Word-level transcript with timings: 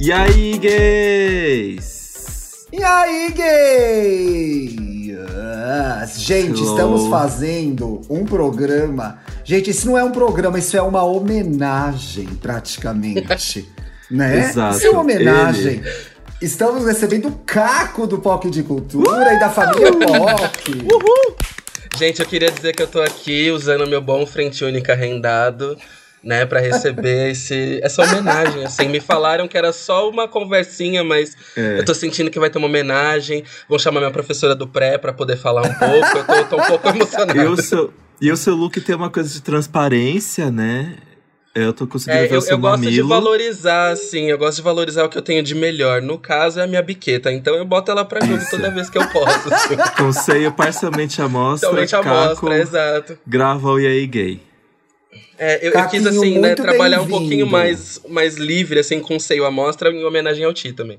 E 0.00 0.12
aí, 0.12 0.56
gays? 0.58 1.88
E 2.72 2.80
aí, 2.84 3.32
gays? 3.32 4.78
Gente, 6.20 6.60
Hello. 6.60 6.70
estamos 6.70 7.08
fazendo 7.08 8.02
um 8.08 8.24
programa. 8.24 9.18
Gente, 9.42 9.70
isso 9.70 9.88
não 9.88 9.98
é 9.98 10.04
um 10.04 10.12
programa, 10.12 10.56
isso 10.56 10.76
é 10.76 10.82
uma 10.82 11.02
homenagem, 11.02 12.26
praticamente. 12.40 13.68
né? 14.08 14.38
Exato, 14.38 14.76
Isso 14.76 14.86
é 14.86 14.90
uma 14.90 15.00
homenagem. 15.00 15.82
Estamos 16.40 16.86
recebendo 16.86 17.26
o 17.26 17.32
Caco 17.44 18.06
do 18.06 18.18
POC 18.18 18.50
de 18.50 18.62
Cultura 18.62 19.34
e 19.34 19.40
da 19.40 19.50
família 19.50 19.90
POC. 19.90 20.86
Gente, 21.98 22.20
eu 22.20 22.26
queria 22.26 22.52
dizer 22.52 22.72
que 22.72 22.82
eu 22.82 22.86
tô 22.86 23.02
aqui 23.02 23.50
usando 23.50 23.84
meu 23.84 24.00
bom 24.00 24.24
frente 24.24 24.64
única 24.64 24.94
rendado, 24.94 25.76
né, 26.22 26.44
pra 26.46 26.60
receber 26.60 27.30
esse, 27.30 27.80
essa 27.82 28.02
homenagem. 28.02 28.64
Assim, 28.64 28.88
me 28.88 29.00
falaram 29.00 29.46
que 29.48 29.56
era 29.56 29.72
só 29.72 30.08
uma 30.10 30.26
conversinha, 30.28 31.02
mas 31.04 31.36
É. 31.56 31.78
eu 31.78 31.84
tô 31.84 31.94
sentindo 31.94 32.30
que 32.30 32.38
vai 32.40 32.50
ter 32.50 32.58
uma 32.58 32.66
homenagem. 32.68 33.44
Vão 33.68 33.78
chamar 33.78 34.00
minha 34.00 34.10
professora 34.12 34.54
do 34.54 34.66
pré 34.66 34.98
pra 34.98 35.12
poder 35.12 35.36
falar 35.36 35.62
um 35.62 35.74
pouco. 35.74 36.18
Eu 36.18 36.24
tô, 36.24 36.56
tô 36.56 36.62
um 36.62 36.66
pouco 36.66 36.88
emocionado. 36.94 37.38
E 37.40 37.46
o, 37.46 37.56
seu, 37.56 37.92
e 38.20 38.32
o 38.32 38.36
seu 38.36 38.54
look 38.54 38.80
tem 38.80 38.94
uma 38.96 39.10
coisa 39.10 39.28
de 39.32 39.40
transparência, 39.42 40.50
né? 40.50 40.94
Eu 41.54 41.72
tô 41.72 41.88
conseguindo 41.88 42.22
É, 42.22 42.26
ver 42.28 42.34
eu, 42.34 42.38
o 42.38 42.42
seu 42.42 42.52
eu 42.52 42.58
gosto 42.58 42.80
de 42.82 42.86
mamilo. 42.86 43.08
valorizar, 43.08 43.90
assim, 43.90 44.26
eu 44.30 44.38
gosto 44.38 44.56
de 44.58 44.62
valorizar 44.62 45.04
o 45.04 45.08
que 45.08 45.18
eu 45.18 45.22
tenho 45.22 45.42
de 45.42 45.54
melhor. 45.56 46.00
No 46.00 46.16
caso, 46.16 46.60
é 46.60 46.64
a 46.64 46.66
minha 46.68 46.82
biqueta, 46.82 47.32
então 47.32 47.54
eu 47.56 47.64
boto 47.64 47.90
ela 47.90 48.04
pra 48.04 48.24
jogo 48.24 48.44
toda 48.48 48.70
vez 48.70 48.88
que 48.88 48.96
eu 48.98 49.08
posso. 49.08 49.52
Assim. 49.52 49.74
Com 49.96 50.12
seio 50.12 50.52
parcialmente 50.52 51.20
à 51.20 51.26
mostra, 51.28 51.68
Totalmente 51.70 51.96
a 51.96 52.00
Caco 52.00 52.46
mostra, 52.46 52.58
exato. 52.58 53.18
grava 53.26 53.68
o 53.70 53.80
E 53.80 53.86
aí 53.86 54.06
gay. 54.06 54.40
É, 55.38 55.66
eu, 55.66 55.72
eu 55.72 55.88
quis, 55.88 56.04
assim, 56.06 56.38
né, 56.38 56.54
trabalhar 56.54 57.00
um 57.02 57.06
pouquinho 57.06 57.46
mais, 57.46 58.00
mais 58.08 58.36
livre, 58.36 58.80
assim, 58.80 59.00
com 59.00 59.16
o 59.16 59.20
seio 59.20 59.44
à 59.44 59.50
mostra, 59.50 59.90
em 59.90 60.04
homenagem 60.04 60.44
ao 60.44 60.52
Ti 60.52 60.72
também. 60.72 60.98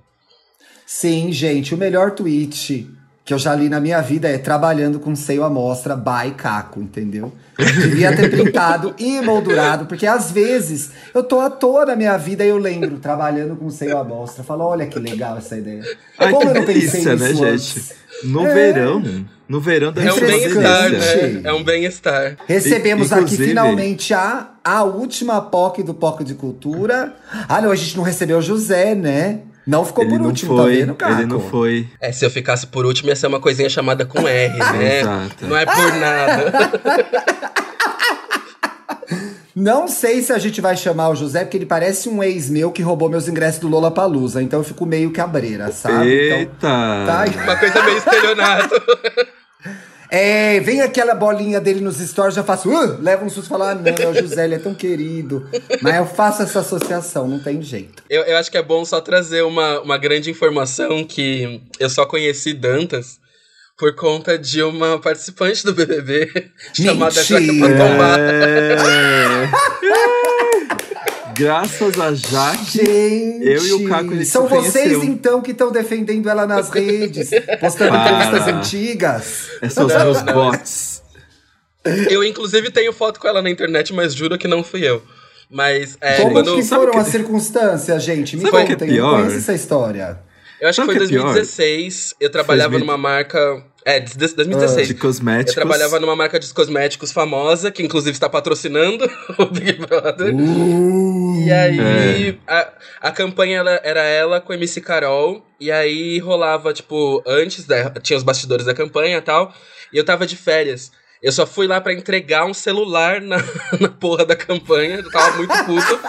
Sim, 0.86 1.32
gente, 1.32 1.74
o 1.74 1.78
melhor 1.78 2.12
tweet 2.12 2.90
que 3.26 3.34
eu 3.34 3.38
já 3.38 3.54
li 3.54 3.70
na 3.70 3.80
minha 3.80 4.02
vida 4.02 4.28
é 4.28 4.40
trabalhando 4.40 5.00
com 5.00 5.16
seio 5.16 5.44
à 5.44 5.50
mostra 5.52 5.96
by 5.96 6.32
Caco, 6.36 6.82
entendeu? 6.82 7.32
Devia 7.80 8.16
ter 8.16 8.28
printado 8.32 8.96
e 8.98 9.22
moldurado, 9.22 9.86
porque 9.86 10.08
às 10.08 10.32
vezes 10.32 10.90
eu 11.14 11.24
tô 11.24 11.40
à 11.40 11.48
toa 11.48 11.86
na 11.86 11.96
minha 11.96 12.18
vida 12.18 12.44
e 12.44 12.50
eu 12.50 12.58
lembro, 12.58 12.98
trabalhando 12.98 13.56
com 13.56 13.70
seio 13.70 14.00
à 14.00 14.04
mostra. 14.04 14.44
Falo, 14.44 14.64
olha 14.64 14.88
que 14.88 14.98
legal 14.98 15.38
essa 15.38 15.56
ideia. 15.56 15.84
Ai, 16.18 16.32
Como 16.32 16.42
que 16.42 16.48
eu 16.48 16.54
não 16.56 16.66
pensei 16.66 17.04
delícia, 17.04 17.16
né, 17.16 17.28
nisso 17.28 17.44
gente? 17.44 17.54
antes? 17.54 17.94
No 18.24 18.48
É. 18.48 18.54
verão, 18.54 19.04
no 19.50 19.60
verão 19.60 19.92
deve 19.92 20.08
É 20.08 20.14
um 20.14 20.20
bem-estar, 20.20 20.92
né? 20.92 21.42
É 21.44 21.52
um 21.54 21.64
bem-estar. 21.64 22.38
Recebemos 22.46 23.12
aqui 23.12 23.36
finalmente 23.36 24.14
a, 24.14 24.52
a 24.64 24.84
última 24.84 25.42
POC 25.42 25.82
do 25.82 25.94
POC 25.96 26.24
de 26.24 26.36
Cultura. 26.36 27.16
Ah, 27.48 27.60
não, 27.60 27.72
a 27.72 27.76
gente 27.76 27.98
não 27.98 28.04
recebeu 28.04 28.38
o 28.38 28.42
José, 28.44 28.94
né? 28.94 29.40
Não 29.66 29.84
ficou 29.84 30.04
Ele 30.04 30.14
por 30.14 30.20
não 30.20 30.28
último, 30.28 30.56
tá 30.56 30.64
foi, 30.64 30.78
vendo, 30.78 30.96
Caco? 30.96 31.14
ele 31.14 31.26
não 31.26 31.40
foi. 31.40 31.88
É, 32.00 32.12
se 32.12 32.24
eu 32.24 32.30
ficasse 32.30 32.68
por 32.68 32.86
último, 32.86 33.10
ia 33.10 33.16
ser 33.16 33.28
uma 33.28 33.40
coisinha 33.40 33.70
chamada 33.70 34.06
com 34.06 34.28
R, 34.28 34.58
né? 34.78 35.02
Exato. 35.02 35.48
Não 35.48 35.58
é 35.58 35.66
por 35.66 35.94
nada. 35.96 36.72
Não 39.56 39.90
sei 39.90 40.22
se 40.22 40.32
a 40.32 40.38
gente 40.38 40.62
vai 40.62 40.78
chamar 40.78 41.10
o 41.10 41.16
José, 41.16 41.44
porque 41.44 41.58
ele 41.58 41.66
parece 41.66 42.08
um 42.08 42.24
ex 42.24 42.50
meu 42.50 42.72
que 42.72 42.82
roubou 42.82 43.10
meus 43.10 43.28
ingressos 43.28 43.60
do 43.60 43.68
Lola 43.68 43.92
Palusa. 43.92 44.42
Então 44.42 44.60
eu 44.60 44.64
fico 44.64 44.86
meio 44.86 45.12
cabreira, 45.12 45.70
sabe? 45.72 46.28
Então, 46.28 46.38
Eita! 46.38 46.56
tá. 46.62 47.26
Uma 47.44 47.56
coisa 47.58 47.84
meio 47.84 47.98
estelionato. 47.98 48.76
É, 50.12 50.60
vem 50.62 50.82
aquela 50.82 51.14
bolinha 51.14 51.62
dele 51.62 51.82
nos 51.82 51.98
stories, 51.98 52.34
já 52.34 52.44
faço, 52.44 52.70
uh, 52.70 53.00
leva 53.00 53.24
um 53.24 53.30
susto 53.30 53.46
e 53.46 53.50
falo, 53.50 53.64
ah, 53.64 53.76
não, 53.76 53.86
é 53.86 54.08
o 54.08 54.14
José, 54.14 54.46
ele 54.46 54.56
é 54.56 54.60
tão 54.60 54.74
querido. 54.74 55.48
Mas 55.82 55.96
eu 55.98 56.06
faço 56.08 56.42
essa 56.42 56.62
associação, 56.62 57.28
não 57.28 57.40
tem 57.40 57.62
jeito. 57.62 58.02
Eu, 58.10 58.24
eu 58.24 58.38
acho 58.38 58.50
que 58.50 58.58
é 58.58 58.64
bom 58.64 58.84
só 58.84 59.00
trazer 59.00 59.44
uma, 59.44 59.80
uma 59.82 59.98
grande 60.00 60.32
informação 60.32 61.04
que 61.04 61.62
eu 61.80 61.90
só 61.90 62.08
conheci 62.08 62.54
Dantas 62.54 63.20
por 63.78 63.96
conta 63.96 64.38
de 64.38 64.64
uma 64.64 65.00
participante 65.00 65.64
do 65.64 65.74
BBB 65.74 66.52
chamada 66.74 67.24
Jaque! 67.24 67.60
Patombá. 67.60 68.18
É. 68.20 69.50
Graças 71.40 71.98
a 72.00 72.14
Jaque. 72.14 72.86
Gente, 72.86 73.48
Eu 73.48 73.66
e 73.66 73.72
o 73.74 73.88
Caco, 73.88 74.14
a 74.14 74.26
são 74.26 74.46
vocês 74.48 75.02
então 75.04 75.42
que 75.42 75.52
estão 75.52 75.72
defendendo 75.72 76.28
ela 76.30 76.46
nas 76.46 76.70
redes, 76.76 77.30
postando 77.62 77.92
Para. 77.92 78.12
entrevistas 78.12 78.48
antigas. 78.54 79.48
São 79.70 79.86
os 79.86 79.94
meus 79.96 80.22
bots. 80.22 81.02
Eu, 82.10 82.24
inclusive, 82.26 82.70
tenho 82.72 82.92
foto 82.92 83.20
com 83.22 83.28
ela 83.28 83.42
na 83.42 83.50
internet, 83.50 83.94
mas 83.94 84.14
juro 84.14 84.38
que 84.38 84.48
não 84.50 84.64
fui 84.64 84.82
eu. 84.88 85.02
Mas 85.50 85.98
é, 86.02 86.18
Como 86.18 86.34
quando. 86.34 86.56
que 86.56 86.64
foram 86.64 86.92
que- 86.92 86.98
as 87.00 87.08
circunstâncias, 87.08 88.04
gente? 88.04 88.36
Me 88.36 88.44
Sabe 88.44 88.58
o 88.58 88.66
que 88.66 88.72
é 88.74 88.76
contem, 88.76 88.90
pior? 88.90 89.18
conheço 89.24 89.38
essa 89.38 89.54
história. 89.54 90.20
Eu 90.62 90.70
acho 90.70 90.82
que 90.82 90.86
foi 90.86 90.96
o 90.96 90.98
que 91.00 91.04
é 91.06 91.08
pior? 91.08 91.24
2016. 91.34 92.16
Eu 92.20 92.30
trabalhava 92.30 92.72
2000. 92.72 92.86
numa 92.86 92.98
marca. 92.98 93.64
É, 93.86 94.00
de- 94.00 94.18
de- 94.18 94.36
2016. 94.36 94.88
De 94.90 94.94
Eu 94.94 95.00
cosméticos. 95.00 95.54
trabalhava 95.56 96.00
numa 96.00 96.16
marca 96.16 96.38
de 96.40 96.54
cosméticos 96.54 97.12
famosa, 97.14 97.72
que 97.72 97.82
inclusive 97.82 98.12
está 98.12 98.28
patrocinando 98.30 99.10
o 99.40 99.46
Big 99.46 99.74
Brother. 99.86 100.36
Uh, 100.36 101.44
E 101.48 101.52
aí, 101.52 102.40
a, 102.48 102.70
a 103.02 103.12
campanha 103.12 103.60
ela- 103.60 103.80
era 103.84 104.02
ela 104.04 104.42
com 104.42 104.52
a 104.52 104.56
MC 104.56 104.82
Carol. 104.82 105.46
E 105.60 105.72
aí 105.72 106.20
rolava, 106.20 106.74
tipo, 106.74 107.24
antes, 107.26 107.66
da, 107.66 107.90
tinha 108.02 108.18
os 108.18 108.24
bastidores 108.24 108.66
da 108.66 108.74
campanha 108.74 109.18
e 109.18 109.22
tal. 109.22 109.54
E 109.94 109.98
eu 109.98 110.04
tava 110.06 110.26
de 110.28 110.36
férias. 110.36 110.92
Eu 111.22 111.34
só 111.34 111.46
fui 111.46 111.68
lá 111.68 111.82
pra 111.82 111.94
entregar 111.94 112.46
um 112.46 112.54
celular 112.54 113.20
na, 113.20 113.38
na 113.80 113.90
porra 113.90 114.26
da 114.26 114.36
campanha. 114.36 114.96
Eu 114.96 115.12
tava 115.12 115.38
muito 115.38 115.54
puto. 115.66 116.00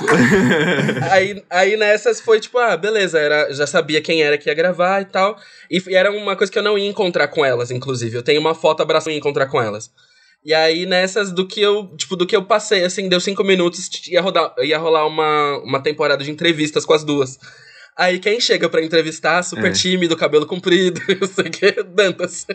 aí, 1.11 1.43
aí 1.51 1.77
nessas 1.77 2.21
foi 2.21 2.39
tipo, 2.39 2.59
ah, 2.59 2.77
beleza, 2.77 3.19
era, 3.19 3.53
já 3.53 3.67
sabia 3.67 4.01
quem 4.01 4.23
era 4.23 4.39
que 4.39 4.49
ia 4.49 4.55
gravar 4.55 5.03
e 5.03 5.07
tal. 5.07 5.37
E, 5.69 5.83
e 5.89 5.95
era 5.95 6.13
uma 6.13 6.37
coisa 6.37 6.53
que 6.53 6.59
eu 6.59 6.63
não 6.63 6.79
ia 6.79 6.89
encontrar 6.89 7.27
com 7.29 7.45
elas, 7.45 7.71
inclusive. 7.71 8.17
Eu 8.17 8.23
tenho 8.23 8.41
uma 8.41 8.55
foto 8.55 8.83
abraçando 8.83 9.15
e 9.15 9.19
encontrar 9.19 9.47
com 9.47 9.61
elas. 9.61 9.91
E 10.45 10.55
aí, 10.55 10.87
nessas 10.87 11.33
do 11.33 11.47
que 11.47 11.61
eu, 11.61 11.89
tipo, 11.97 12.17
do 12.17 12.27
que 12.27 12.35
eu 12.35 12.45
passei, 12.45 12.85
assim, 12.85 13.09
deu 13.09 13.21
cinco 13.21 13.45
minutos, 13.45 13.91
ia, 14.09 14.23
rodar, 14.23 14.55
ia 14.61 14.79
rolar 14.79 15.07
uma, 15.07 15.59
uma 15.59 15.83
temporada 15.83 16.25
de 16.25 16.31
entrevistas 16.31 16.87
com 16.87 16.95
as 16.95 17.05
duas. 17.05 17.39
Aí 17.97 18.19
quem 18.19 18.41
chega 18.41 18.69
pra 18.69 18.83
entrevistar, 18.83 19.43
super 19.43 19.67
É. 19.71 19.73
tímido, 19.73 20.17
cabelo 20.17 20.47
comprido, 20.47 21.01
não 21.21 21.29
sei 21.29 21.45
o 21.47 21.51
que, 21.51 21.83
Dantas. 21.83 22.47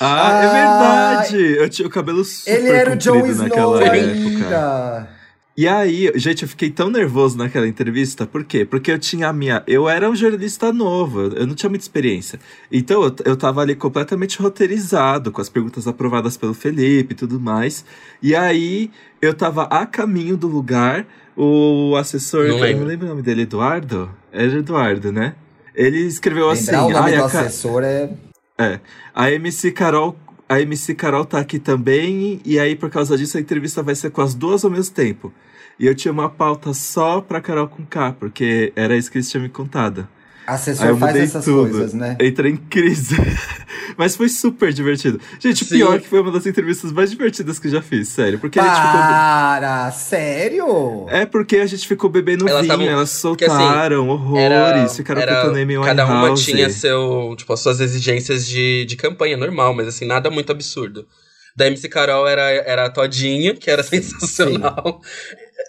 Ah, 0.00 0.40
é 0.42 0.46
Ah, 0.46 1.18
verdade! 1.28 1.56
Eu 1.56 1.68
tinha 1.68 1.88
o 1.88 1.90
cabelo 1.90 2.24
super 2.24 2.52
Ele 2.52 2.68
era 2.70 2.90
o 2.90 2.92
comprido 2.92 3.26
Snow 3.30 3.48
naquela 3.48 3.84
época. 3.96 5.08
E 5.54 5.68
aí, 5.68 6.10
gente, 6.14 6.44
eu 6.44 6.48
fiquei 6.48 6.70
tão 6.70 6.88
nervoso 6.88 7.36
naquela 7.36 7.68
entrevista, 7.68 8.26
por 8.26 8.42
quê? 8.42 8.64
Porque 8.64 8.90
eu 8.90 8.98
tinha 8.98 9.28
a 9.28 9.32
minha. 9.34 9.62
Eu 9.66 9.86
era 9.86 10.08
um 10.08 10.16
jornalista 10.16 10.72
novo, 10.72 11.20
eu 11.36 11.46
não 11.46 11.54
tinha 11.54 11.68
muita 11.68 11.84
experiência. 11.84 12.40
Então 12.70 13.02
eu, 13.02 13.14
eu 13.26 13.36
tava 13.36 13.60
ali 13.60 13.74
completamente 13.74 14.40
roteirizado, 14.40 15.30
com 15.30 15.42
as 15.42 15.50
perguntas 15.50 15.86
aprovadas 15.86 16.38
pelo 16.38 16.54
Felipe 16.54 17.12
e 17.12 17.16
tudo 17.16 17.38
mais. 17.38 17.84
E 18.22 18.34
aí 18.34 18.90
eu 19.20 19.34
tava 19.34 19.64
a 19.64 19.84
caminho 19.84 20.38
do 20.38 20.46
lugar, 20.48 21.06
o 21.36 21.96
assessor, 21.98 22.48
Não 22.48 22.58
lembro. 22.58 22.80
não 22.80 22.86
lembro 22.86 23.06
o 23.06 23.10
nome 23.10 23.22
dele, 23.22 23.42
Eduardo? 23.42 24.10
Era 24.32 24.54
Eduardo, 24.54 25.12
né? 25.12 25.34
Ele 25.74 25.98
escreveu 25.98 26.48
assim. 26.48 26.70
Lembrar 26.70 26.86
o 26.86 26.90
nome 26.90 27.10
"Ai, 27.14 27.22
do 27.22 27.30
ca- 27.30 27.40
assessor 27.40 27.82
é... 27.84 28.10
é. 28.58 28.80
A 29.14 29.30
MC 29.30 29.70
Carol. 29.72 30.16
A 30.52 30.60
MC 30.60 30.94
Carol 30.94 31.24
tá 31.24 31.38
aqui 31.38 31.58
também, 31.58 32.38
e 32.44 32.58
aí, 32.58 32.76
por 32.76 32.90
causa 32.90 33.16
disso, 33.16 33.38
a 33.38 33.40
entrevista 33.40 33.82
vai 33.82 33.94
ser 33.94 34.10
com 34.10 34.20
as 34.20 34.34
duas 34.34 34.66
ao 34.66 34.70
mesmo 34.70 34.94
tempo. 34.94 35.32
E 35.80 35.86
eu 35.86 35.94
tinha 35.94 36.12
uma 36.12 36.28
pauta 36.28 36.74
só 36.74 37.22
pra 37.22 37.40
Carol 37.40 37.68
com 37.68 37.86
K, 37.86 38.12
porque 38.12 38.70
era 38.76 38.94
isso 38.94 39.10
que 39.10 39.16
eles 39.16 39.30
tinham 39.30 39.44
me 39.44 39.48
contado. 39.48 40.06
Assessor 40.54 40.86
eu 40.86 40.96
faz 40.96 41.16
essas 41.16 41.44
tudo. 41.44 41.70
coisas, 41.70 41.94
né? 41.94 42.16
Entrei 42.20 42.52
em 42.52 42.56
crise. 42.56 43.16
Mas 43.96 44.16
foi 44.16 44.28
super 44.28 44.72
divertido. 44.72 45.20
Gente, 45.38 45.64
o 45.64 45.66
Sim. 45.66 45.76
pior 45.76 45.96
é 45.96 45.98
que 45.98 46.08
foi 46.08 46.20
uma 46.20 46.30
das 46.32 46.46
entrevistas 46.46 46.90
mais 46.92 47.10
divertidas 47.10 47.58
que 47.58 47.66
eu 47.66 47.72
já 47.72 47.82
fiz, 47.82 48.08
sério. 48.08 48.38
Porque 48.38 48.58
a 48.58 48.62
gente 48.62 48.74
ficou. 48.76 49.00
Para! 49.00 49.90
Sério? 49.92 51.06
É 51.10 51.26
porque 51.26 51.56
a 51.58 51.66
gente 51.66 51.86
ficou 51.86 52.08
bebendo 52.08 52.48
Elas 52.48 52.62
vinho, 52.62 52.72
tavam- 52.72 52.86
elas 52.88 53.10
assim, 53.10 53.20
soltaram 53.20 54.08
horrores, 54.08 54.42
Era, 54.46 54.88
ficaram 54.88 55.20
era 55.22 55.34
cantando 55.36 55.58
Amy 55.58 55.74
cada 55.82 56.06
uma 56.06 56.34
tinha 56.34 56.70
seu, 56.70 57.34
tipo, 57.36 57.52
as 57.52 57.60
suas 57.60 57.80
exigências 57.80 58.46
de, 58.46 58.84
de 58.86 58.96
campanha, 58.96 59.36
normal, 59.36 59.74
mas 59.74 59.86
assim, 59.88 60.06
nada 60.06 60.30
muito 60.30 60.50
absurdo. 60.50 61.06
Da 61.54 61.66
MC 61.66 61.86
Carol 61.88 62.26
era, 62.26 62.42
era 62.50 62.86
a 62.86 62.90
Todinha, 62.90 63.54
que 63.54 63.70
era 63.70 63.82
sensacional. 63.82 65.00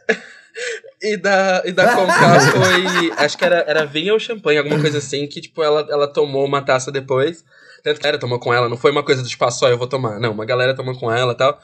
E 1.04 1.18
da, 1.18 1.62
e 1.66 1.74
da 1.74 1.94
Conká 1.94 2.40
foi. 2.52 3.12
Acho 3.18 3.38
que 3.38 3.44
era, 3.44 3.66
era 3.68 3.86
vinho 3.86 4.14
ou 4.14 4.20
champanhe, 4.20 4.58
alguma 4.58 4.80
coisa 4.80 5.00
assim, 5.00 5.28
que, 5.28 5.42
tipo, 5.42 5.62
ela, 5.62 5.86
ela 5.90 6.08
tomou 6.08 6.46
uma 6.46 6.62
taça 6.62 6.90
depois. 6.90 7.44
Tanto 7.84 8.00
que 8.00 8.04
a 8.04 8.10
galera 8.10 8.20
tomou 8.20 8.40
com 8.40 8.54
ela, 8.54 8.70
não 8.70 8.78
foi 8.78 8.92
uma 8.92 9.04
coisa 9.04 9.22
do 9.22 9.28
tipo, 9.28 9.44
ah, 9.44 9.52
só 9.52 9.68
eu 9.68 9.78
vou 9.78 9.88
tomar. 9.88 10.18
Não, 10.18 10.32
uma 10.32 10.46
galera 10.46 10.74
tomou 10.74 10.98
com 10.98 11.12
ela 11.12 11.34
e 11.34 11.36
tal. 11.36 11.60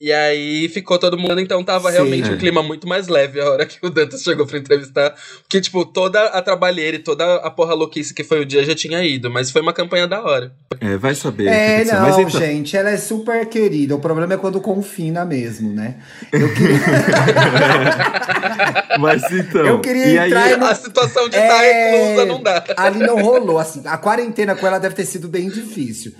E 0.00 0.12
aí 0.12 0.68
ficou 0.68 0.96
todo 0.96 1.18
mundo, 1.18 1.40
então 1.40 1.64
tava 1.64 1.88
Sim, 1.88 1.96
realmente 1.96 2.30
é. 2.30 2.32
um 2.32 2.38
clima 2.38 2.62
muito 2.62 2.86
mais 2.86 3.08
leve 3.08 3.40
a 3.40 3.50
hora 3.50 3.66
que 3.66 3.84
o 3.84 3.90
Dantas 3.90 4.22
chegou 4.22 4.46
pra 4.46 4.56
entrevistar. 4.56 5.12
Porque, 5.40 5.60
tipo, 5.60 5.84
toda 5.84 6.24
a 6.26 6.40
trabalheira 6.40 6.96
e 6.96 7.00
toda 7.00 7.36
a 7.36 7.50
porra 7.50 7.74
louquice 7.74 8.14
que 8.14 8.22
foi 8.22 8.40
o 8.40 8.46
dia 8.46 8.64
já 8.64 8.76
tinha 8.76 9.02
ido, 9.02 9.28
mas 9.28 9.50
foi 9.50 9.60
uma 9.60 9.72
campanha 9.72 10.06
da 10.06 10.22
hora. 10.22 10.52
É, 10.80 10.96
vai 10.96 11.16
saber. 11.16 11.48
É, 11.48 11.84
não, 11.84 12.02
Mas 12.02 12.18
então, 12.18 12.40
gente, 12.40 12.76
ela 12.76 12.90
é 12.90 12.96
super 12.96 13.44
querida. 13.46 13.96
O 13.96 13.98
problema 13.98 14.34
é 14.34 14.36
quando 14.36 14.60
confina 14.60 15.24
mesmo, 15.24 15.72
né? 15.72 15.96
Eu 16.32 16.54
queria, 16.54 16.78
mas 19.00 19.24
então. 19.32 19.66
Eu 19.66 19.80
queria 19.80 20.06
e 20.06 20.18
aí, 20.18 20.30
entrar 20.30 20.70
A 20.70 20.74
situação 20.76 21.28
de 21.28 21.36
estar 21.36 21.64
É, 21.64 21.90
reclusa 21.90 22.26
não 22.26 22.40
dá. 22.40 22.64
Ali 22.76 23.00
não 23.00 23.20
rolou, 23.20 23.58
assim. 23.58 23.82
A 23.84 23.98
quarentena 23.98 24.54
com 24.54 24.64
ela 24.64 24.78
deve 24.78 24.94
ter 24.94 25.04
sido 25.04 25.26
bem 25.26 25.48
difícil. 25.48 26.12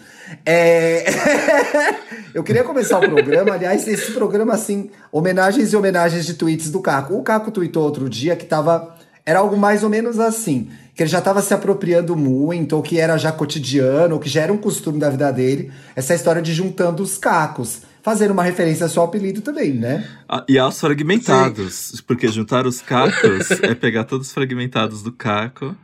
É... 0.44 1.04
eu 2.34 2.42
queria 2.42 2.64
começar 2.64 2.98
o 2.98 3.08
programa, 3.08 3.52
aliás, 3.52 3.86
esse 3.86 4.12
programa, 4.12 4.54
assim, 4.54 4.90
homenagens 5.12 5.72
e 5.72 5.76
homenagens 5.76 6.26
de 6.26 6.34
tweets 6.34 6.70
do 6.70 6.80
Caco. 6.80 7.14
O 7.14 7.22
Caco 7.22 7.50
tweetou 7.50 7.84
outro 7.84 8.08
dia 8.08 8.36
que 8.36 8.44
tava. 8.44 8.96
Era 9.24 9.40
algo 9.40 9.56
mais 9.56 9.82
ou 9.82 9.90
menos 9.90 10.18
assim. 10.18 10.70
Que 10.94 11.02
ele 11.02 11.10
já 11.10 11.20
tava 11.20 11.40
se 11.42 11.54
apropriando 11.54 12.16
muito, 12.16 12.74
ou 12.74 12.82
que 12.82 12.98
era 12.98 13.16
já 13.18 13.30
cotidiano, 13.30 14.14
ou 14.14 14.20
que 14.20 14.28
já 14.28 14.42
era 14.42 14.52
um 14.52 14.56
costume 14.56 14.98
da 14.98 15.10
vida 15.10 15.30
dele. 15.30 15.70
Essa 15.94 16.14
história 16.14 16.42
de 16.42 16.52
juntando 16.52 17.02
os 17.02 17.18
cacos. 17.18 17.82
Fazendo 18.02 18.30
uma 18.30 18.42
referência 18.42 18.84
ao 18.84 18.90
seu 18.90 19.02
apelido 19.02 19.42
também, 19.42 19.74
né? 19.74 20.08
Ah, 20.28 20.44
E 20.48 20.58
aos 20.58 20.80
fragmentados. 20.80 22.00
Porque 22.06 22.28
juntar 22.28 22.66
os 22.66 22.80
cacos 22.80 23.50
é 23.62 23.74
pegar 23.74 24.04
todos 24.04 24.28
os 24.28 24.32
fragmentados 24.32 25.02
do 25.02 25.12
caco. 25.12 25.76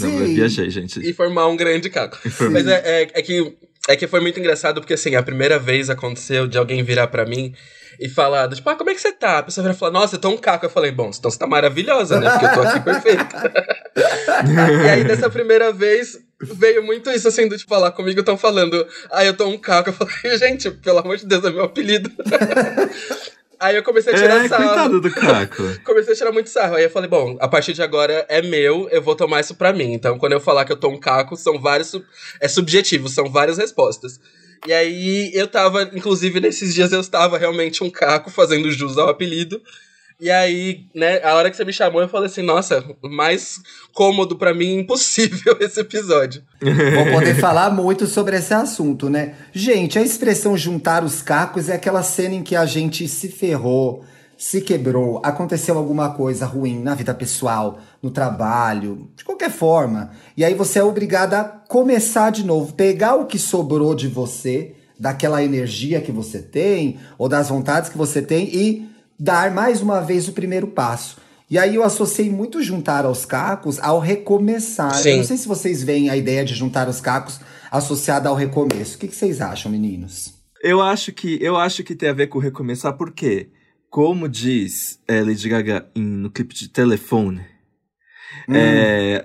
Não, 0.00 0.08
eu 0.08 0.26
viajei, 0.26 0.70
gente. 0.70 1.06
E 1.06 1.12
formar 1.12 1.48
um 1.48 1.56
grande 1.56 1.90
caco. 1.90 2.18
Mas 2.50 2.66
é, 2.66 3.02
é, 3.02 3.10
é 3.12 3.22
que, 3.22 3.56
é 3.88 3.96
que 3.96 4.06
foi 4.06 4.20
muito 4.20 4.38
engraçado, 4.38 4.80
porque 4.80 4.94
assim, 4.94 5.14
a 5.14 5.22
primeira 5.22 5.58
vez 5.58 5.88
aconteceu 5.88 6.46
de 6.46 6.58
alguém 6.58 6.82
virar 6.82 7.06
pra 7.06 7.24
mim 7.24 7.54
e 7.98 8.08
falar, 8.08 8.48
tipo, 8.48 8.68
ah, 8.68 8.74
como 8.74 8.90
é 8.90 8.94
que 8.94 9.00
você 9.00 9.12
tá? 9.12 9.38
A 9.38 9.42
pessoa 9.42 9.62
vira 9.62 9.74
e 9.74 9.78
falar, 9.78 9.92
nossa, 9.92 10.16
eu 10.16 10.20
tô 10.20 10.28
um 10.28 10.36
caco. 10.36 10.66
Eu 10.66 10.70
falei, 10.70 10.90
bom, 10.90 11.08
então 11.08 11.30
você 11.30 11.38
tá 11.38 11.46
maravilhosa, 11.46 12.20
né? 12.20 12.30
Porque 12.30 12.44
eu 12.46 12.52
tô 12.54 12.60
aqui 12.62 12.80
perfeita. 12.80 13.52
e 14.84 14.88
aí, 14.88 15.04
dessa 15.04 15.30
primeira 15.30 15.72
vez, 15.72 16.18
veio 16.40 16.82
muito 16.82 17.10
isso, 17.10 17.28
assim, 17.28 17.48
do 17.48 17.56
tipo, 17.56 17.68
falar 17.68 17.92
comigo, 17.92 18.20
estão 18.20 18.36
falando, 18.36 18.86
ah, 19.10 19.24
eu 19.24 19.34
tô 19.34 19.46
um 19.46 19.58
caco. 19.58 19.90
Eu 19.90 19.94
falei, 19.94 20.36
gente, 20.38 20.70
pelo 20.70 20.98
amor 20.98 21.16
de 21.16 21.26
Deus, 21.26 21.44
é 21.44 21.50
meu 21.50 21.64
apelido. 21.64 22.10
aí 23.60 23.76
eu 23.76 23.82
comecei 23.82 24.12
a 24.12 24.16
tirar 24.16 24.44
É, 24.44 24.48
sarro. 24.48 24.64
coitado 24.64 25.00
do 25.00 25.10
caco. 25.10 25.62
Comecei 25.84 26.12
a 26.12 26.16
tirar 26.16 26.32
muito 26.32 26.48
sarro. 26.50 26.74
Aí 26.76 26.84
eu 26.84 26.90
falei, 26.90 27.08
bom, 27.08 27.36
a 27.40 27.48
partir 27.48 27.72
de 27.72 27.82
agora 27.82 28.24
é 28.28 28.42
meu, 28.42 28.88
eu 28.90 29.00
vou 29.02 29.14
tomar 29.14 29.40
isso 29.40 29.54
pra 29.54 29.72
mim. 29.72 29.92
Então, 29.92 30.18
quando 30.18 30.32
eu 30.32 30.40
falar 30.40 30.64
que 30.64 30.72
eu 30.72 30.76
tô 30.76 30.88
um 30.88 30.98
caco, 30.98 31.36
são 31.36 31.58
vários. 31.60 31.88
sub- 31.88 32.04
É 32.40 32.48
subjetivo, 32.48 33.08
são 33.08 33.30
várias 33.30 33.58
respostas. 33.58 34.18
E 34.66 34.72
aí 34.72 35.30
eu 35.34 35.46
tava, 35.46 35.82
inclusive, 35.94 36.40
nesses 36.40 36.74
dias 36.74 36.90
eu 36.92 37.00
estava 37.00 37.36
realmente 37.38 37.84
um 37.84 37.90
caco 37.90 38.30
fazendo 38.30 38.70
jus 38.70 38.96
ao 38.98 39.08
apelido. 39.08 39.60
E 40.18 40.30
aí, 40.30 40.86
né, 40.94 41.22
a 41.22 41.34
hora 41.34 41.50
que 41.50 41.56
você 41.56 41.64
me 41.64 41.72
chamou, 41.72 42.00
eu 42.00 42.08
falei 42.08 42.26
assim, 42.26 42.40
nossa, 42.40 42.82
mais 43.02 43.60
cômodo 43.92 44.36
pra 44.36 44.54
mim 44.54 44.78
impossível 44.78 45.56
esse 45.60 45.78
episódio. 45.80 46.42
Vou 46.60 47.12
poder 47.12 47.34
falar 47.34 47.70
muito 47.70 48.06
sobre 48.06 48.36
esse 48.36 48.54
assunto, 48.54 49.10
né? 49.10 49.34
Gente, 49.52 49.98
a 49.98 50.02
expressão 50.02 50.56
juntar 50.56 51.04
os 51.04 51.20
cacos 51.20 51.68
é 51.68 51.74
aquela 51.74 52.02
cena 52.02 52.34
em 52.34 52.42
que 52.42 52.56
a 52.56 52.64
gente 52.64 53.06
se 53.08 53.28
ferrou, 53.28 54.04
se 54.38 54.62
quebrou, 54.62 55.20
aconteceu 55.22 55.76
alguma 55.76 56.10
coisa 56.14 56.46
ruim 56.46 56.82
na 56.82 56.94
vida 56.94 57.12
pessoal, 57.12 57.78
no 58.02 58.10
trabalho, 58.10 59.10
de 59.14 59.22
qualquer 59.22 59.50
forma. 59.50 60.12
E 60.34 60.44
aí 60.44 60.54
você 60.54 60.78
é 60.78 60.84
obrigada 60.84 61.40
a 61.40 61.44
começar 61.44 62.30
de 62.30 62.44
novo, 62.44 62.72
pegar 62.72 63.16
o 63.16 63.26
que 63.26 63.38
sobrou 63.38 63.94
de 63.94 64.08
você, 64.08 64.74
daquela 64.98 65.42
energia 65.42 66.00
que 66.00 66.10
você 66.10 66.40
tem, 66.40 66.98
ou 67.18 67.28
das 67.28 67.50
vontades 67.50 67.90
que 67.90 67.98
você 67.98 68.22
tem, 68.22 68.44
e 68.46 68.95
dar 69.18 69.50
mais 69.52 69.80
uma 69.82 70.00
vez 70.00 70.28
o 70.28 70.32
primeiro 70.32 70.66
passo. 70.68 71.18
E 71.48 71.58
aí 71.58 71.74
eu 71.76 71.84
associei 71.84 72.28
muito 72.28 72.60
juntar 72.62 73.04
aos 73.04 73.24
cacos 73.24 73.78
ao 73.78 74.00
recomeçar. 74.00 74.94
Sim. 74.94 75.10
Eu 75.10 75.16
não 75.18 75.24
sei 75.24 75.36
se 75.36 75.46
vocês 75.46 75.82
veem 75.82 76.10
a 76.10 76.16
ideia 76.16 76.44
de 76.44 76.54
juntar 76.54 76.88
os 76.88 77.00
cacos 77.00 77.40
associada 77.70 78.28
ao 78.28 78.34
recomeço. 78.34 78.96
O 78.96 78.98
que, 78.98 79.06
que 79.08 79.14
vocês 79.16 79.40
acham, 79.40 79.70
meninos? 79.70 80.34
Eu 80.62 80.82
acho 80.82 81.12
que 81.12 81.38
eu 81.40 81.56
acho 81.56 81.84
que 81.84 81.94
tem 81.94 82.08
a 82.08 82.12
ver 82.12 82.26
com 82.26 82.38
recomeçar, 82.40 82.94
porque, 82.94 83.50
como 83.88 84.28
diz 84.28 84.98
é, 85.06 85.20
Lady 85.22 85.48
Gaga 85.48 85.86
em- 85.94 86.02
no 86.02 86.30
clipe 86.30 86.54
de 86.54 86.68
telefone, 86.68 87.42
Hum. 88.48 88.54
é, 88.54 89.24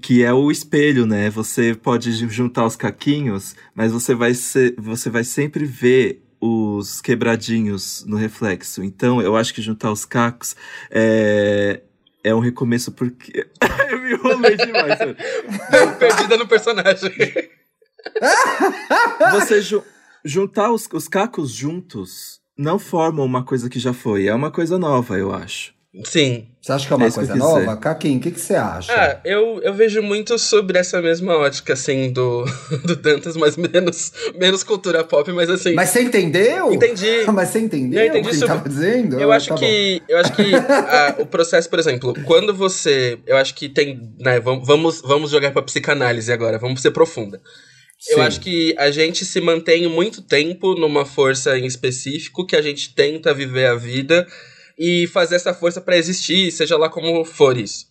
que 0.00 0.22
é 0.22 0.32
o 0.32 0.50
espelho, 0.50 1.04
né? 1.06 1.30
Você 1.30 1.74
pode 1.74 2.12
ju- 2.12 2.28
juntar 2.28 2.64
os 2.66 2.76
caquinhos, 2.76 3.56
mas 3.74 3.90
você 3.90 4.14
vai 4.14 4.34
ser, 4.34 4.74
você 4.78 5.10
vai 5.10 5.24
sempre 5.24 5.64
ver 5.64 6.22
os 6.46 7.00
quebradinhos 7.00 8.04
no 8.06 8.16
reflexo. 8.16 8.82
Então, 8.82 9.20
eu 9.20 9.36
acho 9.36 9.52
que 9.54 9.62
juntar 9.62 9.90
os 9.92 10.04
cacos 10.04 10.54
é, 10.90 11.80
é 12.22 12.34
um 12.34 12.40
recomeço 12.40 12.92
porque 12.92 13.46
eu 13.90 14.00
me 14.02 14.12
enrolei 14.12 14.56
demais. 14.56 14.98
Perdida 15.98 16.36
no 16.36 16.46
personagem. 16.46 17.12
Você 19.32 19.60
ju- 19.60 19.82
juntar 20.24 20.70
os, 20.72 20.88
os 20.92 21.08
cacos 21.08 21.50
juntos 21.52 22.40
não 22.56 22.78
formam 22.78 23.24
uma 23.24 23.44
coisa 23.44 23.68
que 23.68 23.78
já 23.78 23.92
foi, 23.92 24.26
é 24.26 24.34
uma 24.34 24.50
coisa 24.50 24.78
nova, 24.78 25.18
eu 25.18 25.32
acho. 25.32 25.74
Sim. 26.04 26.46
Você 26.60 26.72
acha 26.72 26.86
que 26.86 26.92
é 26.92 26.96
uma 26.96 27.06
É 27.06 27.08
que 27.08 27.14
coisa 27.14 27.30
eu 27.30 27.34
quis 27.34 27.42
nova? 27.44 27.76
Caquinho, 27.76 28.18
o 28.18 28.20
que, 28.20 28.30
que 28.32 28.40
você 28.40 28.54
acha? 28.56 28.92
Ah, 28.92 29.20
eu, 29.24 29.60
eu 29.62 29.72
vejo 29.72 30.02
muito 30.02 30.36
sobre 30.38 30.76
essa 30.78 31.00
mesma 31.00 31.36
ótica, 31.36 31.74
assim, 31.74 32.12
do, 32.12 32.44
do 32.84 32.96
Dantas, 32.96 33.36
mas 33.36 33.56
menos, 33.56 34.12
menos 34.36 34.62
cultura 34.64 35.04
pop, 35.04 35.30
mas 35.32 35.48
assim. 35.48 35.74
Mas 35.74 35.90
você 35.90 36.02
entendeu? 36.02 36.72
Entendi. 36.72 37.24
Mas 37.32 37.50
você 37.50 37.60
entendeu 37.60 38.00
Eu 38.02 38.08
entendi 38.08 38.26
o 38.26 38.30
que 38.30 38.36
ele 38.36 38.38
sobre- 38.40 38.54
tava 38.56 38.68
dizendo? 38.68 39.20
Eu 39.20 39.30
Ah, 39.32 39.36
acho 39.36 39.48
tá 39.48 39.54
bom. 39.54 39.60
que, 39.60 40.02
eu 40.08 40.18
acho 40.18 40.32
que 40.34 40.54
a- 40.54 41.16
o 41.20 41.26
processo, 41.26 41.70
por 41.70 41.78
exemplo, 41.78 42.12
quando 42.24 42.52
você. 42.52 43.18
Eu 43.26 43.36
acho 43.36 43.54
que 43.54 43.68
tem. 43.68 44.00
Né, 44.18 44.40
vam- 44.40 44.60
vamos, 44.62 45.00
vamos 45.02 45.30
jogar 45.30 45.52
pra 45.52 45.62
psicanálise 45.62 46.32
agora, 46.32 46.58
vamos 46.58 46.82
ser 46.82 46.90
profunda. 46.90 47.40
Eu 48.10 48.16
Sim. 48.16 48.22
acho 48.22 48.40
que 48.40 48.74
a 48.76 48.90
gente 48.90 49.24
se 49.24 49.40
mantém 49.40 49.88
muito 49.88 50.20
tempo 50.20 50.74
numa 50.74 51.06
força 51.06 51.56
em 51.58 51.64
específico, 51.64 52.44
que 52.46 52.54
a 52.56 52.60
gente 52.60 52.92
tenta 52.94 53.32
viver 53.32 53.66
a 53.66 53.74
vida 53.74 54.26
e 54.78 55.06
fazer 55.06 55.36
essa 55.36 55.54
força 55.54 55.80
pra 55.80 55.96
existir, 55.96 56.50
seja 56.50 56.76
lá 56.76 56.88
como 56.88 57.24
for 57.24 57.56
isso. 57.56 57.86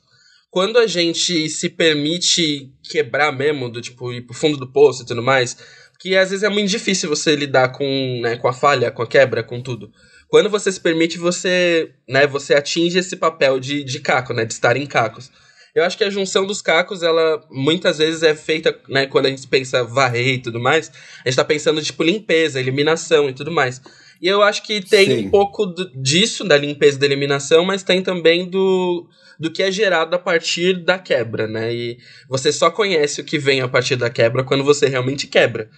Quando 0.51 0.77
a 0.77 0.87
gente 0.87 1.49
se 1.49 1.69
permite 1.69 2.71
quebrar 2.89 3.31
mesmo, 3.31 3.69
do 3.69 3.81
tipo, 3.81 4.13
ir 4.13 4.21
pro 4.21 4.33
fundo 4.33 4.57
do 4.57 4.71
poço 4.71 5.03
e 5.03 5.05
tudo 5.05 5.21
mais, 5.21 5.57
que 5.99 6.15
às 6.15 6.29
vezes 6.29 6.43
é 6.43 6.49
muito 6.49 6.69
difícil 6.69 7.09
você 7.09 7.35
lidar 7.35 7.69
com, 7.69 8.19
né, 8.21 8.37
com 8.37 8.47
a 8.47 8.53
falha, 8.53 8.91
com 8.91 9.01
a 9.01 9.07
quebra, 9.07 9.43
com 9.43 9.61
tudo. 9.61 9.91
Quando 10.29 10.49
você 10.49 10.71
se 10.71 10.79
permite, 10.79 11.17
você, 11.17 11.91
né, 12.07 12.25
você 12.25 12.53
atinge 12.53 12.97
esse 12.99 13.15
papel 13.15 13.59
de, 13.59 13.83
de 13.83 13.99
caco, 13.99 14.33
né, 14.33 14.45
de 14.45 14.53
estar 14.53 14.77
em 14.77 14.85
cacos. 14.85 15.29
Eu 15.73 15.83
acho 15.83 15.97
que 15.97 16.05
a 16.05 16.09
junção 16.09 16.45
dos 16.45 16.61
cacos, 16.61 17.03
ela 17.03 17.43
muitas 17.51 17.97
vezes 17.97 18.23
é 18.23 18.33
feita, 18.33 18.77
né, 18.87 19.07
quando 19.07 19.25
a 19.25 19.29
gente 19.29 19.45
pensa 19.47 19.83
varrer 19.83 20.35
e 20.35 20.41
tudo 20.41 20.59
mais, 20.59 20.89
a 21.23 21.29
gente 21.29 21.35
tá 21.35 21.43
pensando, 21.43 21.81
tipo, 21.81 22.01
limpeza, 22.01 22.59
eliminação 22.59 23.29
e 23.29 23.33
tudo 23.33 23.51
mais. 23.51 23.81
E 24.21 24.27
eu 24.27 24.41
acho 24.41 24.63
que 24.63 24.81
tem 24.81 25.05
Sim. 25.05 25.25
um 25.27 25.29
pouco 25.29 25.65
do- 25.65 25.91
disso, 26.01 26.43
da 26.43 26.57
limpeza 26.57 26.97
da 26.97 27.05
eliminação, 27.05 27.65
mas 27.65 27.83
tem 27.83 28.01
também 28.01 28.49
do, 28.49 29.07
do 29.39 29.51
que 29.51 29.61
é 29.61 29.71
gerado 29.71 30.15
a 30.15 30.19
partir 30.19 30.83
da 30.83 30.97
quebra, 30.97 31.47
né? 31.47 31.73
E 31.73 31.97
você 32.29 32.51
só 32.51 32.71
conhece 32.71 33.21
o 33.21 33.25
que 33.25 33.37
vem 33.37 33.61
a 33.61 33.67
partir 33.67 33.95
da 33.95 34.09
quebra 34.09 34.43
quando 34.43 34.63
você 34.63 34.87
realmente 34.87 35.27
quebra. 35.27 35.69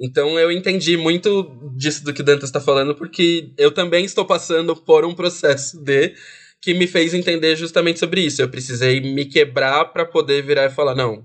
Então 0.00 0.38
eu 0.38 0.50
entendi 0.50 0.96
muito 0.96 1.72
disso 1.76 2.04
do 2.04 2.12
que 2.12 2.20
o 2.20 2.24
Dantas 2.24 2.48
está 2.48 2.60
falando, 2.60 2.94
porque 2.94 3.50
eu 3.56 3.70
também 3.70 4.04
estou 4.04 4.24
passando 4.24 4.74
por 4.74 5.04
um 5.04 5.14
processo 5.14 5.78
de 5.82 6.14
que 6.60 6.74
me 6.74 6.86
fez 6.86 7.14
entender 7.14 7.54
justamente 7.56 8.00
sobre 8.00 8.22
isso. 8.22 8.42
Eu 8.42 8.48
precisei 8.48 9.00
me 9.00 9.24
quebrar 9.26 9.84
para 9.86 10.04
poder 10.04 10.42
virar 10.42 10.64
e 10.64 10.70
falar, 10.70 10.94
não, 10.94 11.24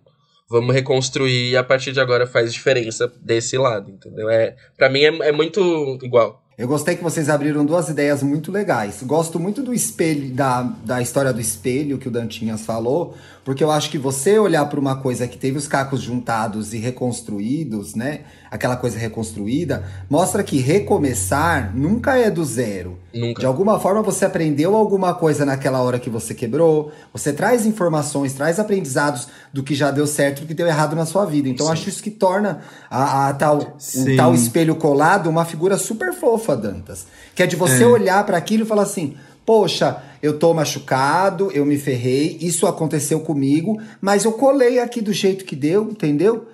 vamos 0.49 0.75
reconstruir 0.75 1.51
e 1.51 1.57
a 1.57 1.63
partir 1.63 1.91
de 1.93 1.99
agora 1.99 2.27
faz 2.27 2.53
diferença 2.53 3.11
desse 3.21 3.57
lado, 3.57 3.89
entendeu? 3.89 4.29
É, 4.29 4.55
para 4.77 4.89
mim 4.89 5.01
é, 5.01 5.29
é 5.29 5.31
muito 5.31 5.97
igual. 6.03 6.43
Eu 6.59 6.67
gostei 6.67 6.97
que 6.97 7.01
vocês 7.01 7.29
abriram 7.29 7.65
duas 7.65 7.87
ideias 7.87 8.21
muito 8.21 8.51
legais. 8.51 9.01
Gosto 9.03 9.39
muito 9.39 9.63
do 9.63 9.73
espelho, 9.73 10.29
da, 10.33 10.63
da 10.83 11.01
história 11.01 11.31
do 11.31 11.39
espelho 11.39 11.97
que 11.97 12.09
o 12.09 12.11
Dantinhas 12.11 12.65
falou, 12.65 13.15
porque 13.45 13.63
eu 13.63 13.71
acho 13.71 13.89
que 13.89 13.97
você 13.97 14.37
olhar 14.37 14.65
para 14.65 14.77
uma 14.77 14.97
coisa 14.97 15.25
que 15.25 15.37
teve 15.37 15.57
os 15.57 15.69
cacos 15.69 16.01
juntados 16.01 16.73
e 16.73 16.77
reconstruídos, 16.77 17.95
né? 17.95 18.25
Aquela 18.51 18.75
coisa 18.75 18.97
reconstruída, 18.97 19.83
mostra 20.09 20.43
que 20.43 20.57
recomeçar 20.59 21.71
nunca 21.75 22.17
é 22.17 22.29
do 22.31 22.43
zero. 22.43 22.97
Nunca. 23.13 23.39
De 23.39 23.45
alguma 23.45 23.79
forma 23.79 24.01
você 24.01 24.25
aprendeu 24.25 24.75
alguma 24.75 25.13
coisa 25.13 25.45
naquela 25.45 25.81
hora 25.81 25.99
que 25.99 26.09
você 26.09 26.33
quebrou, 26.33 26.91
você 27.13 27.31
traz 27.31 27.65
informações, 27.65 28.33
traz 28.33 28.59
aprendizados 28.59 29.27
do 29.53 29.63
que 29.63 29.75
já 29.75 29.91
deu 29.91 30.07
certo 30.07 30.39
e 30.39 30.41
do 30.41 30.47
que 30.47 30.53
deu 30.53 30.67
errado 30.67 30.95
na 30.95 31.05
sua 31.05 31.25
vida. 31.25 31.47
Então 31.47 31.67
Sim. 31.67 31.71
acho 31.73 31.89
isso 31.89 32.01
que 32.03 32.11
torna 32.11 32.61
a, 32.89 33.29
a 33.29 33.33
tal, 33.33 33.57
o 33.59 34.15
tal 34.15 34.33
espelho 34.33 34.75
colado 34.75 35.29
uma 35.29 35.45
figura 35.45 35.77
super 35.77 36.13
fofa, 36.13 36.55
Dantas. 36.55 37.05
Que 37.35 37.43
é 37.43 37.47
de 37.47 37.55
você 37.55 37.83
É. 37.83 37.87
olhar 37.87 38.25
para 38.25 38.37
aquilo 38.37 38.63
e 38.63 38.67
falar 38.67 38.83
assim: 38.83 39.15
Poxa, 39.45 39.97
eu 40.21 40.37
tô 40.37 40.53
machucado, 40.53 41.51
eu 41.51 41.65
me 41.65 41.77
ferrei, 41.77 42.37
isso 42.41 42.67
aconteceu 42.67 43.19
comigo, 43.21 43.79
mas 44.01 44.25
eu 44.25 44.31
colei 44.33 44.79
aqui 44.79 45.01
do 45.01 45.13
jeito 45.13 45.45
que 45.45 45.55
deu, 45.55 45.83
entendeu? 45.89 46.47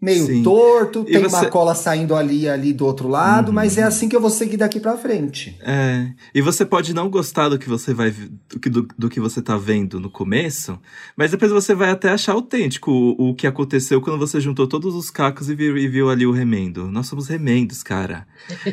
Meio 0.00 0.24
Sim. 0.26 0.42
torto, 0.42 1.04
E 1.06 1.12
tem 1.12 1.22
você- 1.22 1.36
uma 1.36 1.46
cola 1.46 1.74
saindo 1.74 2.14
ali 2.16 2.48
ali 2.48 2.72
do 2.72 2.86
outro 2.86 3.06
lado, 3.06 3.52
mas 3.52 3.76
é 3.76 3.82
assim 3.82 4.08
que 4.08 4.16
eu 4.16 4.20
vou 4.20 4.30
seguir 4.30 4.56
daqui 4.56 4.80
pra 4.80 4.96
frente. 4.96 5.58
É, 5.60 6.06
e 6.34 6.40
você 6.40 6.64
pode 6.64 6.94
não 6.94 7.10
gostar 7.10 7.48
do 7.50 7.58
que 7.58 7.68
você 7.68 7.92
vai 7.92 8.10
do 8.48 8.58
que, 8.58 8.70
do, 8.70 8.88
do 8.96 9.08
que 9.10 9.20
você 9.20 9.42
tá 9.42 9.58
vendo 9.58 10.00
no 10.00 10.08
começo, 10.08 10.78
mas 11.16 11.30
depois 11.30 11.50
você 11.52 11.74
vai 11.74 11.90
até 11.90 12.08
achar 12.10 12.32
autêntico 12.32 12.90
o, 12.90 13.30
o 13.30 13.34
que 13.34 13.46
aconteceu 13.46 14.00
quando 14.00 14.18
você 14.18 14.40
juntou 14.40 14.66
todos 14.66 14.94
os 14.94 15.10
cacos 15.10 15.50
e 15.50 15.54
viu, 15.54 15.76
e 15.76 15.86
viu 15.86 16.08
ali 16.08 16.26
o 16.26 16.32
remendo. 16.32 16.90
Nós 16.90 17.06
somos 17.06 17.28
remendos, 17.28 17.82
cara. 17.82 18.26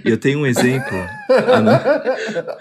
E 0.05 0.09
eu 0.09 0.17
tenho 0.17 0.39
um 0.39 0.45
exemplo. 0.45 0.97
Ah, 1.29 2.57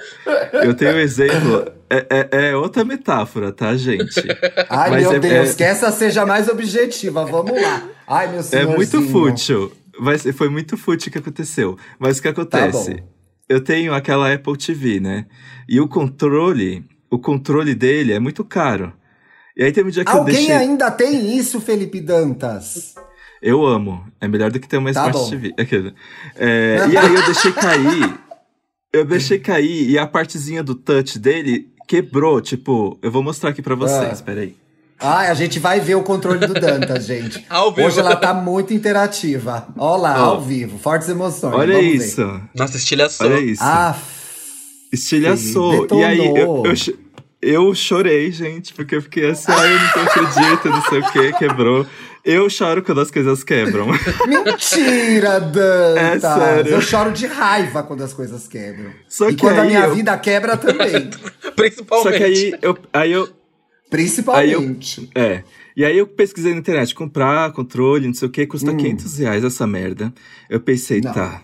eu 0.65 0.75
tenho 0.75 0.95
um 0.97 0.99
exemplo. 0.99 1.71
É, 1.89 2.07
é- 2.11 2.49
é 2.49 2.57
outra 2.57 2.85
metáfora, 2.85 3.53
tá, 3.53 3.77
gente? 3.77 4.21
Ai, 4.69 4.91
Mas 4.91 5.03
meu 5.03 5.13
é- 5.13 5.19
Deus, 5.21 5.51
é- 5.51 5.55
que 5.55 5.63
essa 5.65 5.91
seja 5.93 6.27
mais 6.27 6.49
objetiva. 6.49 7.25
Vamos 7.25 7.61
lá. 7.61 7.83
Ai, 8.07 8.29
meu 8.29 8.41
É 8.41 8.43
senhorzinho. 8.43 8.77
muito 8.77 9.03
fútil. 9.11 9.73
Ser- 10.19 10.33
foi 10.33 10.49
muito 10.49 10.77
fútil 10.77 11.09
o 11.09 11.13
que 11.13 11.19
aconteceu. 11.19 11.79
Mas 11.99 12.19
o 12.19 12.23
que 12.23 12.29
acontece? 12.29 12.95
Tá 12.97 13.03
eu 13.49 13.61
tenho 13.63 13.95
aquela 13.95 14.33
Apple 14.33 14.57
TV, 14.57 15.01
né? 15.01 15.27
E 15.69 15.81
o 15.81 15.89
controle, 15.89 16.85
o 17.11 17.19
controle 17.19 17.75
dele 17.75 18.13
é 18.13 18.19
muito 18.19 18.45
caro. 18.45 18.93
E 19.57 19.63
aí 19.65 19.73
teve 19.73 19.89
um 19.89 19.93
dia 19.93 20.05
que 20.05 20.11
eu 20.11 20.17
Alguém 20.19 20.35
deixei. 20.35 20.55
ainda 20.55 20.91
tem 20.91 21.37
isso, 21.37 21.61
Felipe 21.61 22.01
Dantas? 22.01 22.95
Eu 23.41 23.65
amo. 23.65 24.05
É 24.21 24.29
melhor 24.29 24.51
do 24.51 24.59
que 24.61 24.69
ter 24.69 24.77
uma 24.77 24.93
Tá 24.93 25.01
Smart 25.09 25.19
bom. 25.19 25.31
TV. 25.31 25.55
Aquele. 25.59 25.95
É, 26.37 26.79
e 26.91 26.97
aí 26.97 27.15
eu 27.15 27.25
deixei 27.25 27.53
cair. 27.53 28.19
Eu 28.93 29.05
deixei 29.05 29.39
cair 29.39 29.89
e 29.91 29.99
a 29.99 30.07
partezinha 30.07 30.63
do 30.63 30.75
touch 30.75 31.19
dele 31.19 31.69
quebrou. 31.89 32.41
Tipo, 32.41 32.99
eu 33.03 33.11
vou 33.11 33.23
mostrar 33.23 33.51
aqui 33.51 33.63
pra 33.63 33.75
vocês. 33.75 34.21
Ah. 34.21 34.25
Peraí. 34.25 34.55
Ai, 34.99 35.29
a 35.29 35.35
gente 35.35 35.59
vai 35.59 35.79
ver 35.81 35.95
o 35.95 36.03
controle 36.03 36.47
do 36.47 36.55
Dantas, 36.55 37.05
gente. 37.07 37.45
Ao 37.51 37.71
vivo. 37.73 37.87
Hoje 37.87 38.01
ela 38.01 38.17
tá 38.17 38.33
muito 38.33 38.73
interativa. 38.73 39.69
Olha 39.77 40.01
lá, 40.03 40.23
Ó. 40.23 40.25
ao 40.35 40.41
vivo. 40.41 40.79
Fortes 40.79 41.09
emoções. 41.09 41.55
Olha 41.55 41.75
Vamos 41.77 41.91
ver. 41.91 41.97
isso. 41.97 42.41
Nossa, 42.55 42.77
estilhaçou. 42.77 43.27
Olha 43.27 43.39
isso. 43.41 43.63
Ah, 43.63 43.95
Estilhaçou. 44.93 45.83
Detonou. 45.83 46.03
E 46.03 46.07
aí 46.07 46.27
eu, 46.27 46.63
eu, 46.65 46.75
eu 47.43 47.75
chorei, 47.75 48.31
gente, 48.33 48.73
porque 48.73 48.97
eu 48.97 49.03
fiquei 49.03 49.31
assim, 49.31 49.51
ai, 49.53 49.75
eu 49.75 49.79
não 49.79 50.03
acredito, 50.05 50.69
não 50.71 50.83
sei 50.83 50.99
o 51.01 51.13
que, 51.13 51.33
quebrou. 51.35 51.87
Eu 52.25 52.49
choro 52.51 52.83
quando 52.83 53.01
as 53.01 53.11
coisas 53.11 53.45
quebram. 53.45 53.87
mentira, 54.27 55.39
Dantas! 55.41 56.25
É 56.25 56.35
sério. 56.39 56.73
Eu 56.73 56.81
choro 56.81 57.13
de 57.13 57.27
raiva 57.27 57.83
quando 57.83 58.03
as 58.03 58.13
coisas 58.13 58.49
quebram. 58.49 58.91
Só 59.09 59.29
e 59.29 59.35
que 59.35 59.41
quando 59.41 59.61
a 59.61 59.65
minha 59.65 59.85
eu- 59.85 59.95
vida 59.95 60.17
quebra 60.19 60.57
também. 60.57 61.11
Principalmente. 61.55 62.11
Só 62.13 62.17
que 62.19 62.25
aí 62.25 62.55
eu, 62.63 62.77
aí 62.93 63.13
eu. 63.13 63.29
Principalmente. 63.91 65.09
É. 65.15 65.43
E 65.77 65.85
aí 65.85 65.97
eu 65.99 66.07
pesquisei 66.07 66.53
na 66.53 66.59
internet, 66.59 66.95
comprar 66.95 67.53
controle, 67.53 68.07
não 68.07 68.15
sei 68.15 68.29
o 68.29 68.31
que, 68.31 68.47
custa 68.47 68.75
500 68.75 69.19
reais 69.19 69.45
essa 69.45 69.67
merda. 69.67 70.13
Eu 70.49 70.61
pensei, 70.61 70.99
Hum. 70.99 71.03
Não. 71.05 71.13
tá. 71.13 71.43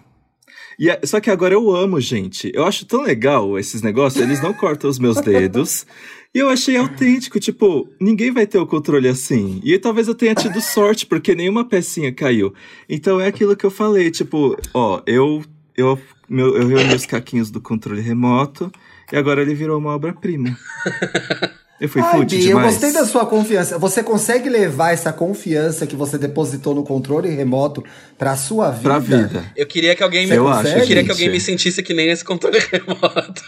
E 0.79 0.91
a- 0.91 0.99
só 1.05 1.21
que 1.21 1.31
agora 1.31 1.53
eu 1.55 1.71
amo, 1.75 2.01
gente. 2.01 2.51
Eu 2.55 2.65
acho 2.65 2.87
tão 2.87 3.03
legal 3.03 3.59
esses 3.59 3.83
negócios, 3.83 4.23
eles 4.23 4.43
não 4.43 4.55
cortam 4.55 4.89
os 4.89 4.99
meus 4.99 5.21
dedos. 5.21 5.87
E 6.35 6.39
eu 6.39 6.49
achei 6.49 6.77
autêntico, 6.79 7.39
tipo, 7.39 7.87
ninguém 8.01 8.31
vai 8.31 8.47
ter 8.47 8.57
o 8.59 8.67
controle 8.67 9.07
assim. 9.07 9.61
E 9.63 9.79
talvez 9.79 10.09
eu 10.09 10.15
tenha 10.15 10.35
tido 10.35 10.59
sorte, 10.63 11.05
porque 11.05 11.35
nenhuma 11.35 11.63
pecinha 11.69 12.11
caiu. 12.11 12.55
Então 12.89 13.21
é 13.21 13.27
aquilo 13.27 13.55
que 13.55 13.67
eu 13.67 13.71
falei, 13.71 14.11
tipo, 14.11 14.57
ó, 14.73 15.03
eu 15.07 15.45
eu, 15.77 15.99
meu, 16.29 16.57
eu 16.57 16.67
reuni 16.67 16.95
os 16.95 17.05
caquinhos 17.07 17.51
do 17.51 17.61
controle 17.61 18.01
remoto 18.01 18.71
e 19.13 19.17
agora 19.17 19.41
ele 19.43 19.55
virou 19.55 19.79
uma 19.79 19.95
obra-prima. 19.95 20.57
Eu 21.83 21.89
fui 21.89 22.01
Ai, 22.01 22.13
fútil 22.13 22.39
Bi, 22.39 22.45
eu 22.45 22.57
demais. 22.59 22.75
gostei 22.75 22.93
da 22.93 23.05
sua 23.05 23.27
confiança. 23.27 23.77
Você 23.77 24.05
consegue 24.05 24.49
levar 24.49 24.93
essa 24.93 25.13
confiança 25.13 25.85
que 25.85 25.97
você 25.97 26.17
depositou 26.17 26.77
no 26.77 26.85
controle 26.85 27.29
remoto 27.29 27.83
pra 28.17 28.37
sua 28.37 28.71
vida? 28.71 28.83
Pra 28.85 28.99
vida. 29.01 29.45
Eu 29.57 29.67
queria 29.67 29.97
que 29.97 30.03
alguém 30.05 30.29
me. 30.29 30.37
Eu 30.37 30.47
acho. 30.47 30.69
Eu 30.69 30.87
queria 30.87 31.03
que 31.03 31.11
alguém 31.11 31.29
me 31.29 31.41
sentisse 31.41 31.83
que 31.83 31.93
nem 31.93 32.09
esse 32.09 32.25
controle 32.25 32.61
remoto. 32.71 33.43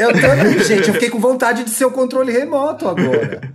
Eu 0.00 0.12
também, 0.12 0.58
gente. 0.64 0.88
Eu 0.88 0.94
fiquei 0.94 1.08
com 1.10 1.20
vontade 1.20 1.62
de 1.62 1.70
ser 1.70 1.84
o 1.84 1.92
controle 1.92 2.32
remoto 2.32 2.88
agora. 2.88 3.54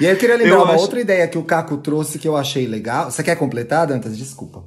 E 0.00 0.06
aí 0.06 0.12
eu 0.12 0.16
queria 0.16 0.36
lembrar 0.36 0.54
Eu 0.54 0.62
uma 0.62 0.74
acho- 0.74 0.82
outra 0.84 1.00
ideia 1.00 1.26
que 1.26 1.36
o 1.36 1.42
Caco 1.42 1.76
trouxe 1.78 2.20
que 2.20 2.28
eu 2.28 2.36
achei 2.36 2.66
legal. 2.68 3.10
Você 3.10 3.24
quer 3.24 3.34
completar, 3.34 3.88
Dantas? 3.88 4.16
Desculpa. 4.16 4.64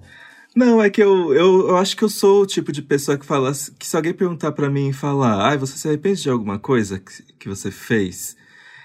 Não, 0.53 0.83
é 0.83 0.89
que 0.89 1.01
eu, 1.01 1.33
eu, 1.33 1.69
eu 1.69 1.77
acho 1.77 1.95
que 1.95 2.03
eu 2.03 2.09
sou 2.09 2.41
o 2.41 2.45
tipo 2.45 2.71
de 2.73 2.81
pessoa 2.81 3.17
que 3.17 3.25
fala 3.25 3.53
que 3.79 3.87
se 3.87 3.95
alguém 3.95 4.13
perguntar 4.13 4.51
pra 4.51 4.69
mim 4.69 4.89
e 4.89 4.93
falar, 4.93 5.47
ai, 5.49 5.57
você 5.57 5.77
se 5.77 5.87
arrepende 5.87 6.21
de 6.21 6.29
alguma 6.29 6.59
coisa 6.59 6.99
que, 6.99 7.23
que 7.39 7.47
você 7.49 7.71
fez? 7.71 8.35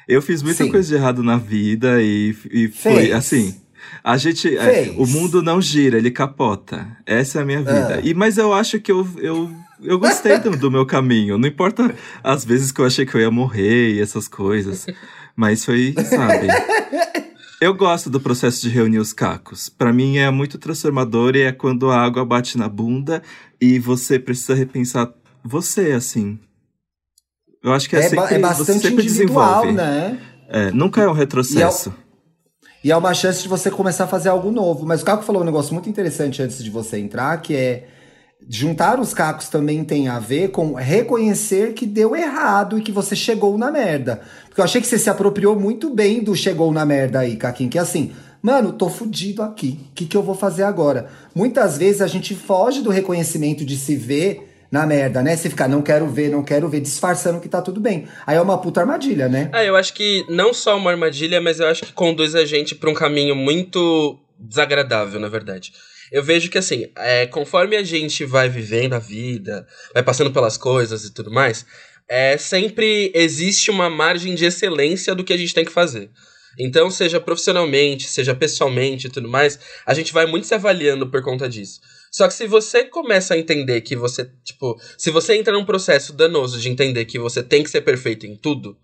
Eu 0.09 0.21
fiz 0.21 0.43
muita 0.43 0.65
Sim. 0.65 0.71
coisa 0.71 0.89
de 0.89 0.95
errado 0.95 1.23
na 1.23 1.37
vida 1.37 2.03
e, 2.03 2.35
e 2.51 2.69
foi 2.69 3.13
assim. 3.13 3.55
A 4.03 4.17
gente. 4.17 4.57
é, 4.57 4.95
o 4.97 5.07
mundo 5.07 5.43
não 5.43 5.61
gira, 5.61 5.99
ele 5.99 6.11
capota. 6.11 6.87
Essa 7.07 7.39
é 7.39 7.43
a 7.43 7.45
minha 7.45 7.59
vida. 7.59 7.97
Ah. 7.97 8.01
E, 8.03 8.15
mas 8.15 8.39
eu 8.39 8.53
acho 8.53 8.81
que 8.81 8.91
eu, 8.91 9.07
eu, 9.19 9.51
eu 9.83 9.99
gostei 9.99 10.39
do, 10.39 10.51
do 10.51 10.71
meu 10.71 10.87
caminho. 10.87 11.39
Não 11.39 11.49
importa 11.49 11.95
as 12.23 12.45
vezes 12.45 12.73
que 12.73 12.81
eu 12.81 12.87
achei 12.87 13.05
que 13.05 13.15
eu 13.15 13.21
ia 13.21 13.31
morrer 13.31 13.95
e 13.95 14.01
essas 14.01 14.29
coisas. 14.29 14.87
Mas 15.37 15.65
foi, 15.65 15.95
sabe? 16.09 16.49
Eu 17.61 17.75
gosto 17.75 18.09
do 18.09 18.19
processo 18.19 18.63
de 18.63 18.71
reunir 18.71 18.99
os 18.99 19.13
cacos. 19.13 19.69
Pra 19.69 19.93
mim 19.93 20.17
é 20.17 20.31
muito 20.31 20.57
transformador 20.57 21.37
e 21.37 21.43
é 21.43 21.53
quando 21.53 21.91
a 21.91 22.01
água 22.01 22.25
bate 22.25 22.57
na 22.57 22.69
bunda 22.69 23.23
e 23.61 23.79
você 23.79 24.19
precisa 24.19 24.55
repensar 24.55 25.13
você, 25.45 25.93
assim. 25.93 26.39
Eu 27.63 27.73
acho 27.73 27.89
que 27.89 27.97
é, 27.97 28.01
É, 28.07 28.11
ba- 28.15 28.23
sempre, 28.29 28.35
é 28.35 28.39
você 28.39 28.41
bastante 28.65 28.93
individual, 28.93 29.73
né? 29.73 30.19
É, 30.49 30.71
nunca 30.71 31.03
é 31.03 31.09
um 31.09 31.13
retrocesso. 31.13 31.93
E 32.83 32.91
é 32.91 32.97
uma 32.97 33.13
chance 33.13 33.43
de 33.43 33.49
você 33.49 33.71
começar 33.71 34.05
a 34.05 34.07
fazer 34.07 34.31
algo 34.31 34.51
novo. 34.51 34.87
Mas 34.87 35.03
o 35.03 35.05
Caco 35.05 35.23
falou 35.23 35.43
um 35.43 35.45
negócio 35.45 35.75
muito 35.75 35.89
interessante 35.89 36.43
antes 36.43 36.63
de 36.65 36.71
você 36.71 36.99
entrar, 36.99 37.37
que 37.43 37.55
é 37.55 37.87
juntar 38.49 38.99
os 38.99 39.13
cacos 39.13 39.51
também 39.51 39.85
tem 39.85 40.09
a 40.09 40.19
ver 40.19 40.49
com 40.49 40.73
reconhecer 40.73 41.75
que 41.75 41.85
deu 41.85 42.17
errado 42.17 42.79
e 42.79 42.81
que 42.83 42.91
você 42.91 43.15
chegou 43.15 43.59
na 43.59 43.71
merda. 43.71 44.23
Porque 44.49 44.63
eu 44.63 44.65
achei 44.65 44.81
que 44.81 44.87
você 44.87 44.99
se 44.99 45.11
apropriou 45.11 45.61
muito 45.61 45.91
bem 45.95 46.25
do 46.25 46.35
chegou 46.35 46.73
na 46.73 46.87
merda 46.87 47.19
aí, 47.21 47.37
Caquinho, 47.37 47.69
que 47.69 47.77
é 47.77 47.83
assim, 47.83 48.13
mano, 48.41 48.73
tô 48.73 48.89
fudido 48.89 49.43
aqui. 49.43 49.79
O 49.91 49.95
que, 49.95 50.07
que 50.07 50.17
eu 50.17 50.23
vou 50.23 50.35
fazer 50.35 50.63
agora? 50.63 51.11
Muitas 51.35 51.77
vezes 51.77 52.01
a 52.01 52.07
gente 52.07 52.35
foge 52.35 52.81
do 52.81 52.89
reconhecimento 52.89 53.63
de 53.63 53.77
se 53.77 53.95
ver 53.95 54.50
na 54.71 54.87
merda, 54.87 55.23
né? 55.23 55.37
Se 55.37 55.51
ficar, 55.51 55.69
não 55.69 55.83
quero 55.83 56.07
ver, 56.09 56.31
não 56.31 56.43
quero 56.43 56.69
ver, 56.69 56.81
disfarçando 56.81 57.41
que 57.41 57.49
tá 57.49 57.61
tudo 57.61 57.81
bem. 57.81 58.07
Aí 58.27 58.37
é 58.37 58.41
uma 58.41 58.61
puta 58.61 58.81
armadilha, 58.81 59.29
né? 59.29 59.51
Ah, 59.53 59.65
eu 59.65 59.77
acho 59.77 59.93
que 59.93 60.25
não 60.29 60.55
só 60.55 60.77
uma 60.77 60.91
armadilha, 60.91 61.41
mas 61.41 61.59
eu 61.59 61.67
acho 61.67 61.85
que 61.85 61.93
conduz 61.93 62.35
a 62.35 62.45
gente 62.45 62.75
pra 62.75 62.89
um 62.89 62.95
caminho 62.95 63.35
muito 63.35 64.19
desagradável, 64.39 65.19
na 65.19 65.29
verdade. 65.29 65.73
Eu 66.13 66.23
vejo 66.23 66.51
que, 66.51 66.59
assim, 66.59 66.91
é, 66.97 67.27
conforme 67.27 67.77
a 67.77 67.83
gente 67.83 68.25
vai 68.25 68.49
vivendo 68.49 68.95
a 68.95 68.99
vida, 68.99 69.67
vai 69.95 70.03
passando 70.03 70.31
pelas 70.31 70.57
coisas 70.57 71.05
e 71.05 71.13
tudo 71.13 71.31
mais, 71.31 71.65
é, 72.09 72.37
sempre 72.37 73.13
existe 73.15 73.71
uma 73.71 73.89
margem 73.89 74.35
de 74.35 74.45
excelência 74.45 75.15
do 75.15 75.23
que 75.23 75.33
a 75.33 75.37
gente 75.37 75.55
tem 75.55 75.65
que 75.65 75.71
fazer. 75.73 76.11
Então, 76.59 76.91
seja 76.91 77.21
profissionalmente, 77.21 78.09
seja 78.09 78.35
pessoalmente 78.35 79.07
e 79.07 79.11
tudo 79.11 79.29
mais, 79.29 79.59
a 79.87 79.95
gente 79.95 80.13
vai 80.13 80.27
muito 80.27 80.47
se 80.47 80.55
avaliando 80.55 81.09
por 81.09 81.23
conta 81.23 81.49
disso. 81.49 81.81
Só 82.11 82.27
que 82.27 82.35
se 82.35 82.47
você 82.47 82.85
começa 82.85 83.35
a 83.35 83.39
entender 83.39 83.81
que 83.83 83.95
você, 83.95 84.29
tipo, 84.45 84.77
se 84.99 85.11
você 85.11 85.37
entra 85.37 85.53
num 85.53 85.65
processo 85.65 86.13
danoso 86.13 86.59
de 86.59 86.69
entender 86.69 87.05
que 87.05 87.19
você 87.19 87.43
tem 87.43 87.63
que 87.63 87.71
ser 87.71 87.83
perfeito 87.83 88.27
em 88.27 88.37
tudo, 88.37 88.77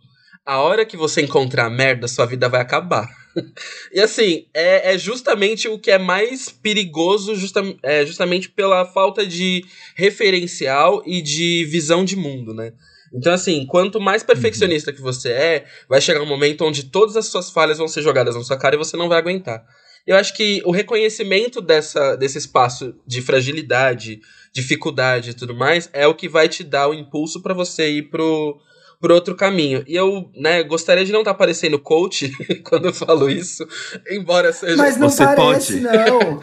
a 0.45 0.61
hora 0.61 0.87
que 0.87 0.97
você 0.97 1.23
encontrar 1.23 1.68
merda, 1.68 2.06
sua 2.06 2.25
vida 2.25 2.49
vai 2.49 2.61
acabar. 2.61 3.09
e 3.92 4.00
assim, 4.00 4.47
é, 4.54 4.95
é 4.95 4.99
justamente 4.99 5.66
o 5.66 5.76
que 5.76 5.90
é 5.90 5.99
mais 5.99 6.49
perigoso, 6.49 7.35
justa, 7.35 7.61
é, 7.83 8.06
justamente 8.06 8.49
pela 8.49 8.87
falta 8.87 9.26
de 9.26 9.64
referencial 9.97 11.02
e 11.04 11.21
de 11.21 11.64
visão 11.64 12.04
de 12.04 12.14
mundo, 12.14 12.54
né? 12.54 12.73
Então, 13.12 13.33
assim, 13.33 13.66
quanto 13.66 14.00
mais 14.00 14.23
perfeccionista 14.23 14.92
que 14.92 15.00
você 15.00 15.30
é, 15.30 15.64
vai 15.88 16.00
chegar 16.00 16.23
um 16.23 16.26
momento 16.26 16.64
onde 16.64 16.85
todas 16.85 17.16
as 17.16 17.26
suas 17.26 17.50
falhas 17.50 17.78
vão 17.78 17.88
ser 17.88 18.02
jogadas 18.02 18.37
na 18.37 18.45
sua 18.45 18.59
cara 18.59 18.76
e 18.76 18.78
você 18.78 18.97
não 18.97 19.09
vai 19.09 19.18
aguentar. 19.18 19.64
Eu 20.06 20.16
acho 20.16 20.34
que 20.34 20.62
o 20.64 20.70
reconhecimento 20.70 21.60
dessa, 21.60 22.14
desse 22.16 22.38
espaço 22.38 22.94
de 23.06 23.20
fragilidade, 23.20 24.20
dificuldade 24.52 25.30
e 25.30 25.34
tudo 25.34 25.54
mais 25.54 25.90
é 25.92 26.06
o 26.06 26.14
que 26.14 26.28
vai 26.28 26.48
te 26.48 26.62
dar 26.62 26.88
o 26.88 26.94
impulso 26.94 27.42
para 27.42 27.52
você 27.52 27.88
ir 27.90 28.02
pro, 28.10 28.56
pro 29.00 29.14
outro 29.14 29.34
caminho. 29.34 29.82
E 29.86 29.96
eu, 29.96 30.30
né, 30.34 30.62
gostaria 30.62 31.04
de 31.04 31.12
não 31.12 31.20
estar 31.20 31.34
parecendo 31.34 31.78
coach 31.78 32.30
quando 32.64 32.86
eu 32.86 32.94
falo 32.94 33.28
isso, 33.28 33.66
embora 34.10 34.52
seja. 34.52 34.76
Mas 34.76 34.96
não 34.96 35.10
Você 35.10 35.25
parece, 35.25 35.80
pode. 35.80 35.80
não. 35.80 36.40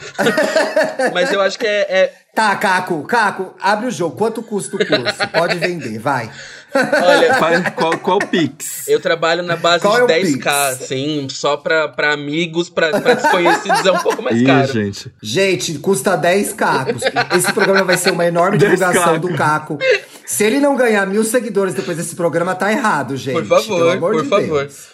Mas 1.14 1.32
eu 1.32 1.42
acho 1.42 1.58
que 1.58 1.66
é- 1.66 1.88
é, 1.90 2.14
Tá, 2.36 2.56
Caco, 2.56 3.04
Caco, 3.04 3.54
abre 3.62 3.86
o 3.86 3.92
jogo. 3.92 4.18
Quanto 4.18 4.42
custa 4.42 4.76
o 4.76 4.80
curso? 4.80 5.28
Pode 5.32 5.60
vender, 5.60 6.00
vai. 6.00 6.32
Olha, 6.76 7.34
Faz- 7.40 7.70
qual, 7.76 7.98
qual 7.98 8.20
Pix? 8.20 8.88
eu 8.88 9.00
trabalho 9.00 9.44
na 9.44 9.56
base 9.56 9.82
Qual 9.84 10.10
é 10.10 10.20
de 10.22 10.28
Pix? 10.34 10.46
10k, 10.46 10.70
assim, 10.70 11.28
só 11.30 11.58
pra, 11.58 11.88
pra 11.88 12.14
amigos, 12.14 12.70
pra, 12.70 13.00
pra 13.00 13.14
desconhecidos 13.16 13.86
é 13.86 13.92
um 13.92 14.00
pouco 14.00 14.22
mais 14.22 14.40
Ih, 14.42 14.46
caro. 14.46 14.72
gente. 14.74 15.12
Gente, 15.22 15.78
custa 15.80 16.16
10 16.16 16.54
cacos. 16.54 17.04
Esse 17.38 17.52
programa 17.54 17.84
vai 17.84 17.98
ser 17.98 18.12
uma 18.12 18.26
enorme 18.26 18.58
10 18.58 18.72
divulgação 18.80 19.20
do 19.20 19.34
Caco. 19.36 19.78
Se 20.26 20.44
ele 20.44 20.60
não 20.60 20.76
ganhar 20.76 21.06
mil 21.06 21.24
seguidores 21.24 21.74
depois 21.74 21.98
desse 21.98 22.16
programa, 22.16 22.56
tá 22.56 22.72
errado, 22.72 23.16
gente. 23.18 23.34
Por 23.36 23.46
favor, 23.46 23.98
por 24.00 24.24
de 24.24 24.30
favor. 24.30 24.62
Deus. 24.62 24.94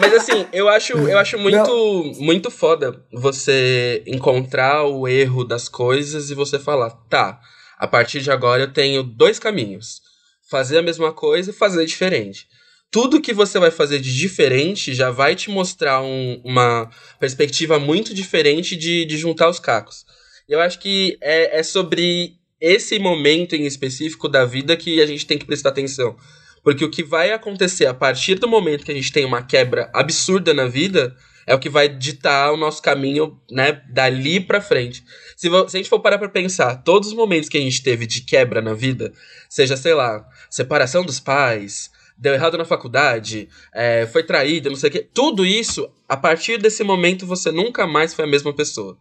Mas 0.00 0.14
assim, 0.14 0.46
eu 0.52 0.68
acho, 0.68 0.92
eu 0.94 1.16
acho 1.18 1.38
muito, 1.38 2.12
muito 2.18 2.50
foda 2.50 3.00
você 3.12 4.02
encontrar 4.06 4.82
o 4.84 5.06
erro 5.06 5.44
das 5.44 5.68
coisas 5.68 6.28
e 6.30 6.34
você 6.34 6.58
falar, 6.58 6.90
tá, 7.08 7.38
a 7.78 7.86
partir 7.86 8.20
de 8.20 8.30
agora 8.32 8.62
eu 8.64 8.72
tenho 8.72 9.02
dois 9.04 9.38
caminhos. 9.38 10.00
Fazer 10.52 10.76
a 10.76 10.82
mesma 10.82 11.14
coisa 11.14 11.48
e 11.48 11.54
fazer 11.54 11.86
diferente. 11.86 12.46
Tudo 12.90 13.22
que 13.22 13.32
você 13.32 13.58
vai 13.58 13.70
fazer 13.70 13.98
de 14.00 14.14
diferente 14.14 14.92
já 14.92 15.10
vai 15.10 15.34
te 15.34 15.48
mostrar 15.48 16.02
um, 16.02 16.42
uma 16.44 16.90
perspectiva 17.18 17.78
muito 17.78 18.12
diferente 18.12 18.76
de, 18.76 19.06
de 19.06 19.16
juntar 19.16 19.48
os 19.48 19.58
cacos. 19.58 20.04
Eu 20.46 20.60
acho 20.60 20.78
que 20.78 21.16
é, 21.22 21.60
é 21.60 21.62
sobre 21.62 22.34
esse 22.60 22.98
momento 22.98 23.56
em 23.56 23.64
específico 23.64 24.28
da 24.28 24.44
vida 24.44 24.76
que 24.76 25.00
a 25.00 25.06
gente 25.06 25.24
tem 25.24 25.38
que 25.38 25.46
prestar 25.46 25.70
atenção. 25.70 26.18
Porque 26.62 26.84
o 26.84 26.90
que 26.90 27.02
vai 27.02 27.32
acontecer 27.32 27.86
a 27.86 27.94
partir 27.94 28.34
do 28.34 28.46
momento 28.46 28.84
que 28.84 28.92
a 28.92 28.94
gente 28.94 29.10
tem 29.10 29.24
uma 29.24 29.42
quebra 29.42 29.90
absurda 29.94 30.52
na 30.52 30.66
vida 30.66 31.16
é 31.46 31.54
o 31.54 31.58
que 31.58 31.68
vai 31.68 31.88
ditar 31.88 32.52
o 32.52 32.56
nosso 32.56 32.82
caminho, 32.82 33.40
né, 33.50 33.82
dali 33.90 34.40
para 34.40 34.60
frente. 34.60 35.04
Se, 35.36 35.48
se, 35.48 35.54
a 35.54 35.78
gente 35.78 35.88
for 35.88 36.00
parar 36.00 36.18
pra 36.18 36.28
pensar, 36.28 36.76
todos 36.76 37.08
os 37.08 37.14
momentos 37.14 37.48
que 37.48 37.58
a 37.58 37.60
gente 37.60 37.82
teve 37.82 38.06
de 38.06 38.22
quebra 38.22 38.60
na 38.60 38.74
vida, 38.74 39.12
seja, 39.48 39.76
sei 39.76 39.94
lá, 39.94 40.24
separação 40.50 41.04
dos 41.04 41.20
pais, 41.20 41.90
deu 42.16 42.34
errado 42.34 42.56
na 42.56 42.64
faculdade, 42.64 43.48
é, 43.74 44.06
foi 44.06 44.22
traída, 44.22 44.70
não 44.70 44.76
sei 44.76 44.88
o 44.88 44.92
quê, 44.92 45.08
tudo 45.12 45.44
isso, 45.44 45.90
a 46.08 46.16
partir 46.16 46.58
desse 46.58 46.84
momento 46.84 47.26
você 47.26 47.50
nunca 47.50 47.86
mais 47.86 48.14
foi 48.14 48.24
a 48.24 48.28
mesma 48.28 48.54
pessoa. 48.54 48.96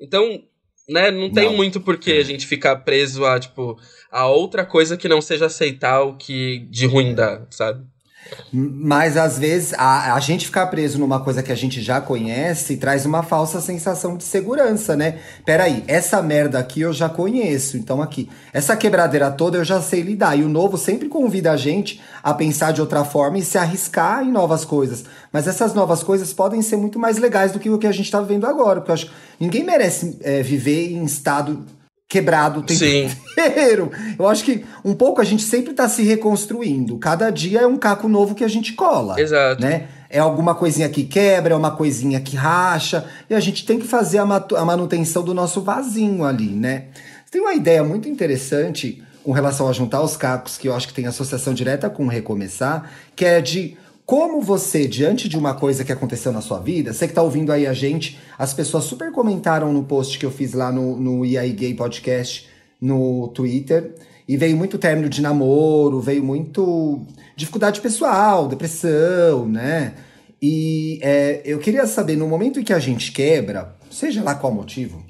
Então, 0.00 0.42
né, 0.88 1.10
não 1.10 1.30
tem 1.30 1.46
não. 1.46 1.56
muito 1.56 1.80
por 1.80 1.98
que 1.98 2.12
a 2.12 2.24
gente 2.24 2.46
ficar 2.46 2.76
preso 2.76 3.24
a, 3.24 3.38
tipo, 3.38 3.78
a 4.10 4.26
outra 4.26 4.64
coisa 4.64 4.96
que 4.96 5.08
não 5.08 5.20
seja 5.20 5.46
aceitar 5.46 6.02
o 6.02 6.16
que 6.16 6.60
de 6.70 6.86
ruim 6.86 7.14
dá, 7.14 7.46
sabe? 7.50 7.84
Mas 8.52 9.16
às 9.16 9.38
vezes 9.38 9.74
a, 9.74 10.14
a 10.14 10.20
gente 10.20 10.46
ficar 10.46 10.66
preso 10.66 10.98
numa 10.98 11.20
coisa 11.20 11.42
que 11.42 11.52
a 11.52 11.56
gente 11.56 11.80
já 11.80 12.00
conhece 12.00 12.76
traz 12.76 13.04
uma 13.04 13.22
falsa 13.22 13.60
sensação 13.60 14.16
de 14.16 14.24
segurança, 14.24 14.96
né? 14.96 15.18
Peraí, 15.44 15.84
essa 15.86 16.22
merda 16.22 16.58
aqui 16.58 16.80
eu 16.80 16.92
já 16.92 17.08
conheço, 17.08 17.76
então 17.76 18.00
aqui. 18.00 18.28
Essa 18.52 18.76
quebradeira 18.76 19.30
toda 19.30 19.58
eu 19.58 19.64
já 19.64 19.80
sei 19.80 20.02
lidar. 20.02 20.36
E 20.38 20.44
o 20.44 20.48
novo 20.48 20.78
sempre 20.78 21.08
convida 21.08 21.52
a 21.52 21.56
gente 21.56 22.00
a 22.22 22.32
pensar 22.32 22.72
de 22.72 22.80
outra 22.80 23.04
forma 23.04 23.38
e 23.38 23.42
se 23.42 23.58
arriscar 23.58 24.22
em 24.22 24.32
novas 24.32 24.64
coisas. 24.64 25.04
Mas 25.32 25.46
essas 25.46 25.74
novas 25.74 26.02
coisas 26.02 26.32
podem 26.32 26.62
ser 26.62 26.76
muito 26.76 26.98
mais 26.98 27.18
legais 27.18 27.52
do 27.52 27.58
que 27.58 27.70
o 27.70 27.78
que 27.78 27.86
a 27.86 27.92
gente 27.92 28.10
tá 28.10 28.20
vivendo 28.20 28.46
agora. 28.46 28.80
Porque 28.80 28.90
eu 28.90 28.94
acho 28.94 29.06
que 29.06 29.12
ninguém 29.40 29.64
merece 29.64 30.18
é, 30.22 30.42
viver 30.42 30.92
em 30.92 31.04
estado 31.04 31.64
quebrado 32.08 32.60
o 32.60 32.62
tempo 32.62 32.80
Sim. 32.80 33.10
inteiro. 33.32 33.90
Eu 34.18 34.28
acho 34.28 34.44
que 34.44 34.64
um 34.84 34.94
pouco 34.94 35.20
a 35.20 35.24
gente 35.24 35.42
sempre 35.42 35.72
está 35.72 35.88
se 35.88 36.02
reconstruindo. 36.02 36.98
Cada 36.98 37.30
dia 37.30 37.60
é 37.60 37.66
um 37.66 37.76
caco 37.76 38.08
novo 38.08 38.34
que 38.34 38.44
a 38.44 38.48
gente 38.48 38.72
cola. 38.74 39.20
Exato. 39.20 39.60
Né? 39.60 39.88
É 40.08 40.18
alguma 40.18 40.54
coisinha 40.54 40.88
que 40.88 41.02
quebra, 41.02 41.54
é 41.54 41.56
uma 41.56 41.72
coisinha 41.72 42.20
que 42.20 42.36
racha, 42.36 43.04
e 43.28 43.34
a 43.34 43.40
gente 43.40 43.66
tem 43.66 43.78
que 43.78 43.86
fazer 43.86 44.18
a, 44.18 44.22
a 44.22 44.64
manutenção 44.64 45.22
do 45.22 45.34
nosso 45.34 45.60
vasinho 45.62 46.24
ali, 46.24 46.50
né? 46.50 46.84
Tem 47.28 47.40
uma 47.40 47.54
ideia 47.54 47.82
muito 47.82 48.08
interessante 48.08 49.02
com 49.24 49.32
relação 49.32 49.68
a 49.68 49.72
juntar 49.72 50.00
os 50.02 50.16
cacos, 50.16 50.56
que 50.56 50.68
eu 50.68 50.74
acho 50.74 50.86
que 50.86 50.94
tem 50.94 51.06
associação 51.06 51.52
direta 51.52 51.90
com 51.90 52.06
recomeçar, 52.06 52.88
que 53.16 53.24
é 53.24 53.40
de 53.40 53.76
como 54.06 54.40
você, 54.40 54.86
diante 54.86 55.28
de 55.28 55.36
uma 55.36 55.52
coisa 55.52 55.84
que 55.84 55.90
aconteceu 55.90 56.30
na 56.30 56.40
sua 56.40 56.60
vida, 56.60 56.92
você 56.92 57.08
que 57.08 57.12
tá 57.12 57.22
ouvindo 57.22 57.50
aí 57.50 57.66
a 57.66 57.72
gente, 57.72 58.20
as 58.38 58.54
pessoas 58.54 58.84
super 58.84 59.10
comentaram 59.10 59.72
no 59.72 59.82
post 59.82 60.16
que 60.16 60.24
eu 60.24 60.30
fiz 60.30 60.52
lá 60.52 60.70
no, 60.70 60.96
no 60.96 61.26
IAI 61.26 61.50
Gay 61.50 61.74
Podcast 61.74 62.48
no 62.80 63.26
Twitter. 63.28 63.96
E 64.28 64.36
veio 64.36 64.56
muito 64.56 64.78
término 64.78 65.08
de 65.08 65.20
namoro, 65.20 66.00
veio 66.00 66.22
muito 66.22 67.04
dificuldade 67.34 67.80
pessoal, 67.80 68.46
depressão, 68.46 69.48
né? 69.48 69.94
E 70.40 71.00
é, 71.02 71.42
eu 71.44 71.58
queria 71.58 71.86
saber, 71.86 72.16
no 72.16 72.28
momento 72.28 72.60
em 72.60 72.64
que 72.64 72.72
a 72.72 72.78
gente 72.78 73.10
quebra, 73.10 73.74
seja 73.90 74.22
lá 74.22 74.36
qual 74.36 74.52
motivo, 74.52 75.04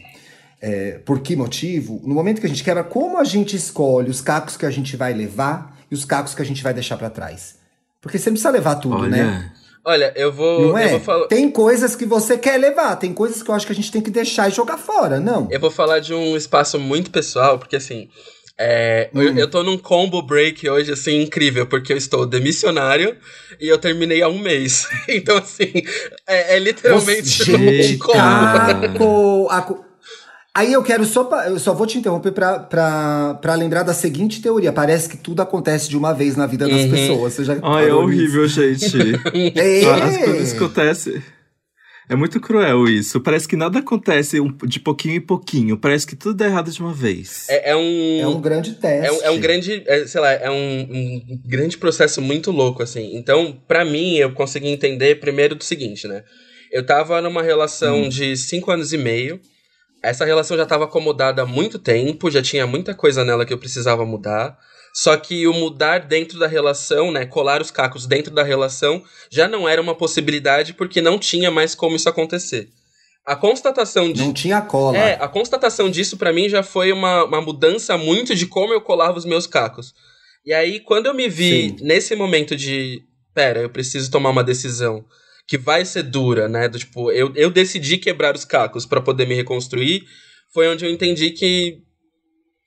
é, 0.61 0.93
por 1.05 1.21
que 1.21 1.37
motivo, 1.37 2.01
no 2.03 2.15
momento 2.15 2.41
que 2.41 2.47
a 2.47 2.51
gente 2.51 2.65
quebra, 2.65 2.83
como 2.83 3.19
a 3.19 3.25
gente 3.25 3.57
escolhe 3.57 4.09
os 4.09 4.23
cacos 4.23 4.57
que 4.57 4.65
a 4.65 4.71
gente 4.71 4.97
vai 4.97 5.13
levar 5.13 5.79
e 5.91 5.95
os 5.95 6.05
cacos 6.07 6.35
que 6.35 6.41
a 6.41 6.47
gente 6.47 6.63
vai 6.63 6.73
deixar 6.73 6.97
para 6.97 7.11
trás? 7.11 7.66
Porque 8.07 8.19
você 8.19 8.31
não 8.31 8.35
precisa 8.35 8.51
levar 8.51 8.77
tudo, 8.77 8.97
Olha. 8.97 9.09
né? 9.09 9.53
Olha, 9.85 10.13
eu 10.17 10.33
vou. 10.33 10.69
Não 10.69 10.79
é? 10.79 10.89
Vou 10.89 11.01
falar... 11.01 11.27
Tem 11.27 11.51
coisas 11.51 11.95
que 11.95 12.05
você 12.05 12.39
quer 12.39 12.57
levar, 12.59 12.97
tem 12.97 13.13
coisas 13.13 13.43
que 13.43 13.49
eu 13.49 13.55
acho 13.55 13.67
que 13.67 13.73
a 13.73 13.75
gente 13.75 13.91
tem 13.91 14.01
que 14.01 14.11
deixar 14.11 14.49
e 14.49 14.53
jogar 14.53 14.79
fora, 14.79 15.21
não. 15.21 15.49
Eu 15.51 15.61
vou 15.61 15.71
falar 15.71 16.01
de 16.01 16.13
um 16.15 16.37
espaço 16.37 16.79
muito 16.79 17.11
pessoal, 17.11 17.59
porque 17.59 17.77
assim. 17.77 18.09
É, 18.59 19.11
hum. 19.15 19.21
eu, 19.21 19.37
eu 19.37 19.51
tô 19.51 19.63
num 19.63 19.77
combo 19.77 20.23
break 20.23 20.69
hoje, 20.69 20.91
assim, 20.91 21.21
incrível, 21.21 21.67
porque 21.67 21.93
eu 21.93 21.97
estou 21.97 22.25
demissionário 22.25 23.15
e 23.61 23.69
eu 23.69 23.77
terminei 23.77 24.23
há 24.23 24.29
um 24.29 24.39
mês. 24.39 24.89
Então, 25.09 25.37
assim, 25.37 25.73
é, 26.27 26.57
é 26.57 26.59
literalmente 26.59 27.53
um 27.53 27.99
combo. 27.99 29.49
A, 29.51 29.86
Aí 30.57 30.73
eu 30.73 30.83
quero 30.83 31.05
só. 31.05 31.29
Eu 31.45 31.59
só 31.59 31.75
vou 31.75 31.87
te 31.87 31.99
interromper 31.99 32.33
para 32.33 33.55
lembrar 33.59 33.83
da 33.83 33.93
seguinte 33.93 34.41
teoria. 34.41 34.73
Parece 34.73 35.07
que 35.07 35.19
tudo 35.19 35.43
acontece 35.43 35.87
de 35.87 35.99
uma 35.99 36.15
vez 36.15 36.35
na 36.35 36.47
vida 36.47 36.67
das 36.67 36.81
uhum. 36.81 36.91
pessoas. 36.91 37.35
Você 37.35 37.45
já 37.45 37.59
Ai, 37.63 37.91
é 37.91 37.95
horrível, 37.95 38.49
gente. 38.49 38.97
é. 39.55 39.85
As 39.85 40.17
coisas 40.17 40.55
acontecem. 40.55 41.23
É 42.09 42.17
muito 42.17 42.41
cruel 42.41 42.89
isso. 42.89 43.21
Parece 43.21 43.47
que 43.47 43.55
nada 43.55 43.81
acontece 43.81 44.39
de 44.65 44.81
pouquinho 44.81 45.17
em 45.17 45.21
pouquinho. 45.21 45.77
Parece 45.77 46.07
que 46.07 46.17
tudo 46.17 46.37
dá 46.37 46.47
errado 46.47 46.71
de 46.71 46.81
uma 46.81 46.95
vez. 46.95 47.45
É, 47.51 47.73
é 47.73 47.77
um. 47.77 48.21
É 48.23 48.27
um 48.27 48.41
grande 48.41 48.73
teste. 48.77 49.09
É 49.09 49.13
um, 49.13 49.23
é 49.25 49.31
um 49.33 49.39
grande. 49.39 49.83
É, 49.87 50.07
sei 50.07 50.21
lá, 50.23 50.33
é 50.33 50.51
um, 50.51 50.55
um, 50.55 51.41
grande 51.45 51.77
processo 51.77 52.23
muito 52.23 52.51
louco, 52.51 52.83
assim. 52.83 53.15
Então, 53.15 53.61
para 53.69 53.85
mim, 53.85 54.15
eu 54.15 54.33
consegui 54.33 54.69
entender 54.69 55.17
primeiro 55.17 55.55
do 55.55 55.65
seguinte, 55.65 56.09
né? 56.09 56.25
Eu 56.73 56.87
tava 56.87 57.21
numa 57.21 57.43
relação 57.43 58.05
hum. 58.05 58.09
de 58.09 58.39
cinco 58.39 58.71
anos 58.71 58.95
e 58.95 58.97
meio. 58.97 59.39
Essa 60.07 60.25
relação 60.25 60.57
já 60.57 60.63
estava 60.63 60.85
acomodada 60.85 61.43
há 61.43 61.47
muito 61.47 61.81
tempo, 61.81 62.31
já 62.31 62.41
tinha 62.41 62.65
muita 62.65 62.95
coisa 62.95 63.25
nela 63.25 63.45
que 63.45 63.53
eu 63.53 63.59
precisava 63.59 64.07
mudar. 64.07 64.57
Só 64.95 65.17
que 65.17 65.49
o 65.49 65.53
mudar 65.53 65.99
dentro 65.99 66.39
da 66.39 66.47
relação, 66.47 67.11
né, 67.11 67.27
colar 67.27 67.61
os 67.61 67.73
cacos 67.73 68.07
dentro 68.07 68.33
da 68.33 68.45
relação, 68.45 69.03
já 69.29 69.49
não 69.49 69.69
era 69.69 69.83
uma 69.83 69.97
possibilidade 69.97 70.75
porque 70.75 71.03
não 71.03 71.19
tinha 71.19 71.51
mais 71.51 71.75
como 71.75 71.97
isso 71.97 72.09
acontecer. 72.09 72.69
A 73.27 73.35
constatação 73.35 74.13
de. 74.13 74.21
Não 74.21 74.33
tinha 74.33 74.61
cola. 74.61 74.97
É, 74.97 75.19
a 75.21 75.27
constatação 75.27 75.91
disso 75.91 76.17
para 76.17 76.33
mim 76.33 76.49
já 76.49 76.63
foi 76.63 76.93
uma, 76.93 77.25
uma 77.25 77.41
mudança 77.41 77.99
muito 77.99 78.33
de 78.33 78.47
como 78.47 78.73
eu 78.73 78.81
colava 78.81 79.19
os 79.19 79.25
meus 79.25 79.49
cacos. 79.49 79.93
E 80.45 80.55
aí, 80.55 80.79
quando 80.79 81.07
eu 81.07 81.15
me 81.15 81.29
vi 81.29 81.71
Sim. 81.71 81.77
nesse 81.81 82.15
momento 82.15 82.55
de. 82.55 83.03
Pera, 83.35 83.59
eu 83.61 83.69
preciso 83.69 84.09
tomar 84.09 84.31
uma 84.31 84.45
decisão 84.45 85.05
que 85.47 85.57
vai 85.57 85.85
ser 85.85 86.03
dura, 86.03 86.49
né? 86.49 86.69
Do, 86.69 86.79
tipo, 86.79 87.11
eu, 87.13 87.33
eu 87.35 87.51
decidi 87.51 87.99
quebrar 87.99 88.35
os 88.35 88.45
cacos 88.45 88.85
para 88.85 89.01
poder 89.01 89.27
me 89.27 89.35
reconstruir. 89.35 90.05
Foi 90.53 90.69
onde 90.69 90.85
eu 90.85 90.91
entendi 90.91 91.31
que 91.31 91.79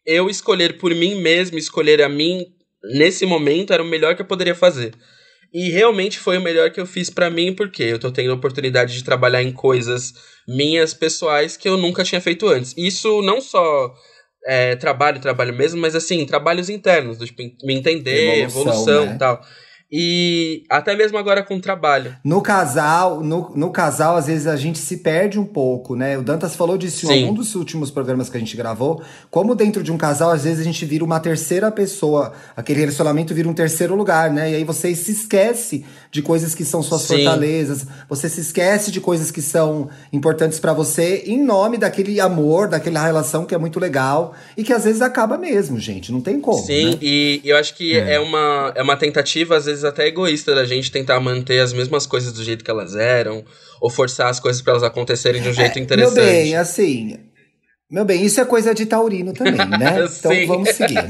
eu 0.05 0.29
escolher 0.29 0.77
por 0.77 0.93
mim 0.95 1.15
mesmo, 1.15 1.57
escolher 1.57 2.01
a 2.01 2.09
mim 2.09 2.45
nesse 2.83 3.25
momento 3.25 3.73
era 3.73 3.83
o 3.83 3.87
melhor 3.87 4.15
que 4.15 4.21
eu 4.21 4.25
poderia 4.25 4.55
fazer. 4.55 4.93
E 5.53 5.69
realmente 5.69 6.19
foi 6.19 6.37
o 6.37 6.41
melhor 6.41 6.69
que 6.71 6.79
eu 6.79 6.85
fiz 6.85 7.09
para 7.09 7.29
mim, 7.29 7.53
porque 7.53 7.83
eu 7.83 7.99
tô 7.99 8.11
tendo 8.11 8.31
a 8.31 8.35
oportunidade 8.35 8.93
de 8.93 9.03
trabalhar 9.03 9.41
em 9.41 9.51
coisas 9.51 10.13
minhas 10.47 10.93
pessoais 10.93 11.57
que 11.57 11.67
eu 11.67 11.75
nunca 11.75 12.03
tinha 12.03 12.21
feito 12.21 12.47
antes. 12.47 12.73
Isso 12.77 13.21
não 13.23 13.41
só 13.41 13.93
é, 14.45 14.75
trabalho, 14.75 15.19
trabalho 15.19 15.53
mesmo, 15.53 15.81
mas 15.81 15.95
assim, 15.95 16.25
trabalhos 16.25 16.69
internos, 16.69 17.17
do, 17.17 17.25
tipo, 17.25 17.41
me 17.63 17.73
entender, 17.73 18.43
evolução, 18.43 18.61
evolução 18.61 19.05
né? 19.07 19.15
e 19.15 19.17
tal. 19.17 19.41
E 19.91 20.63
até 20.69 20.95
mesmo 20.95 21.17
agora 21.17 21.41
com 21.41 21.55
o 21.55 21.61
trabalho. 21.61 22.15
No 22.23 22.41
casal, 22.41 23.21
no, 23.21 23.51
no 23.55 23.71
casal, 23.71 24.17
às 24.17 24.27
vezes 24.27 24.45
a 24.45 24.55
gente 24.55 24.77
se 24.77 24.97
perde 24.97 25.39
um 25.39 25.45
pouco, 25.45 25.95
né? 25.95 26.17
O 26.17 26.21
Dantas 26.21 26.55
falou 26.55 26.77
disso 26.77 27.11
em 27.11 27.25
um 27.25 27.33
dos 27.33 27.55
últimos 27.55 27.89
programas 27.89 28.29
que 28.29 28.37
a 28.37 28.39
gente 28.39 28.55
gravou. 28.55 29.01
Como 29.31 29.55
dentro 29.55 29.81
de 29.81 29.91
um 29.91 29.97
casal, 29.97 30.29
às 30.29 30.43
vezes 30.43 30.59
a 30.59 30.63
gente 30.63 30.85
vira 30.85 31.03
uma 31.03 31.19
terceira 31.19 31.71
pessoa. 31.71 32.33
Aquele 32.55 32.81
relacionamento 32.81 33.33
vira 33.33 33.49
um 33.49 33.53
terceiro 33.53 33.95
lugar, 33.95 34.31
né? 34.31 34.51
E 34.51 34.55
aí 34.55 34.63
você 34.63 34.93
se 34.93 35.11
esquece 35.11 35.83
de 36.11 36.21
coisas 36.21 36.55
que 36.55 36.65
são 36.65 36.81
suas 36.81 37.03
Sim. 37.03 37.17
fortalezas. 37.17 37.85
Você 38.07 38.27
se 38.27 38.41
esquece 38.41 38.91
de 38.91 38.99
coisas 38.99 39.29
que 39.29 39.41
são 39.41 39.89
importantes 40.11 40.59
para 40.59 40.73
você 40.73 41.23
em 41.25 41.43
nome 41.43 41.77
daquele 41.77 42.19
amor, 42.19 42.67
daquela 42.67 43.05
relação 43.05 43.45
que 43.45 43.53
é 43.53 43.57
muito 43.57 43.79
legal 43.79 44.33
e 44.57 44.63
que 44.63 44.73
às 44.73 44.85
vezes 44.85 45.01
acaba 45.01 45.37
mesmo, 45.37 45.79
gente. 45.79 46.11
Não 46.11 46.21
tem 46.21 46.39
como. 46.39 46.63
Sim, 46.63 46.91
né? 46.91 46.97
e 47.01 47.41
eu 47.45 47.55
acho 47.57 47.75
que 47.75 47.95
é. 47.95 48.15
é, 48.15 48.19
uma, 48.19 48.73
é 48.75 48.81
uma 48.81 48.97
tentativa, 48.97 49.55
às 49.55 49.65
vezes, 49.65 49.83
até 49.83 50.07
egoísta 50.07 50.55
da 50.55 50.65
gente 50.65 50.91
tentar 50.91 51.19
manter 51.19 51.59
as 51.59 51.73
mesmas 51.73 52.07
coisas 52.07 52.33
do 52.33 52.43
jeito 52.43 52.63
que 52.63 52.71
elas 52.71 52.95
eram, 52.95 53.43
ou 53.79 53.89
forçar 53.89 54.29
as 54.29 54.39
coisas 54.39 54.61
para 54.61 54.73
elas 54.73 54.83
acontecerem 54.83 55.41
de 55.41 55.49
um 55.49 55.53
jeito 55.53 55.77
é, 55.77 55.81
interessante. 55.81 56.15
Meu 56.15 56.25
bem, 56.25 56.55
assim, 56.55 57.17
meu 57.89 58.05
bem, 58.05 58.23
isso 58.23 58.39
é 58.39 58.45
coisa 58.45 58.73
de 58.73 58.85
taurino 58.85 59.33
também, 59.33 59.55
né? 59.55 60.05
Então 60.19 60.47
vamos 60.47 60.69
seguir. 60.69 61.03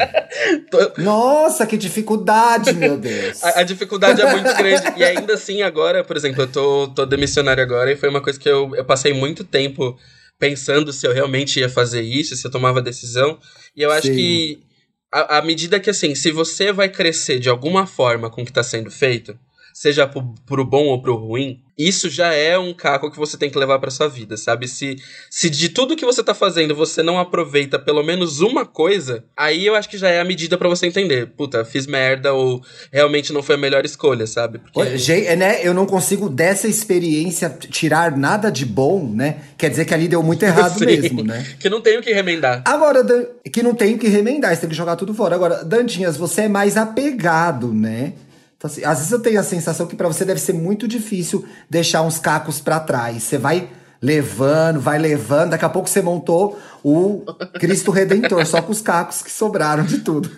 Nossa, 0.98 1.68
que 1.68 1.78
dificuldade, 1.78 2.74
meu 2.74 2.96
Deus. 2.98 3.44
A, 3.44 3.60
a, 3.60 3.63
dificuldade 3.63 4.22
é 4.22 4.32
muito 4.32 4.56
grande. 4.56 4.98
E 4.98 5.04
ainda 5.04 5.34
assim, 5.34 5.62
agora, 5.62 6.06
por 6.06 6.15
exemplo, 6.15 6.44
eu 6.44 6.48
tô, 6.48 6.88
tô 6.88 7.06
demissionário 7.06 7.62
agora 7.62 7.92
e 7.92 7.98
foi 7.98 8.08
uma 8.08 8.22
coisa 8.22 8.39
que 8.39 8.48
eu, 8.48 8.74
eu 8.76 8.86
passei 8.86 9.13
muito 9.13 9.44
tempo 9.44 9.98
pensando 10.39 10.94
se 10.94 11.06
eu 11.06 11.13
realmente 11.13 11.60
ia 11.60 11.68
fazer 11.68 12.02
isso, 12.02 12.34
se 12.36 12.48
eu 12.48 12.52
tomava 12.52 12.82
decisão. 12.82 13.38
E 13.76 13.82
eu 13.82 13.92
acho 13.92 14.08
Sim. 14.08 14.15
que 14.15 14.63
à 15.12 15.42
medida 15.42 15.80
que, 15.80 15.89
assim, 15.89 16.13
se 16.15 16.32
você 16.32 16.72
vai 16.72 16.88
crescer 16.88 17.39
de 17.39 17.50
alguma 17.50 17.86
forma 17.86 18.30
com 18.30 18.42
o 18.42 18.46
que 18.46 18.54
tá 18.54 18.63
sendo 18.63 18.92
feito, 18.92 19.38
seja 19.80 20.06
pro, 20.06 20.36
pro 20.46 20.65
bom 20.65 20.88
ou 20.88 21.02
pro 21.02 21.15
ruim, 21.15 21.62
isso 21.78 22.10
já 22.10 22.34
é 22.34 22.58
um 22.58 22.74
caco 22.74 23.10
que 23.10 23.18
você 23.18 23.38
tem 23.38 23.50
que 23.50 23.58
levar 23.58 23.80
para 23.80 23.89
sua 23.89 24.10
vida, 24.10 24.36
sabe? 24.36 24.68
Se, 24.68 24.98
se 25.30 25.50
de 25.50 25.70
tudo 25.70 25.96
que 25.96 26.04
você 26.04 26.22
tá 26.22 26.34
fazendo 26.34 26.76
você 26.76 27.02
não 27.02 27.18
aproveita 27.18 27.80
pelo 27.80 28.04
menos 28.04 28.42
uma 28.42 28.65
coisa, 28.65 29.24
aí 29.38 29.65
eu 29.65 29.76
acho 29.76 29.88
que 29.88 29.98
já 29.98 30.10
é 30.10 30.20
a 30.20 30.26
medida 30.26 30.58
para 30.58 30.68
você 30.68 30.86
entender. 30.86 31.28
Puta, 31.28 31.63
fiz 31.63 31.88
merda 31.88 32.34
ou 32.34 32.62
realmente 32.92 33.32
não 33.32 33.42
foi 33.42 33.56
a 33.56 33.58
melhor 33.58 33.86
escolha, 33.86 34.28
sabe? 34.28 34.60
Porque... 34.60 34.98
Gente, 34.98 35.34
né, 35.38 35.65
eu 35.65 35.74
não 35.74 35.86
consigo 35.86 36.28
dessa 36.28 36.68
experiência 36.68 37.48
tirar 37.50 38.18
nada 38.18 38.52
de 38.52 38.65
bom, 38.65 39.10
né? 39.10 39.38
Quer 39.58 39.70
dizer 39.70 39.86
que 39.86 39.94
ali 39.94 40.10
deu 40.10 40.22
muito 40.22 40.44
errado 40.44 40.76
Sim, 40.78 40.88
mesmo, 40.88 41.24
né? 41.24 41.56
Que 41.58 41.70
não 41.70 41.80
tenho 41.80 42.02
que 42.02 42.12
remendar. 42.12 42.63
Agora, 42.65 43.02
que 43.50 43.63
não 43.63 43.74
tenho 43.74 43.98
que 43.98 44.10
remendar, 44.10 44.54
você 44.54 44.60
tem 44.60 44.70
que 44.72 44.76
jogar 44.76 44.98
tudo 44.98 45.13
fora. 45.13 45.36
Agora, 45.36 45.63
Dantinhas, 45.63 46.18
você 46.18 46.42
é 46.42 46.50
mais 46.50 46.76
apegado, 46.76 47.74
né? 47.74 48.12
Então, 48.60 48.69
assim, 48.69 48.84
às 48.84 48.98
vezes 48.98 49.12
eu 49.13 49.22
tenho 49.22 49.39
a 49.39 49.43
sensação 49.43 49.88
que 49.88 49.95
para 49.95 50.10
você 50.10 50.26
deve 50.26 50.41
ser 50.41 50.52
muito 50.52 50.86
difícil 50.86 51.45
deixar 51.69 52.02
uns 52.02 52.19
cacos 52.19 52.60
para 52.60 52.78
trás. 52.78 53.24
Você 53.24 53.38
vai 53.38 53.69
levando, 54.01 54.79
vai 54.79 54.97
levando, 54.97 55.51
daqui 55.51 55.65
a 55.65 55.69
pouco 55.69 55.89
você 55.89 56.01
montou 56.01 56.57
o 56.83 57.25
Cristo 57.59 57.91
Redentor, 57.91 58.45
só 58.45 58.62
com 58.62 58.71
os 58.71 58.81
cacos 58.81 59.21
que 59.21 59.31
sobraram 59.31 59.83
de 59.83 59.99
tudo. 59.99 60.29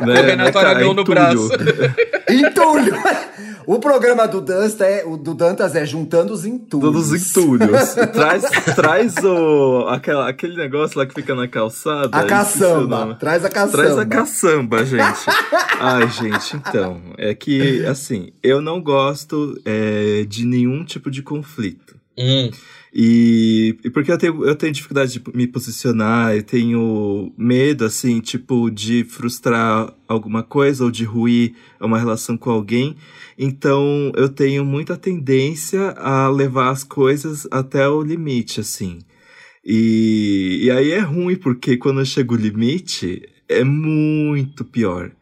Né, 0.00 0.20
o 0.20 0.24
Renato 0.24 0.58
Aragão 0.58 0.92
no 0.92 1.04
braço. 1.04 1.48
Entulho! 2.28 2.94
O 3.64 3.78
programa 3.78 4.26
do 4.26 4.40
Dantas 4.40 4.80
é, 4.80 5.04
o 5.06 5.16
do 5.16 5.34
Dantas 5.34 5.76
é 5.76 5.86
juntando 5.86 6.32
os 6.32 6.44
entulhos. 6.44 6.92
Todos 6.92 7.12
os 7.12 7.36
entulhos. 7.36 7.94
traz 8.12 8.42
traz 8.74 9.16
o, 9.18 9.86
aquela, 9.88 10.28
aquele 10.28 10.56
negócio 10.56 10.98
lá 10.98 11.06
que 11.06 11.14
fica 11.14 11.34
na 11.34 11.46
calçada. 11.46 12.16
A 12.16 12.24
caçamba. 12.24 13.16
Traz 13.20 13.44
a 13.44 13.48
caçamba. 13.48 13.82
Traz 13.84 13.98
a 13.98 14.06
caçamba, 14.06 14.82
gente. 14.86 15.26
Ai, 15.78 16.08
gente, 16.10 16.56
então. 16.56 17.00
É 17.16 17.34
que, 17.34 17.84
assim, 17.86 18.32
eu 18.42 18.60
não 18.60 18.82
gosto 18.82 19.56
é, 19.64 20.24
de 20.28 20.44
nenhum 20.44 20.84
tipo 20.84 21.10
de 21.10 21.22
conflito. 21.22 22.01
Hum. 22.18 22.50
E, 22.94 23.74
e, 23.82 23.90
porque 23.90 24.12
eu 24.12 24.18
tenho, 24.18 24.44
eu 24.44 24.54
tenho 24.54 24.72
dificuldade 24.72 25.12
de 25.18 25.22
me 25.34 25.46
posicionar, 25.46 26.34
eu 26.36 26.42
tenho 26.42 27.32
medo, 27.38 27.86
assim, 27.86 28.20
tipo, 28.20 28.70
de 28.70 29.02
frustrar 29.04 29.94
alguma 30.06 30.42
coisa 30.42 30.84
ou 30.84 30.90
de 30.90 31.04
ruir 31.04 31.54
uma 31.80 31.98
relação 31.98 32.36
com 32.36 32.50
alguém. 32.50 32.94
Então, 33.38 34.12
eu 34.14 34.28
tenho 34.28 34.64
muita 34.64 34.96
tendência 34.96 35.92
a 35.92 36.28
levar 36.28 36.70
as 36.70 36.84
coisas 36.84 37.48
até 37.50 37.88
o 37.88 38.02
limite, 38.02 38.60
assim. 38.60 38.98
E, 39.64 40.60
e 40.64 40.70
aí 40.70 40.90
é 40.90 41.00
ruim, 41.00 41.36
porque 41.36 41.78
quando 41.78 42.04
chega 42.04 42.34
o 42.34 42.36
limite, 42.36 43.22
é 43.48 43.64
muito 43.64 44.64
pior. 44.64 45.12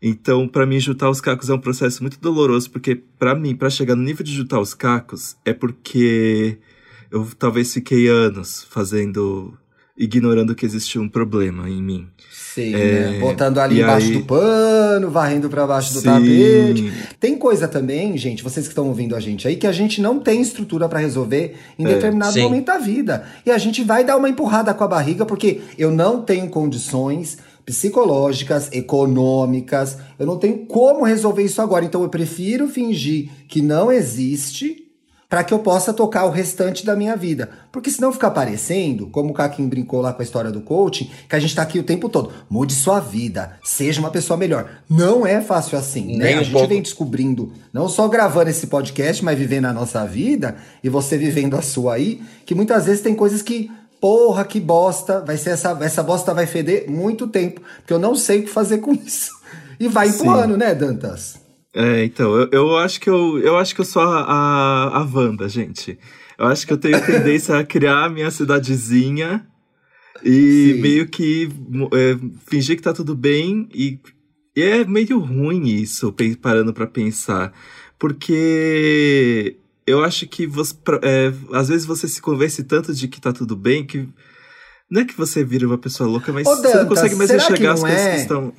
Então, 0.00 0.46
para 0.46 0.64
mim, 0.64 0.78
juntar 0.78 1.10
os 1.10 1.20
cacos 1.20 1.50
é 1.50 1.54
um 1.54 1.60
processo 1.60 2.02
muito 2.02 2.20
doloroso, 2.20 2.70
porque 2.70 2.94
para 2.94 3.34
mim, 3.34 3.56
para 3.56 3.68
chegar 3.68 3.96
no 3.96 4.02
nível 4.02 4.24
de 4.24 4.32
juntar 4.32 4.60
os 4.60 4.74
cacos, 4.74 5.36
é 5.44 5.52
porque 5.52 6.58
eu 7.10 7.26
talvez 7.36 7.72
fiquei 7.74 8.06
anos 8.06 8.64
fazendo 8.70 9.58
ignorando 9.98 10.54
que 10.54 10.64
existia 10.64 11.00
um 11.00 11.08
problema 11.08 11.68
em 11.68 11.82
mim. 11.82 12.06
Sim, 12.30 12.72
é, 12.74 13.10
né? 13.10 13.18
Botando 13.18 13.58
ali 13.58 13.80
embaixo 13.80 14.06
aí... 14.06 14.12
do 14.12 14.24
pano, 14.24 15.10
varrendo 15.10 15.50
para 15.50 15.66
baixo 15.66 15.92
do 15.92 16.00
Sim. 16.00 16.06
tapete. 16.06 16.92
Tem 17.18 17.36
coisa 17.36 17.66
também, 17.66 18.16
gente, 18.16 18.44
vocês 18.44 18.66
que 18.66 18.72
estão 18.72 18.86
ouvindo 18.86 19.16
a 19.16 19.20
gente 19.20 19.48
aí, 19.48 19.56
que 19.56 19.66
a 19.66 19.72
gente 19.72 20.00
não 20.00 20.20
tem 20.20 20.40
estrutura 20.40 20.88
para 20.88 21.00
resolver 21.00 21.56
em 21.76 21.84
é, 21.84 21.94
determinado 21.94 22.32
sim. 22.32 22.42
momento 22.42 22.66
da 22.66 22.78
vida. 22.78 23.26
E 23.44 23.50
a 23.50 23.58
gente 23.58 23.82
vai 23.82 24.04
dar 24.04 24.16
uma 24.16 24.28
empurrada 24.28 24.72
com 24.72 24.84
a 24.84 24.88
barriga, 24.88 25.26
porque 25.26 25.62
eu 25.76 25.90
não 25.90 26.22
tenho 26.22 26.48
condições 26.48 27.38
psicológicas, 27.68 28.70
econômicas, 28.72 29.98
eu 30.18 30.24
não 30.24 30.38
tenho 30.38 30.64
como 30.64 31.04
resolver 31.04 31.42
isso 31.42 31.60
agora. 31.60 31.84
Então 31.84 32.02
eu 32.02 32.08
prefiro 32.08 32.66
fingir 32.66 33.28
que 33.46 33.60
não 33.60 33.92
existe 33.92 34.86
para 35.28 35.44
que 35.44 35.52
eu 35.52 35.58
possa 35.58 35.92
tocar 35.92 36.24
o 36.24 36.30
restante 36.30 36.86
da 36.86 36.96
minha 36.96 37.14
vida. 37.14 37.50
Porque 37.70 37.90
senão 37.90 38.10
fica 38.10 38.30
parecendo, 38.30 39.08
como 39.08 39.32
o 39.32 39.34
Kakin 39.34 39.68
brincou 39.68 40.00
lá 40.00 40.14
com 40.14 40.22
a 40.22 40.24
história 40.24 40.50
do 40.50 40.62
coaching, 40.62 41.10
que 41.28 41.36
a 41.36 41.38
gente 41.38 41.54
tá 41.54 41.60
aqui 41.60 41.78
o 41.78 41.82
tempo 41.82 42.08
todo. 42.08 42.32
Mude 42.48 42.72
sua 42.72 43.00
vida, 43.00 43.58
seja 43.62 44.00
uma 44.00 44.10
pessoa 44.10 44.38
melhor. 44.38 44.80
Não 44.88 45.26
é 45.26 45.42
fácil 45.42 45.76
assim, 45.76 46.16
né? 46.16 46.32
a 46.32 46.42
gente 46.42 46.52
pouco. 46.52 46.68
vem 46.68 46.80
descobrindo, 46.80 47.52
não 47.70 47.86
só 47.86 48.08
gravando 48.08 48.48
esse 48.48 48.68
podcast, 48.68 49.22
mas 49.22 49.38
vivendo 49.38 49.66
a 49.66 49.74
nossa 49.74 50.06
vida, 50.06 50.56
e 50.82 50.88
você 50.88 51.18
vivendo 51.18 51.54
a 51.54 51.60
sua 51.60 51.96
aí, 51.96 52.22
que 52.46 52.54
muitas 52.54 52.86
vezes 52.86 53.02
tem 53.02 53.14
coisas 53.14 53.42
que 53.42 53.70
Porra, 54.00 54.44
que 54.44 54.60
bosta. 54.60 55.20
Vai 55.20 55.36
ser 55.36 55.50
essa, 55.50 55.76
essa 55.80 56.02
bosta 56.02 56.32
vai 56.32 56.46
feder 56.46 56.88
muito 56.90 57.26
tempo. 57.26 57.60
Porque 57.78 57.92
eu 57.92 57.98
não 57.98 58.14
sei 58.14 58.40
o 58.40 58.42
que 58.44 58.50
fazer 58.50 58.78
com 58.78 58.92
isso. 58.92 59.32
E 59.80 59.88
vai 59.88 60.08
empurrando, 60.08 60.52
Sim. 60.52 60.58
né, 60.58 60.74
Dantas? 60.74 61.40
É, 61.74 62.04
então, 62.04 62.34
eu, 62.34 62.48
eu 62.50 62.76
acho 62.76 63.00
que 63.00 63.08
eu, 63.08 63.38
eu 63.38 63.56
acho 63.56 63.74
que 63.74 63.80
eu 63.80 63.84
sou 63.84 64.02
a, 64.02 64.22
a, 64.22 64.98
a 64.98 65.02
Wanda, 65.02 65.48
gente. 65.48 65.98
Eu 66.38 66.46
acho 66.46 66.66
que 66.66 66.72
eu 66.72 66.78
tenho 66.78 67.04
tendência 67.04 67.56
a 67.58 67.64
criar 67.64 68.04
a 68.04 68.08
minha 68.08 68.30
cidadezinha 68.30 69.46
e 70.24 70.74
Sim. 70.74 70.80
meio 70.80 71.08
que 71.08 71.48
é, 71.92 72.18
fingir 72.48 72.76
que 72.76 72.82
tá 72.82 72.92
tudo 72.92 73.14
bem 73.14 73.68
e, 73.72 73.98
e 74.56 74.62
é 74.62 74.84
meio 74.84 75.18
ruim 75.18 75.66
isso, 75.66 76.14
parando 76.40 76.72
para 76.72 76.86
pensar. 76.86 77.52
Porque 77.98 79.56
eu 79.88 80.04
acho 80.04 80.26
que 80.26 80.46
você, 80.46 80.74
é, 81.02 81.32
às 81.52 81.68
vezes 81.68 81.86
você 81.86 82.06
se 82.06 82.20
convence 82.20 82.62
tanto 82.62 82.94
de 82.94 83.08
que 83.08 83.20
tá 83.20 83.32
tudo 83.32 83.56
bem 83.56 83.86
que 83.86 84.08
não 84.90 85.02
é 85.02 85.04
que 85.04 85.16
você 85.16 85.44
vira 85.44 85.66
uma 85.66 85.78
pessoa 85.78 86.08
louca, 86.08 86.32
mas 86.32 86.46
Ô, 86.46 86.54
Dantas, 86.56 86.72
você 86.72 86.78
não 86.78 86.86
consegue 86.86 87.14
mais 87.14 87.30
enxergar 87.30 87.72
as 87.72 87.80
coisas 87.80 88.00
é? 88.00 88.14
que 88.14 88.20
estão. 88.20 88.52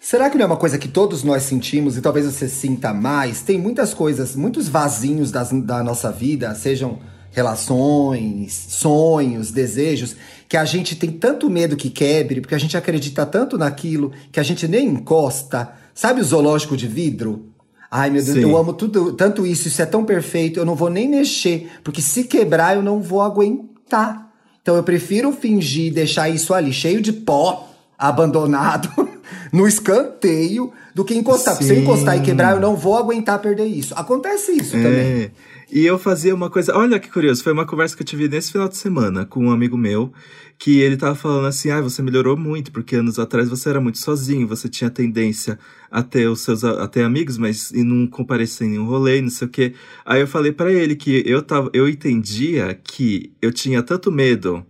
Será 0.00 0.28
que 0.28 0.36
não 0.36 0.44
é 0.44 0.46
uma 0.46 0.56
coisa 0.56 0.78
que 0.78 0.88
todos 0.88 1.22
nós 1.22 1.44
sentimos 1.44 1.96
e 1.96 2.00
talvez 2.00 2.26
você 2.26 2.48
sinta 2.48 2.92
mais? 2.92 3.42
Tem 3.42 3.56
muitas 3.56 3.94
coisas, 3.94 4.34
muitos 4.34 4.68
vazinhos 4.68 5.30
das, 5.30 5.52
da 5.52 5.82
nossa 5.82 6.10
vida, 6.10 6.52
sejam 6.56 6.98
relações, 7.30 8.52
sonhos, 8.68 9.52
desejos, 9.52 10.16
que 10.48 10.56
a 10.56 10.64
gente 10.64 10.96
tem 10.96 11.10
tanto 11.12 11.48
medo 11.48 11.76
que 11.76 11.88
quebre, 11.88 12.40
porque 12.40 12.54
a 12.54 12.58
gente 12.58 12.76
acredita 12.76 13.24
tanto 13.24 13.56
naquilo 13.56 14.12
que 14.30 14.40
a 14.40 14.42
gente 14.42 14.66
nem 14.66 14.88
encosta. 14.88 15.72
Sabe 15.94 16.20
o 16.20 16.24
zoológico 16.24 16.76
de 16.76 16.88
vidro? 16.88 17.51
Ai, 17.94 18.08
meu 18.08 18.24
Deus, 18.24 18.38
Sim. 18.38 18.42
eu 18.42 18.56
amo 18.56 18.72
tudo, 18.72 19.12
tanto 19.12 19.46
isso, 19.46 19.68
isso 19.68 19.82
é 19.82 19.84
tão 19.84 20.02
perfeito, 20.02 20.58
eu 20.58 20.64
não 20.64 20.74
vou 20.74 20.88
nem 20.88 21.06
mexer, 21.06 21.70
porque 21.84 22.00
se 22.00 22.24
quebrar 22.24 22.74
eu 22.74 22.82
não 22.82 23.02
vou 23.02 23.20
aguentar. 23.20 24.32
Então 24.62 24.76
eu 24.76 24.82
prefiro 24.82 25.30
fingir 25.30 25.92
deixar 25.92 26.30
isso 26.30 26.54
ali 26.54 26.72
cheio 26.72 27.02
de 27.02 27.12
pó, 27.12 27.68
abandonado. 27.98 28.90
no 29.52 29.68
escanteio 29.68 30.72
do 30.94 31.04
que 31.04 31.14
encostar. 31.14 31.54
Sim. 31.54 31.58
Porque 31.58 31.74
se 31.74 31.78
eu 31.78 31.82
encostar 31.82 32.16
e 32.16 32.22
quebrar, 32.22 32.54
eu 32.54 32.60
não 32.60 32.74
vou 32.74 32.96
aguentar 32.96 33.38
perder 33.38 33.66
isso. 33.66 33.92
Acontece 33.94 34.52
isso 34.52 34.76
é. 34.76 34.82
também. 34.82 35.30
E 35.72 35.86
eu 35.86 35.98
fazia 35.98 36.34
uma 36.34 36.50
coisa. 36.50 36.76
Olha 36.76 37.00
que 37.00 37.10
curioso, 37.10 37.42
foi 37.42 37.50
uma 37.50 37.64
conversa 37.64 37.96
que 37.96 38.02
eu 38.02 38.06
tive 38.06 38.28
nesse 38.28 38.52
final 38.52 38.68
de 38.68 38.76
semana 38.76 39.24
com 39.24 39.46
um 39.46 39.50
amigo 39.50 39.74
meu, 39.74 40.12
que 40.58 40.80
ele 40.80 40.98
tava 40.98 41.14
falando 41.14 41.46
assim: 41.46 41.70
ah, 41.70 41.80
você 41.80 42.02
melhorou 42.02 42.36
muito, 42.36 42.70
porque 42.70 42.94
anos 42.94 43.18
atrás 43.18 43.48
você 43.48 43.70
era 43.70 43.80
muito 43.80 43.96
sozinho, 43.96 44.46
você 44.46 44.68
tinha 44.68 44.90
tendência 44.90 45.58
a 45.90 46.02
ter 46.02 46.28
os 46.28 46.42
seus 46.42 46.62
a 46.62 46.86
ter 46.86 47.02
amigos, 47.04 47.38
mas 47.38 47.70
e 47.70 47.82
não 47.82 48.06
comparecer 48.06 48.66
em 48.66 48.72
nenhum 48.72 48.84
rolê, 48.84 49.22
não 49.22 49.30
sei 49.30 49.46
o 49.48 49.50
quê. 49.50 49.72
Aí 50.04 50.20
eu 50.20 50.26
falei 50.26 50.52
para 50.52 50.70
ele 50.70 50.94
que 50.94 51.22
eu, 51.24 51.40
tava, 51.40 51.70
eu 51.72 51.88
entendia 51.88 52.74
que 52.74 53.32
eu 53.40 53.50
tinha 53.50 53.82
tanto 53.82 54.12
medo 54.12 54.66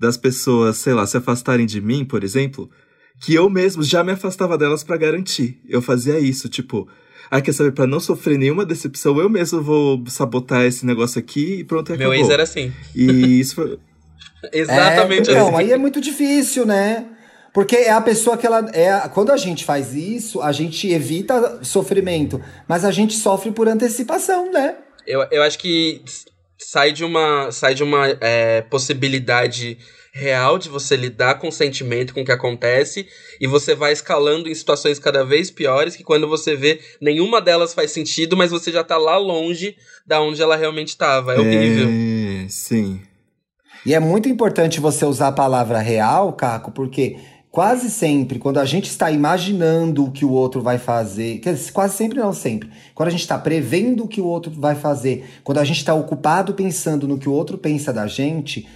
das 0.00 0.16
pessoas, 0.16 0.78
sei 0.78 0.94
lá, 0.94 1.06
se 1.06 1.18
afastarem 1.18 1.66
de 1.66 1.78
mim, 1.78 2.06
por 2.06 2.24
exemplo, 2.24 2.70
que 3.20 3.34
eu 3.34 3.50
mesmo 3.50 3.82
já 3.82 4.02
me 4.02 4.12
afastava 4.12 4.56
delas 4.56 4.82
para 4.82 4.96
garantir. 4.96 5.60
Eu 5.68 5.82
fazia 5.82 6.18
isso, 6.18 6.48
tipo, 6.48 6.88
ah, 7.30 7.40
quer 7.40 7.52
saber, 7.52 7.72
pra 7.72 7.86
não 7.86 8.00
sofrer 8.00 8.38
nenhuma 8.38 8.64
decepção, 8.64 9.18
eu 9.18 9.28
mesmo 9.28 9.62
vou 9.62 10.02
sabotar 10.08 10.64
esse 10.64 10.86
negócio 10.86 11.18
aqui 11.18 11.60
e 11.60 11.64
pronto, 11.64 11.92
acabou. 11.92 12.12
Meu 12.12 12.20
ex 12.20 12.30
era 12.30 12.42
assim. 12.42 12.72
E 12.94 13.40
isso 13.40 13.54
foi... 13.54 13.78
Exatamente 14.52 15.30
é, 15.30 15.36
assim. 15.36 15.50
Não, 15.50 15.56
aí 15.56 15.72
é 15.72 15.76
muito 15.76 16.00
difícil, 16.00 16.64
né? 16.64 17.06
Porque 17.52 17.76
é 17.76 17.90
a 17.90 18.00
pessoa 18.00 18.36
que 18.36 18.46
ela 18.46 18.70
é. 18.72 19.08
Quando 19.08 19.32
a 19.32 19.36
gente 19.36 19.64
faz 19.64 19.94
isso, 19.94 20.40
a 20.40 20.52
gente 20.52 20.88
evita 20.90 21.58
sofrimento, 21.64 22.40
mas 22.68 22.84
a 22.84 22.90
gente 22.90 23.14
sofre 23.14 23.50
por 23.50 23.66
antecipação, 23.66 24.52
né? 24.52 24.76
Eu, 25.06 25.26
eu 25.30 25.42
acho 25.42 25.58
que 25.58 26.02
sai 26.58 26.92
de 26.92 27.04
uma, 27.04 27.50
sai 27.50 27.74
de 27.74 27.82
uma 27.82 28.06
é, 28.20 28.60
possibilidade 28.62 29.78
real 30.18 30.58
de 30.58 30.68
você 30.68 30.96
lidar 30.96 31.36
com 31.38 31.48
o 31.48 31.52
sentimento, 31.52 32.12
com 32.12 32.20
o 32.20 32.24
que 32.24 32.32
acontece, 32.32 33.06
e 33.40 33.46
você 33.46 33.74
vai 33.74 33.92
escalando 33.92 34.48
em 34.48 34.54
situações 34.54 34.98
cada 34.98 35.24
vez 35.24 35.50
piores, 35.50 35.94
que 35.94 36.02
quando 36.02 36.28
você 36.28 36.56
vê, 36.56 36.80
nenhuma 37.00 37.40
delas 37.40 37.72
faz 37.72 37.92
sentido, 37.92 38.36
mas 38.36 38.50
você 38.50 38.72
já 38.72 38.82
tá 38.82 38.98
lá 38.98 39.16
longe 39.16 39.76
da 40.04 40.20
onde 40.20 40.42
ela 40.42 40.56
realmente 40.56 40.88
estava. 40.88 41.34
É 41.34 41.38
horrível. 41.38 41.88
É, 41.88 42.48
sim. 42.48 43.00
E 43.86 43.94
é 43.94 44.00
muito 44.00 44.28
importante 44.28 44.80
você 44.80 45.04
usar 45.04 45.28
a 45.28 45.32
palavra 45.32 45.78
real, 45.78 46.32
Caco, 46.32 46.72
porque 46.72 47.16
quase 47.48 47.88
sempre, 47.88 48.38
quando 48.38 48.58
a 48.58 48.64
gente 48.64 48.90
está 48.90 49.10
imaginando 49.10 50.04
o 50.04 50.10
que 50.10 50.24
o 50.24 50.32
outro 50.32 50.60
vai 50.60 50.78
fazer, 50.78 51.40
quase 51.72 51.96
sempre 51.96 52.18
não 52.18 52.32
sempre, 52.32 52.68
quando 52.94 53.08
a 53.08 53.12
gente 53.12 53.20
está 53.20 53.38
prevendo 53.38 54.04
o 54.04 54.08
que 54.08 54.20
o 54.20 54.26
outro 54.26 54.50
vai 54.50 54.74
fazer, 54.74 55.24
quando 55.44 55.58
a 55.58 55.64
gente 55.64 55.78
está 55.78 55.94
ocupado 55.94 56.54
pensando 56.54 57.06
no 57.06 57.18
que 57.18 57.28
o 57.28 57.32
outro 57.32 57.56
pensa 57.56 57.92
da 57.92 58.06
gente, 58.06 58.66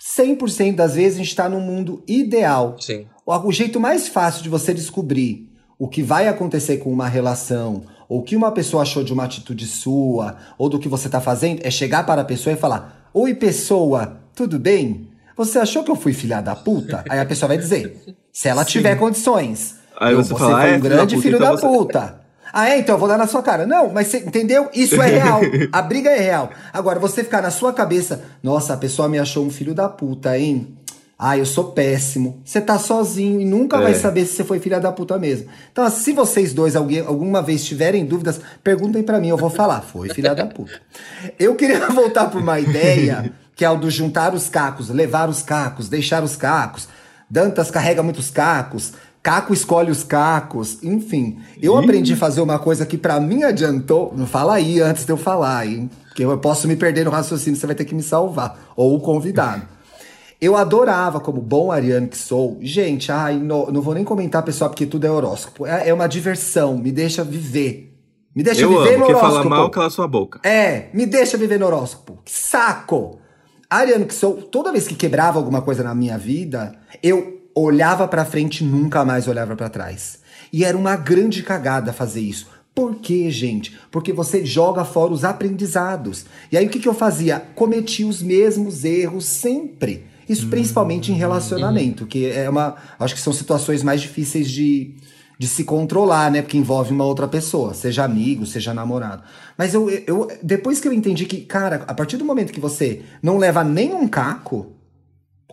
100% 0.00 0.74
das 0.74 0.94
vezes 0.94 1.14
a 1.14 1.18
gente 1.18 1.28
está 1.28 1.48
num 1.48 1.60
mundo 1.60 2.02
ideal. 2.08 2.76
Sim. 2.80 3.06
o 3.26 3.52
jeito 3.52 3.78
mais 3.78 4.08
fácil 4.08 4.42
de 4.42 4.48
você 4.48 4.72
descobrir 4.72 5.48
o 5.78 5.88
que 5.88 6.02
vai 6.02 6.26
acontecer 6.28 6.78
com 6.78 6.92
uma 6.92 7.08
relação, 7.08 7.82
ou 8.08 8.20
o 8.20 8.22
que 8.22 8.36
uma 8.36 8.52
pessoa 8.52 8.82
achou 8.82 9.04
de 9.04 9.12
uma 9.12 9.24
atitude 9.24 9.66
sua, 9.66 10.36
ou 10.58 10.68
do 10.68 10.78
que 10.78 10.88
você 10.88 11.06
está 11.08 11.20
fazendo, 11.20 11.60
é 11.64 11.70
chegar 11.70 12.04
para 12.04 12.22
a 12.22 12.24
pessoa 12.24 12.52
e 12.52 12.56
falar: 12.56 13.08
Oi, 13.14 13.34
pessoa, 13.34 14.20
tudo 14.34 14.58
bem? 14.58 15.08
Você 15.36 15.58
achou 15.58 15.82
que 15.82 15.90
eu 15.90 15.96
fui 15.96 16.12
filha 16.12 16.40
da 16.40 16.54
puta? 16.54 17.04
Aí 17.08 17.18
a 17.18 17.24
pessoa 17.24 17.48
vai 17.48 17.56
dizer: 17.58 18.02
Se 18.32 18.48
ela 18.48 18.64
Sim. 18.64 18.72
tiver 18.72 18.96
condições. 18.96 19.76
Aí 19.98 20.14
você, 20.14 20.32
você 20.32 20.38
fala, 20.38 20.60
foi 20.60 20.76
um 20.76 20.80
grande 20.80 21.20
filho 21.20 21.38
da, 21.38 21.50
puta, 21.50 21.58
então 21.58 21.72
você... 21.72 21.78
puta. 21.78 22.19
Ah, 22.52 22.68
é? 22.68 22.78
Então 22.78 22.94
eu 22.94 22.98
vou 22.98 23.08
dar 23.08 23.18
na 23.18 23.26
sua 23.26 23.42
cara. 23.42 23.66
Não, 23.66 23.90
mas 23.90 24.08
você 24.08 24.18
entendeu? 24.18 24.68
Isso 24.74 25.00
é 25.00 25.06
real. 25.06 25.40
A 25.72 25.82
briga 25.82 26.10
é 26.10 26.18
real. 26.18 26.50
Agora, 26.72 26.98
você 26.98 27.22
ficar 27.24 27.42
na 27.42 27.50
sua 27.50 27.72
cabeça, 27.72 28.22
nossa, 28.42 28.74
a 28.74 28.76
pessoa 28.76 29.08
me 29.08 29.18
achou 29.18 29.44
um 29.44 29.50
filho 29.50 29.74
da 29.74 29.88
puta, 29.88 30.36
hein? 30.38 30.76
Ah, 31.22 31.36
eu 31.36 31.44
sou 31.44 31.72
péssimo. 31.72 32.40
Você 32.42 32.62
tá 32.62 32.78
sozinho 32.78 33.42
e 33.42 33.44
nunca 33.44 33.76
é. 33.76 33.82
vai 33.82 33.94
saber 33.94 34.24
se 34.24 34.36
você 34.36 34.44
foi 34.44 34.58
filha 34.58 34.80
da 34.80 34.90
puta 34.90 35.18
mesmo. 35.18 35.48
Então, 35.70 35.88
se 35.90 36.14
vocês 36.14 36.54
dois 36.54 36.74
alguém, 36.74 37.00
alguma 37.00 37.42
vez 37.42 37.62
tiverem 37.62 38.06
dúvidas, 38.06 38.40
perguntem 38.64 39.02
para 39.02 39.20
mim, 39.20 39.28
eu 39.28 39.36
vou 39.36 39.50
falar. 39.50 39.82
Foi 39.82 40.08
filha 40.08 40.34
da 40.34 40.46
puta. 40.46 40.80
Eu 41.38 41.54
queria 41.56 41.88
voltar 41.92 42.30
para 42.30 42.40
uma 42.40 42.58
ideia 42.58 43.30
que 43.54 43.66
é 43.66 43.70
o 43.70 43.76
do 43.76 43.90
juntar 43.90 44.34
os 44.34 44.48
cacos, 44.48 44.88
levar 44.88 45.28
os 45.28 45.42
cacos, 45.42 45.90
deixar 45.90 46.24
os 46.24 46.36
cacos. 46.36 46.88
Dantas 47.28 47.70
carrega 47.70 48.02
muitos 48.02 48.30
cacos. 48.30 48.94
Caco 49.22 49.52
escolhe 49.52 49.90
os 49.90 50.02
cacos, 50.02 50.82
enfim. 50.82 51.38
Eu 51.60 51.78
Ih. 51.78 51.84
aprendi 51.84 52.14
a 52.14 52.16
fazer 52.16 52.40
uma 52.40 52.58
coisa 52.58 52.86
que 52.86 52.96
para 52.96 53.20
mim 53.20 53.42
adiantou. 53.42 54.14
Não 54.16 54.26
fala 54.26 54.54
aí 54.54 54.80
antes 54.80 55.04
de 55.04 55.12
eu 55.12 55.16
falar, 55.18 55.66
hein? 55.66 55.90
Porque 56.06 56.24
eu 56.24 56.38
posso 56.38 56.66
me 56.66 56.74
perder 56.74 57.04
no 57.04 57.10
raciocínio, 57.10 57.58
você 57.58 57.66
vai 57.66 57.76
ter 57.76 57.84
que 57.84 57.94
me 57.94 58.02
salvar. 58.02 58.58
Ou 58.74 58.96
o 58.96 59.00
convidado. 59.00 59.62
Eu 60.40 60.56
adorava, 60.56 61.20
como 61.20 61.38
bom 61.38 61.70
ariano 61.70 62.08
que 62.08 62.16
sou. 62.16 62.56
Gente, 62.62 63.12
ai, 63.12 63.36
não, 63.36 63.66
não 63.66 63.82
vou 63.82 63.92
nem 63.92 64.02
comentar, 64.02 64.42
pessoal, 64.42 64.70
porque 64.70 64.86
tudo 64.86 65.06
é 65.06 65.10
horóscopo. 65.10 65.66
É, 65.66 65.90
é 65.90 65.92
uma 65.92 66.06
diversão, 66.06 66.78
me 66.78 66.90
deixa 66.90 67.22
viver. 67.22 67.94
Me 68.34 68.42
deixa 68.42 68.62
eu 68.62 68.70
viver 68.70 68.94
amo, 68.94 69.00
no 69.00 69.04
horóscopo. 69.04 69.32
fala 69.34 69.44
mal, 69.44 69.68
cala 69.68 69.90
sua 69.90 70.08
boca. 70.08 70.40
É, 70.42 70.88
me 70.94 71.04
deixa 71.04 71.36
viver 71.36 71.60
no 71.60 71.66
horóscopo. 71.66 72.20
Que 72.24 72.32
saco! 72.32 73.18
Ariano 73.68 74.06
que 74.06 74.14
sou, 74.14 74.36
toda 74.36 74.72
vez 74.72 74.88
que 74.88 74.94
quebrava 74.94 75.38
alguma 75.38 75.60
coisa 75.60 75.82
na 75.84 75.94
minha 75.94 76.16
vida, 76.16 76.74
eu 77.02 77.39
olhava 77.54 78.06
para 78.08 78.24
frente 78.24 78.62
e 78.62 78.66
nunca 78.66 79.04
mais 79.04 79.28
olhava 79.28 79.56
para 79.56 79.68
trás. 79.68 80.18
E 80.52 80.64
era 80.64 80.76
uma 80.76 80.96
grande 80.96 81.42
cagada 81.42 81.92
fazer 81.92 82.20
isso. 82.20 82.46
Por 82.74 82.96
quê, 82.96 83.30
gente? 83.30 83.76
Porque 83.90 84.12
você 84.12 84.44
joga 84.44 84.84
fora 84.84 85.12
os 85.12 85.24
aprendizados. 85.24 86.24
E 86.50 86.56
aí 86.56 86.66
o 86.66 86.70
que, 86.70 86.78
que 86.78 86.88
eu 86.88 86.94
fazia? 86.94 87.40
Cometi 87.54 88.04
os 88.04 88.22
mesmos 88.22 88.84
erros 88.84 89.24
sempre. 89.24 90.06
Isso 90.28 90.46
principalmente 90.46 91.10
em 91.10 91.16
relacionamento, 91.16 92.06
que 92.06 92.26
é 92.26 92.48
uma. 92.48 92.76
Acho 93.00 93.16
que 93.16 93.20
são 93.20 93.32
situações 93.32 93.82
mais 93.82 94.00
difíceis 94.00 94.48
de, 94.48 94.94
de 95.36 95.48
se 95.48 95.64
controlar, 95.64 96.30
né? 96.30 96.40
Porque 96.40 96.56
envolve 96.56 96.92
uma 96.92 97.04
outra 97.04 97.26
pessoa, 97.26 97.74
seja 97.74 98.04
amigo, 98.04 98.46
seja 98.46 98.72
namorado. 98.72 99.24
Mas 99.58 99.74
eu, 99.74 99.90
eu 99.90 100.28
depois 100.40 100.78
que 100.78 100.86
eu 100.86 100.92
entendi 100.92 101.26
que, 101.26 101.40
cara, 101.40 101.84
a 101.88 101.92
partir 101.92 102.16
do 102.16 102.24
momento 102.24 102.52
que 102.52 102.60
você 102.60 103.02
não 103.20 103.38
leva 103.38 103.64
nenhum 103.64 104.06
caco, 104.06 104.68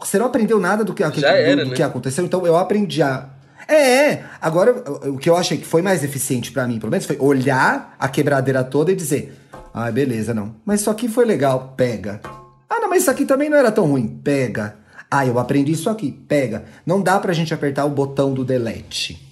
você 0.05 0.17
não 0.17 0.25
aprendeu 0.27 0.59
nada 0.59 0.83
do 0.83 0.93
que, 0.93 1.03
do, 1.03 1.25
era, 1.25 1.63
do 1.63 1.69
né? 1.69 1.75
que 1.75 1.83
aconteceu, 1.83 2.25
então 2.25 2.45
eu 2.45 2.55
aprendi 2.55 3.01
a. 3.01 3.29
É, 3.67 4.11
é, 4.11 4.23
agora 4.41 4.71
o 5.09 5.17
que 5.17 5.29
eu 5.29 5.35
achei 5.35 5.57
que 5.57 5.65
foi 5.65 5.81
mais 5.81 6.03
eficiente 6.03 6.51
para 6.51 6.67
mim, 6.67 6.79
pelo 6.79 6.91
menos, 6.91 7.05
foi 7.05 7.17
olhar 7.19 7.95
a 7.99 8.07
quebradeira 8.07 8.63
toda 8.63 8.91
e 8.91 8.95
dizer: 8.95 9.37
ah, 9.73 9.91
beleza, 9.91 10.33
não. 10.33 10.55
Mas 10.65 10.81
isso 10.81 10.89
aqui 10.89 11.07
foi 11.07 11.25
legal, 11.25 11.73
pega. 11.77 12.21
Ah, 12.69 12.79
não, 12.79 12.89
mas 12.89 13.03
isso 13.03 13.11
aqui 13.11 13.25
também 13.25 13.49
não 13.49 13.57
era 13.57 13.71
tão 13.71 13.85
ruim. 13.85 14.07
Pega. 14.23 14.75
Ah, 15.09 15.25
eu 15.25 15.37
aprendi 15.39 15.71
isso 15.71 15.89
aqui. 15.89 16.11
Pega. 16.11 16.65
Não 16.85 17.01
dá 17.01 17.19
pra 17.19 17.33
gente 17.33 17.53
apertar 17.53 17.85
o 17.85 17.89
botão 17.89 18.33
do 18.33 18.43
delete. 18.43 19.26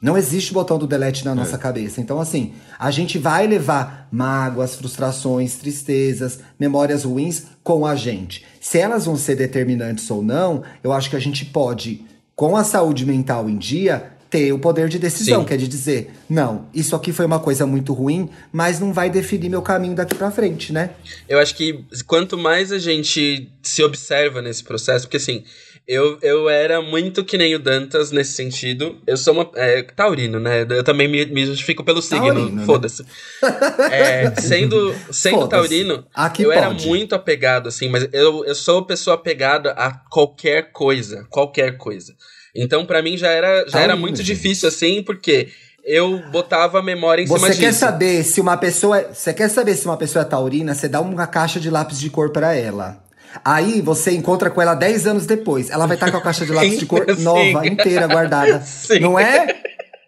Não 0.00 0.16
existe 0.16 0.54
botão 0.54 0.78
do 0.78 0.86
delete 0.86 1.24
na 1.24 1.34
nossa 1.34 1.56
é. 1.56 1.58
cabeça. 1.58 2.00
Então, 2.00 2.18
assim, 2.18 2.54
a 2.78 2.90
gente 2.90 3.18
vai 3.18 3.46
levar 3.46 4.08
mágoas, 4.10 4.74
frustrações, 4.74 5.56
tristezas, 5.56 6.40
memórias 6.58 7.04
ruins 7.04 7.44
com 7.62 7.84
a 7.84 7.94
gente. 7.94 8.46
Se 8.60 8.78
elas 8.78 9.04
vão 9.04 9.16
ser 9.16 9.36
determinantes 9.36 10.10
ou 10.10 10.22
não, 10.22 10.62
eu 10.82 10.92
acho 10.92 11.10
que 11.10 11.16
a 11.16 11.20
gente 11.20 11.44
pode, 11.44 12.02
com 12.34 12.56
a 12.56 12.64
saúde 12.64 13.04
mental 13.04 13.48
em 13.48 13.58
dia, 13.58 14.12
ter 14.30 14.52
o 14.52 14.58
poder 14.58 14.88
de 14.88 14.98
decisão, 14.98 15.40
Sim. 15.40 15.46
que 15.46 15.54
é 15.54 15.56
de 15.56 15.66
dizer, 15.66 16.10
não, 16.28 16.68
isso 16.72 16.94
aqui 16.94 17.12
foi 17.12 17.26
uma 17.26 17.40
coisa 17.40 17.66
muito 17.66 17.92
ruim, 17.92 18.30
mas 18.52 18.78
não 18.78 18.92
vai 18.92 19.10
definir 19.10 19.48
meu 19.48 19.60
caminho 19.60 19.94
daqui 19.94 20.14
para 20.14 20.30
frente, 20.30 20.72
né? 20.72 20.90
Eu 21.28 21.38
acho 21.38 21.54
que 21.56 21.84
quanto 22.06 22.38
mais 22.38 22.70
a 22.70 22.78
gente 22.78 23.50
se 23.62 23.82
observa 23.82 24.40
nesse 24.40 24.62
processo, 24.62 25.06
porque 25.06 25.16
assim, 25.16 25.44
eu, 25.90 26.18
eu 26.22 26.48
era 26.48 26.80
muito 26.80 27.24
que 27.24 27.36
nem 27.36 27.52
o 27.56 27.58
Dantas 27.58 28.12
nesse 28.12 28.34
sentido. 28.34 28.98
Eu 29.04 29.16
sou 29.16 29.34
uma. 29.34 29.50
É, 29.56 29.82
taurino, 29.82 30.38
né? 30.38 30.64
Eu 30.68 30.84
também 30.84 31.08
me, 31.08 31.26
me 31.26 31.44
justifico 31.44 31.82
pelo 31.82 32.00
signo. 32.00 32.48
Né? 32.48 32.64
Foda-se. 32.64 33.04
É, 33.90 34.30
sendo 34.40 34.94
sendo 35.10 35.48
taurino, 35.48 36.06
Aqui 36.14 36.42
eu 36.42 36.50
pode. 36.50 36.58
era 36.58 36.70
muito 36.70 37.14
apegado, 37.14 37.68
assim, 37.68 37.88
mas 37.88 38.08
eu, 38.12 38.44
eu 38.44 38.54
sou 38.54 38.84
pessoa 38.84 39.14
apegada 39.14 39.72
a 39.72 39.92
qualquer 39.92 40.70
coisa. 40.70 41.26
Qualquer 41.28 41.76
coisa. 41.76 42.14
Então, 42.54 42.84
para 42.84 43.02
mim, 43.02 43.16
já 43.16 43.28
era, 43.28 43.64
já 43.68 43.80
era 43.80 43.96
muito 43.96 44.18
gente. 44.18 44.26
difícil, 44.26 44.68
assim, 44.68 45.02
porque 45.02 45.48
eu 45.84 46.18
botava 46.30 46.78
a 46.78 46.82
memória 46.82 47.22
em 47.22 47.26
você 47.26 47.38
cima 47.38 47.48
disso. 47.48 47.60
Você 47.60 47.66
quer 47.66 47.72
saber 47.72 48.24
se 48.24 48.40
uma 48.40 48.56
pessoa. 48.56 49.10
Você 49.12 49.32
quer 49.32 49.48
saber 49.48 49.74
se 49.74 49.86
uma 49.86 49.96
pessoa 49.96 50.22
é 50.22 50.26
taurina, 50.26 50.74
você 50.74 50.88
dá 50.88 51.00
uma 51.00 51.26
caixa 51.26 51.60
de 51.60 51.70
lápis 51.70 51.98
de 51.98 52.10
cor 52.10 52.30
para 52.30 52.54
ela. 52.54 53.02
Aí 53.44 53.80
você 53.80 54.12
encontra 54.12 54.50
com 54.50 54.60
ela 54.60 54.74
10 54.74 55.06
anos 55.06 55.26
depois. 55.26 55.70
Ela 55.70 55.86
vai 55.86 55.96
estar 55.96 56.06
tá 56.06 56.12
com 56.12 56.18
a 56.18 56.22
caixa 56.22 56.44
de 56.44 56.50
lápis 56.52 56.78
de 56.78 56.86
cor 56.86 57.06
nova, 57.18 57.66
inteira, 57.66 58.06
guardada. 58.06 58.60
Sim. 58.66 59.00
Não 59.00 59.18
é? 59.18 59.56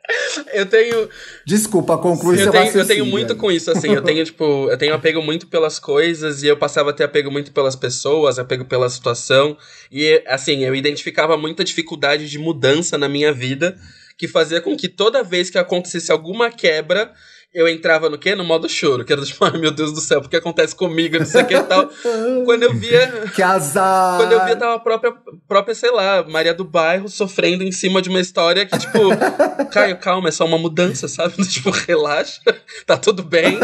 Eu 0.53 0.67
tenho. 0.67 1.09
Desculpa, 1.47 1.97
conclui 1.97 2.37
Sim, 2.37 2.45
seu 2.45 2.53
eu 2.53 2.61
tenho, 2.61 2.77
eu 2.79 2.87
tenho 2.87 3.07
muito 3.07 3.37
com 3.37 3.51
isso, 3.51 3.71
assim. 3.71 3.93
Eu 3.93 4.03
tenho, 4.03 4.25
tipo, 4.27 4.69
eu 4.69 4.77
tenho 4.77 4.95
apego 4.95 5.23
muito 5.23 5.47
pelas 5.47 5.79
coisas 5.79 6.43
e 6.43 6.49
eu 6.49 6.57
passava 6.57 6.91
a 6.91 6.93
ter 6.93 7.05
apego 7.05 7.31
muito 7.31 7.53
pelas 7.53 7.77
pessoas, 7.77 8.39
apego 8.39 8.65
pela 8.65 8.89
situação. 8.91 9.57
E, 9.91 10.23
assim, 10.27 10.65
eu 10.65 10.75
identificava 10.75 11.37
muita 11.37 11.65
dificuldade 11.65 12.29
de 12.29 12.39
mudança 12.39 12.99
na 12.99 13.09
minha 13.09 13.33
vida 13.33 13.79
que 14.17 14.29
fazia 14.29 14.61
com 14.61 14.77
que 14.77 14.89
toda 14.89 15.23
vez 15.23 15.51
que 15.51 15.59
acontecesse 15.59 16.13
alguma 16.13 16.51
quebra, 16.51 17.13
eu 17.55 17.69
entrava 17.69 18.09
no 18.09 18.17
quê? 18.19 18.35
No 18.35 18.45
modo 18.45 18.69
choro, 18.69 19.05
que 19.05 19.13
era 19.13 19.23
tipo, 19.23 19.45
ai 19.45 19.59
meu 19.59 19.71
Deus 19.71 19.93
do 19.93 20.01
céu, 20.01 20.21
o 20.21 20.29
que 20.29 20.37
acontece 20.37 20.75
comigo, 20.75 21.19
não 21.19 21.27
sei 21.27 21.43
o 21.43 21.47
que 21.47 21.55
e 21.55 21.63
tal. 21.63 21.91
quando 22.45 22.63
eu 22.63 22.75
via. 22.75 23.27
Que 23.35 23.43
azar! 23.43 24.19
Quando 24.19 24.33
eu 24.33 24.45
via, 24.45 24.57
tava 24.57 24.75
a 24.75 24.79
própria, 24.79 25.13
própria, 25.47 25.75
sei 25.75 25.91
lá, 25.91 26.25
Maria 26.27 26.55
do 26.55 26.65
Bairro 26.65 27.09
sofrendo 27.09 27.63
em 27.63 27.73
cima 27.73 28.01
de 28.01 28.09
uma 28.09 28.21
história 28.21 28.65
que, 28.65 28.79
tipo, 28.79 28.99
Caio, 29.71 29.99
calma, 29.99 30.29
é 30.29 30.33
só 30.33 30.45
uma 30.45 30.59
mudança, 30.59 31.09
sabe? 31.09 31.35
tipo, 31.47 31.71
relaxa, 31.71 32.41
tá 32.87 32.97
tudo 32.97 33.23
bem, 33.23 33.59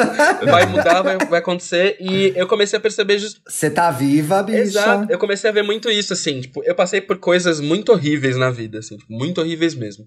vai 0.45 0.67
mudar, 0.67 1.03
vai, 1.03 1.19
vai 1.19 1.39
acontecer. 1.39 1.97
E 2.01 2.33
eu 2.37 2.47
comecei 2.47 2.79
a 2.79 2.81
perceber. 2.81 3.19
Você 3.19 3.71
tá 3.71 3.91
viva, 3.91 4.43
bicha. 4.43 4.59
Exato. 4.59 5.11
Eu 5.11 5.19
comecei 5.19 5.49
a 5.49 5.53
ver 5.53 5.63
muito 5.63 5.91
isso, 5.91 6.13
assim, 6.13 6.41
tipo, 6.41 6.63
eu 6.65 6.75
passei 6.75 7.01
por 7.01 7.19
coisas 7.19 7.61
muito 7.61 7.93
horríveis 7.93 8.37
na 8.37 8.51
vida, 8.51 8.79
assim, 8.79 8.97
tipo, 8.97 9.13
muito 9.13 9.41
horríveis 9.41 9.75
mesmo. 9.75 10.07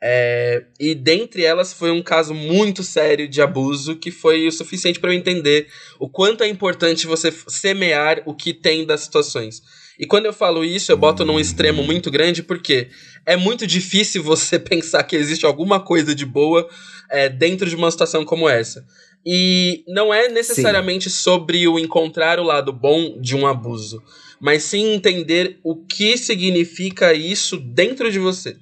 É, 0.00 0.64
e 0.78 0.94
dentre 0.94 1.44
elas 1.44 1.72
foi 1.72 1.90
um 1.90 2.02
caso 2.02 2.32
muito 2.32 2.84
sério 2.84 3.28
de 3.28 3.42
abuso 3.42 3.96
que 3.96 4.12
foi 4.12 4.46
o 4.46 4.52
suficiente 4.52 5.00
para 5.00 5.12
eu 5.12 5.18
entender 5.18 5.66
o 5.98 6.08
quanto 6.08 6.44
é 6.44 6.48
importante 6.48 7.04
você 7.04 7.32
semear 7.48 8.22
o 8.24 8.32
que 8.32 8.54
tem 8.54 8.86
das 8.86 9.00
situações. 9.00 9.60
E 9.98 10.06
quando 10.06 10.26
eu 10.26 10.32
falo 10.32 10.64
isso, 10.64 10.92
eu 10.92 10.96
boto 10.96 11.24
num 11.24 11.40
extremo 11.40 11.82
muito 11.82 12.10
grande 12.12 12.44
porque 12.44 12.88
é 13.26 13.36
muito 13.36 13.66
difícil 13.66 14.22
você 14.22 14.56
pensar 14.60 15.02
que 15.02 15.16
existe 15.16 15.44
alguma 15.44 15.80
coisa 15.80 16.14
de 16.14 16.24
boa 16.24 16.68
é, 17.10 17.28
dentro 17.28 17.68
de 17.68 17.74
uma 17.74 17.90
situação 17.90 18.24
como 18.24 18.48
essa. 18.48 18.86
E 19.26 19.82
não 19.88 20.14
é 20.14 20.28
necessariamente 20.28 21.10
sim. 21.10 21.16
sobre 21.16 21.66
o 21.66 21.76
encontrar 21.76 22.38
o 22.38 22.44
lado 22.44 22.72
bom 22.72 23.20
de 23.20 23.34
um 23.34 23.48
abuso, 23.48 24.00
mas 24.40 24.62
sim 24.62 24.94
entender 24.94 25.58
o 25.64 25.74
que 25.74 26.16
significa 26.16 27.12
isso 27.12 27.56
dentro 27.56 28.12
de 28.12 28.20
você. 28.20 28.56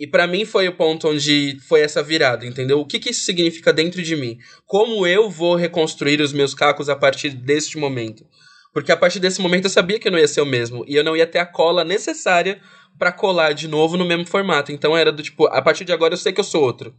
E 0.00 0.06
para 0.06 0.26
mim 0.26 0.46
foi 0.46 0.66
o 0.66 0.74
ponto 0.74 1.08
onde 1.08 1.58
foi 1.68 1.82
essa 1.82 2.02
virada, 2.02 2.46
entendeu? 2.46 2.80
O 2.80 2.86
que, 2.86 2.98
que 2.98 3.10
isso 3.10 3.20
significa 3.20 3.70
dentro 3.70 4.00
de 4.02 4.16
mim? 4.16 4.38
Como 4.64 5.06
eu 5.06 5.28
vou 5.28 5.54
reconstruir 5.54 6.22
os 6.22 6.32
meus 6.32 6.54
cacos 6.54 6.88
a 6.88 6.96
partir 6.96 7.28
deste 7.28 7.76
momento? 7.76 8.24
Porque 8.72 8.90
a 8.90 8.96
partir 8.96 9.20
desse 9.20 9.42
momento 9.42 9.66
eu 9.66 9.70
sabia 9.70 9.98
que 9.98 10.08
eu 10.08 10.12
não 10.12 10.18
ia 10.18 10.26
ser 10.26 10.40
o 10.40 10.46
mesmo 10.46 10.86
e 10.88 10.96
eu 10.96 11.04
não 11.04 11.14
ia 11.14 11.26
ter 11.26 11.38
a 11.38 11.44
cola 11.44 11.84
necessária 11.84 12.62
para 12.98 13.12
colar 13.12 13.52
de 13.52 13.68
novo 13.68 13.98
no 13.98 14.06
mesmo 14.06 14.26
formato. 14.26 14.72
Então 14.72 14.96
era 14.96 15.12
do 15.12 15.22
tipo, 15.22 15.46
a 15.48 15.60
partir 15.60 15.84
de 15.84 15.92
agora 15.92 16.14
eu 16.14 16.18
sei 16.18 16.32
que 16.32 16.40
eu 16.40 16.44
sou 16.44 16.62
outro. 16.62 16.94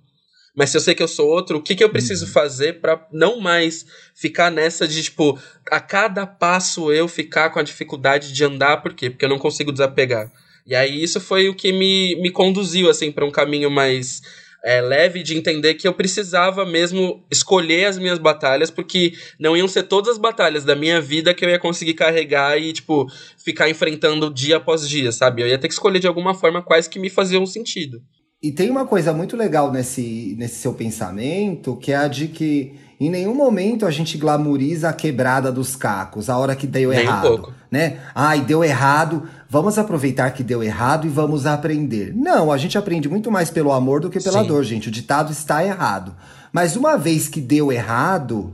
Mas 0.55 0.69
se 0.69 0.77
eu 0.77 0.81
sei 0.81 0.93
que 0.93 1.01
eu 1.01 1.07
sou 1.07 1.27
outro, 1.27 1.57
o 1.57 1.63
que, 1.63 1.73
que 1.73 1.83
eu 1.83 1.89
preciso 1.89 2.27
uhum. 2.27 2.31
fazer 2.31 2.81
para 2.81 3.07
não 3.11 3.39
mais 3.39 3.83
ficar 4.13 4.51
nessa 4.51 4.87
de, 4.87 5.01
tipo, 5.01 5.39
a 5.71 5.79
cada 5.79 6.27
passo 6.27 6.91
eu 6.91 7.07
ficar 7.07 7.49
com 7.49 7.57
a 7.57 7.63
dificuldade 7.63 8.31
de 8.31 8.43
andar, 8.43 8.77
por 8.83 8.93
quê? 8.93 9.09
Porque 9.09 9.25
eu 9.25 9.29
não 9.29 9.39
consigo 9.39 9.71
desapegar. 9.71 10.29
E 10.65 10.75
aí 10.75 11.01
isso 11.03 11.19
foi 11.19 11.49
o 11.49 11.55
que 11.55 11.71
me, 11.71 12.15
me 12.21 12.29
conduziu, 12.31 12.89
assim, 12.89 13.11
para 13.11 13.25
um 13.25 13.31
caminho 13.31 13.69
mais 13.69 14.21
é, 14.63 14.79
leve 14.81 15.23
de 15.23 15.35
entender 15.35 15.73
que 15.73 15.87
eu 15.87 15.93
precisava 15.93 16.65
mesmo 16.65 17.23
escolher 17.31 17.85
as 17.85 17.97
minhas 17.97 18.19
batalhas, 18.19 18.69
porque 18.69 19.13
não 19.39 19.57
iam 19.57 19.67
ser 19.67 19.83
todas 19.83 20.11
as 20.11 20.17
batalhas 20.17 20.63
da 20.63 20.75
minha 20.75 21.01
vida 21.01 21.33
que 21.33 21.43
eu 21.43 21.49
ia 21.49 21.59
conseguir 21.59 21.95
carregar 21.95 22.57
e, 22.57 22.71
tipo, 22.71 23.07
ficar 23.37 23.69
enfrentando 23.69 24.31
dia 24.31 24.57
após 24.57 24.87
dia, 24.87 25.11
sabe? 25.11 25.41
Eu 25.41 25.47
ia 25.47 25.57
ter 25.57 25.67
que 25.67 25.73
escolher 25.73 25.99
de 25.99 26.07
alguma 26.07 26.33
forma 26.33 26.61
quais 26.61 26.87
que 26.87 26.99
me 26.99 27.09
faziam 27.09 27.45
sentido. 27.45 28.01
E 28.41 28.51
tem 28.51 28.71
uma 28.71 28.85
coisa 28.85 29.13
muito 29.13 29.37
legal 29.37 29.71
nesse, 29.71 30.35
nesse 30.37 30.55
seu 30.55 30.73
pensamento, 30.73 31.75
que 31.75 31.91
é 31.91 31.95
a 31.95 32.07
de 32.07 32.27
que 32.27 32.73
em 32.99 33.09
nenhum 33.09 33.35
momento 33.35 33.85
a 33.85 33.91
gente 33.91 34.17
glamoriza 34.17 34.89
a 34.89 34.93
quebrada 34.93 35.51
dos 35.51 35.75
cacos, 35.75 36.29
a 36.29 36.37
hora 36.37 36.55
que 36.55 36.65
deu 36.67 36.89
Nem 36.89 36.99
um 36.99 37.01
errado. 37.01 37.27
pouco. 37.27 37.53
né? 37.69 37.99
Ai, 38.13 38.41
deu 38.41 38.63
errado, 38.63 39.27
vamos 39.51 39.77
aproveitar 39.77 40.31
que 40.31 40.45
deu 40.45 40.63
errado 40.63 41.05
e 41.05 41.09
vamos 41.09 41.45
aprender. 41.45 42.15
Não, 42.15 42.53
a 42.53 42.57
gente 42.57 42.77
aprende 42.77 43.09
muito 43.09 43.29
mais 43.29 43.49
pelo 43.49 43.73
amor 43.73 43.99
do 43.99 44.09
que 44.09 44.17
pela 44.17 44.43
Sim. 44.43 44.47
dor, 44.47 44.63
gente. 44.63 44.87
O 44.87 44.91
ditado 44.91 45.29
está 45.33 45.61
errado. 45.61 46.15
Mas 46.53 46.77
uma 46.77 46.97
vez 46.97 47.27
que 47.27 47.41
deu 47.41 47.69
errado, 47.69 48.53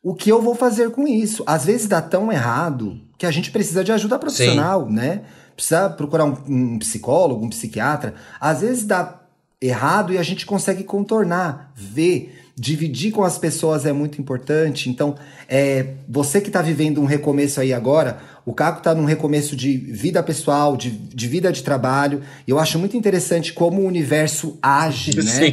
o 0.00 0.14
que 0.14 0.30
eu 0.30 0.40
vou 0.40 0.54
fazer 0.54 0.92
com 0.92 1.08
isso? 1.08 1.42
Às 1.44 1.64
vezes 1.64 1.88
dá 1.88 2.00
tão 2.00 2.30
errado 2.30 3.00
que 3.18 3.26
a 3.26 3.30
gente 3.32 3.50
precisa 3.50 3.82
de 3.82 3.90
ajuda 3.90 4.20
profissional, 4.20 4.88
né? 4.88 5.22
Precisa 5.56 5.90
procurar 5.90 6.26
um, 6.26 6.36
um 6.46 6.78
psicólogo, 6.78 7.44
um 7.44 7.50
psiquiatra. 7.50 8.14
Às 8.40 8.60
vezes 8.60 8.84
dá 8.84 9.22
errado 9.60 10.12
e 10.12 10.18
a 10.18 10.22
gente 10.22 10.46
consegue 10.46 10.84
contornar, 10.84 11.72
ver, 11.74 12.39
dividir 12.60 13.10
com 13.10 13.24
as 13.24 13.38
pessoas 13.38 13.86
é 13.86 13.92
muito 13.92 14.20
importante. 14.20 14.90
Então, 14.90 15.14
é, 15.48 15.94
você 16.06 16.42
que 16.42 16.48
está 16.48 16.60
vivendo 16.60 17.00
um 17.00 17.06
recomeço 17.06 17.58
aí 17.58 17.72
agora, 17.72 18.20
o 18.44 18.52
Caco 18.52 18.78
está 18.78 18.94
num 18.94 19.06
recomeço 19.06 19.56
de 19.56 19.78
vida 19.78 20.22
pessoal, 20.22 20.76
de, 20.76 20.90
de 20.90 21.26
vida 21.26 21.50
de 21.50 21.62
trabalho. 21.62 22.20
E 22.46 22.50
eu 22.50 22.58
acho 22.58 22.78
muito 22.78 22.98
interessante 22.98 23.54
como 23.54 23.80
o 23.80 23.86
universo 23.86 24.58
age, 24.62 25.16
né? 25.16 25.22
Sim. 25.22 25.52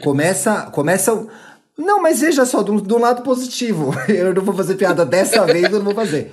Começa, 0.00 0.70
começa. 0.70 1.26
Não, 1.76 2.00
mas 2.00 2.20
veja 2.20 2.46
só, 2.46 2.62
do, 2.62 2.80
do 2.80 2.98
lado 2.98 3.22
positivo. 3.22 3.92
Eu 4.06 4.32
não 4.32 4.44
vou 4.44 4.54
fazer 4.54 4.76
piada 4.76 5.04
dessa 5.04 5.44
vez, 5.52 5.64
eu 5.64 5.78
não 5.78 5.86
vou 5.86 5.94
fazer. 5.94 6.32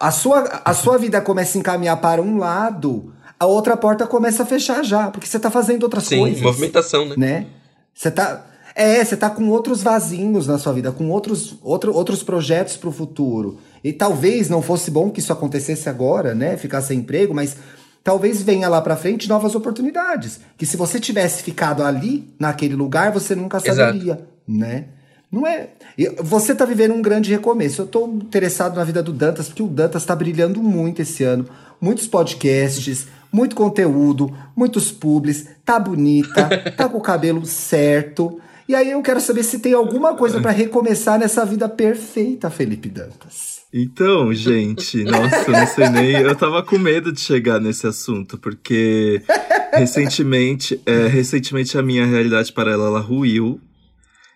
A 0.00 0.10
sua, 0.10 0.62
a 0.64 0.72
sua 0.72 0.96
vida 0.96 1.20
começa 1.20 1.58
a 1.58 1.60
encaminhar 1.60 1.98
para 1.98 2.22
um 2.22 2.38
lado, 2.38 3.12
a 3.38 3.44
outra 3.44 3.76
porta 3.76 4.06
começa 4.06 4.44
a 4.44 4.46
fechar 4.46 4.82
já, 4.82 5.10
porque 5.10 5.26
você 5.26 5.38
tá 5.38 5.50
fazendo 5.50 5.82
outras 5.82 6.04
Sim, 6.04 6.20
coisas. 6.20 6.40
movimentação, 6.40 7.04
né? 7.04 7.14
Né? 7.18 7.46
Você 7.92 8.10
tá. 8.10 8.46
É, 8.78 9.04
você 9.04 9.16
tá 9.16 9.28
com 9.28 9.48
outros 9.48 9.82
vasinhos 9.82 10.46
na 10.46 10.56
sua 10.56 10.72
vida, 10.72 10.92
com 10.92 11.10
outros, 11.10 11.58
outro, 11.64 11.92
outros 11.92 12.22
projetos 12.22 12.76
pro 12.76 12.92
futuro. 12.92 13.58
E 13.82 13.92
talvez 13.92 14.48
não 14.48 14.62
fosse 14.62 14.88
bom 14.88 15.10
que 15.10 15.18
isso 15.18 15.32
acontecesse 15.32 15.88
agora, 15.88 16.32
né? 16.32 16.56
Ficar 16.56 16.80
sem 16.80 17.00
emprego, 17.00 17.34
mas 17.34 17.56
talvez 18.04 18.40
venha 18.40 18.68
lá 18.68 18.80
pra 18.80 18.94
frente 18.94 19.28
novas 19.28 19.56
oportunidades. 19.56 20.38
Que 20.56 20.64
se 20.64 20.76
você 20.76 21.00
tivesse 21.00 21.42
ficado 21.42 21.82
ali, 21.82 22.32
naquele 22.38 22.76
lugar, 22.76 23.10
você 23.10 23.34
nunca 23.34 23.56
Exato. 23.56 23.74
saberia, 23.74 24.24
né? 24.46 24.84
Não 25.30 25.44
é. 25.44 25.70
Você 26.22 26.54
tá 26.54 26.64
vivendo 26.64 26.94
um 26.94 27.02
grande 27.02 27.32
recomeço. 27.32 27.82
Eu 27.82 27.86
tô 27.88 28.06
interessado 28.06 28.76
na 28.76 28.84
vida 28.84 29.02
do 29.02 29.12
Dantas, 29.12 29.48
porque 29.48 29.62
o 29.64 29.66
Dantas 29.66 30.04
tá 30.04 30.14
brilhando 30.14 30.62
muito 30.62 31.02
esse 31.02 31.24
ano. 31.24 31.46
Muitos 31.80 32.06
podcasts, 32.06 33.08
muito 33.32 33.56
conteúdo, 33.56 34.32
muitos 34.54 34.92
publis, 34.92 35.48
tá 35.64 35.80
bonita, 35.80 36.48
tá 36.78 36.88
com 36.88 36.98
o 36.98 37.02
cabelo 37.02 37.44
certo. 37.44 38.40
E 38.68 38.74
aí 38.74 38.90
eu 38.90 39.00
quero 39.00 39.18
saber 39.18 39.42
se 39.44 39.60
tem 39.60 39.72
alguma 39.72 40.14
coisa 40.14 40.42
pra 40.42 40.50
recomeçar 40.50 41.18
nessa 41.18 41.42
vida 41.46 41.66
perfeita, 41.68 42.50
Felipe 42.50 42.90
Dantas. 42.90 43.62
Então, 43.72 44.32
gente, 44.34 45.04
nossa, 45.04 45.50
não 45.50 45.66
sei 45.66 45.88
nem. 45.88 46.10
Eu 46.20 46.36
tava 46.36 46.62
com 46.62 46.78
medo 46.78 47.10
de 47.10 47.20
chegar 47.20 47.58
nesse 47.58 47.86
assunto, 47.86 48.36
porque 48.36 49.22
recentemente, 49.72 50.78
é, 50.84 51.06
recentemente 51.06 51.78
a 51.78 51.82
minha 51.82 52.04
realidade 52.04 52.52
paralela 52.52 52.88
ela 52.88 53.00
ruiu. 53.00 53.58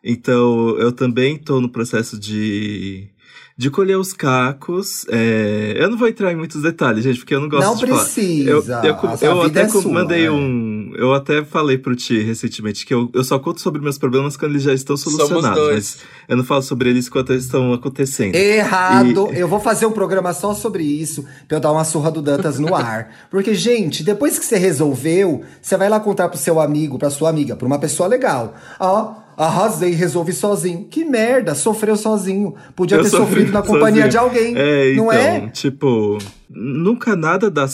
Então, 0.03 0.79
eu 0.79 0.91
também 0.93 1.37
tô 1.37 1.61
no 1.61 1.69
processo 1.69 2.19
de, 2.19 3.09
de 3.57 3.71
colher 3.71 3.97
os 3.99 4.13
cacos. 4.13 5.05
É, 5.09 5.75
eu 5.77 5.91
não 5.91 5.97
vou 5.99 6.09
entrar 6.09 6.33
em 6.33 6.37
muitos 6.37 6.63
detalhes, 6.63 7.05
gente, 7.05 7.19
porque 7.19 7.35
eu 7.35 7.41
não 7.41 7.49
gosto 7.49 7.65
Não 7.67 7.75
de 7.77 7.87
falar. 7.87 8.03
precisa. 8.05 8.51
Eu, 8.51 8.65
eu, 8.65 8.99
eu 9.21 9.43
até 9.43 9.63
é 9.63 9.69
sua, 9.69 9.93
mandei 9.93 10.27
é. 10.27 10.31
um. 10.31 10.93
Eu 10.97 11.13
até 11.15 11.45
falei 11.45 11.79
pro 11.79 11.95
Ti 11.97 12.21
recentemente 12.23 12.85
que 12.87 12.93
eu, 12.95 13.11
eu 13.15 13.23
só 13.25 13.39
conto 13.39 13.61
sobre 13.61 13.81
meus 13.81 13.99
problemas 13.99 14.37
quando 14.37 14.53
eles 14.53 14.63
já 14.63 14.73
estão 14.75 14.97
Somos 14.97 15.19
solucionados. 15.19 15.59
dois. 15.59 15.73
Mas 15.73 15.99
eu 16.29 16.37
não 16.37 16.45
falo 16.45 16.63
sobre 16.63 16.91
eles 16.91 17.07
enquanto 17.07 17.31
eles 17.33 17.45
estão 17.45 17.73
acontecendo. 17.73 18.35
Errado! 18.35 19.29
E- 19.33 19.39
Eu 19.39 19.49
vou 19.49 19.61
fazer 19.61 19.87
um 19.87 19.93
programa 19.93 20.33
só 20.33 20.55
sobre 20.55 20.83
isso, 20.85 21.25
pra 21.49 21.57
eu 21.57 21.61
dar 21.61 21.73
uma 21.73 21.85
surra 21.85 22.11
do 22.11 22.23
Dantas 22.23 22.59
no 22.59 22.75
ar. 22.75 23.11
Porque, 23.31 23.55
gente, 23.55 24.03
depois 24.03 24.39
que 24.39 24.45
você 24.45 24.57
resolveu, 24.57 25.43
você 25.61 25.77
vai 25.77 25.89
lá 25.89 26.01
contar 26.01 26.29
pro 26.29 26.39
seu 26.39 26.61
amigo, 26.61 26.99
pra 26.99 27.11
sua 27.11 27.29
amiga, 27.29 27.55
pra 27.57 27.67
uma 27.67 27.79
pessoa 27.79 28.09
legal. 28.09 28.55
Ó, 28.81 29.15
arrasei, 29.37 29.93
resolvi 29.93 30.33
sozinho. 30.33 30.85
Que 30.91 31.05
merda, 31.05 31.55
sofreu 31.55 31.97
sozinho. 31.97 32.55
Podia 32.77 32.97
Eu 32.99 33.03
ter 33.03 33.11
sofri 33.11 33.27
sofrido 33.27 33.53
na 33.53 33.63
companhia 33.63 34.05
sozinho. 34.05 34.11
de 34.11 34.17
alguém. 34.19 34.55
É, 34.57 34.95
não 34.95 35.13
então, 35.13 35.13
é? 35.13 35.49
tipo, 35.49 36.19
nunca 36.49 37.17
nada 37.17 37.51
dá. 37.51 37.67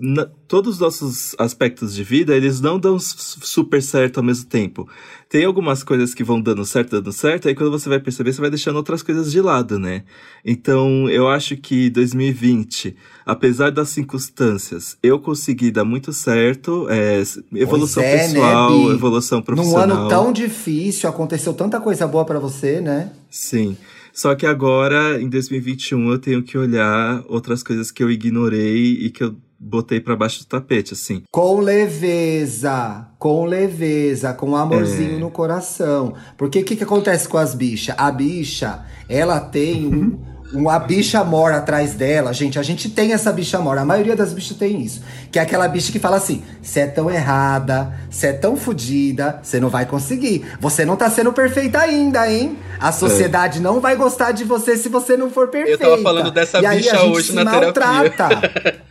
Na- 0.00 0.26
todos 0.46 0.74
os 0.74 0.80
nossos 0.80 1.34
aspectos 1.38 1.94
de 1.94 2.02
vida, 2.04 2.34
eles 2.36 2.60
não 2.60 2.78
dão 2.78 2.98
super 2.98 3.82
certo 3.82 4.18
ao 4.18 4.24
mesmo 4.24 4.46
tempo. 4.46 4.88
Tem 5.28 5.44
algumas 5.44 5.82
coisas 5.82 6.14
que 6.14 6.24
vão 6.24 6.40
dando 6.40 6.64
certo, 6.64 6.90
dando 6.92 7.12
certo, 7.12 7.48
aí 7.48 7.54
quando 7.54 7.70
você 7.70 7.88
vai 7.88 8.00
perceber, 8.00 8.32
você 8.32 8.40
vai 8.40 8.48
deixando 8.50 8.76
outras 8.76 9.02
coisas 9.02 9.30
de 9.30 9.40
lado, 9.40 9.78
né? 9.78 10.04
Então, 10.44 11.08
eu 11.10 11.28
acho 11.28 11.56
que 11.56 11.90
2020, 11.90 12.96
apesar 13.26 13.70
das 13.70 13.88
circunstâncias, 13.90 14.96
eu 15.02 15.18
consegui 15.18 15.70
dar 15.70 15.84
muito 15.84 16.12
certo. 16.12 16.86
é, 16.88 17.22
evolução 17.54 18.02
é, 18.02 18.16
né, 18.16 18.28
pessoal, 18.28 18.70
Bi? 18.88 18.94
evolução 18.94 19.38
Num 19.38 19.44
profissional. 19.44 19.96
ano 20.00 20.08
tão 20.08 20.32
difícil, 20.32 21.08
aconteceu 21.08 21.52
tanta 21.52 21.80
coisa 21.80 22.06
boa 22.06 22.24
pra 22.24 22.38
você, 22.38 22.80
né? 22.80 23.12
Sim. 23.30 23.76
Só 24.12 24.34
que 24.34 24.46
agora, 24.46 25.20
em 25.20 25.28
2021, 25.28 26.10
eu 26.10 26.18
tenho 26.18 26.42
que 26.42 26.56
olhar 26.58 27.22
outras 27.28 27.62
coisas 27.62 27.90
que 27.90 28.02
eu 28.02 28.10
ignorei 28.10 28.94
e 28.94 29.10
que 29.10 29.22
eu 29.22 29.36
botei 29.58 30.00
pra 30.00 30.14
baixo 30.16 30.40
do 30.40 30.46
tapete, 30.46 30.94
assim. 30.94 31.22
Com 31.30 31.60
leveza, 31.60 33.06
com 33.18 33.44
leveza, 33.44 34.32
com 34.32 34.54
amorzinho 34.54 35.16
É. 35.16 35.18
no 35.20 35.30
coração. 35.30 36.14
Porque 36.36 36.60
o 36.60 36.64
que, 36.64 36.76
que 36.76 36.84
acontece 36.84 37.28
com 37.28 37.38
as 37.38 37.54
bichas? 37.54 37.94
A 37.98 38.10
bicha, 38.10 38.84
ela 39.08 39.40
tem 39.40 39.86
um, 39.86 40.18
uma 40.56 40.78
bicha 40.78 41.22
mora 41.24 41.56
atrás 41.56 41.94
dela. 41.94 42.32
Gente, 42.32 42.58
a 42.58 42.62
gente 42.62 42.88
tem 42.88 43.12
essa 43.12 43.32
bicha 43.32 43.58
mora. 43.58 43.80
A 43.80 43.84
maioria 43.84 44.14
das 44.14 44.32
bichas 44.32 44.56
tem 44.56 44.80
isso. 44.80 45.02
Que 45.32 45.38
é 45.38 45.42
aquela 45.42 45.66
bicha 45.68 45.90
que 45.92 45.98
fala 45.98 46.16
assim: 46.16 46.42
você 46.62 46.80
é 46.80 46.86
tão 46.86 47.10
errada, 47.10 47.92
você 48.10 48.28
é 48.28 48.32
tão 48.32 48.56
fodida, 48.56 49.40
você 49.42 49.58
não 49.58 49.68
vai 49.68 49.84
conseguir. 49.86 50.44
Você 50.60 50.84
não 50.84 50.96
tá 50.96 51.10
sendo 51.10 51.32
perfeita 51.32 51.80
ainda, 51.80 52.30
hein? 52.30 52.56
A 52.78 52.92
sociedade 52.92 53.60
não 53.60 53.80
vai 53.80 53.96
gostar 53.96 54.30
de 54.32 54.44
você 54.44 54.76
se 54.76 54.88
você 54.88 55.16
não 55.16 55.30
for 55.30 55.48
perfeita. 55.48 55.84
tava 55.84 56.00
falando 56.00 56.30
dessa 56.30 56.60
e 56.60 56.66
aí 56.66 56.78
bicha 56.78 56.92
a 56.92 56.98
gente 57.00 57.10
hoje 57.16 57.28
se 57.28 57.34
na 57.34 57.44
terapia. 57.72 58.12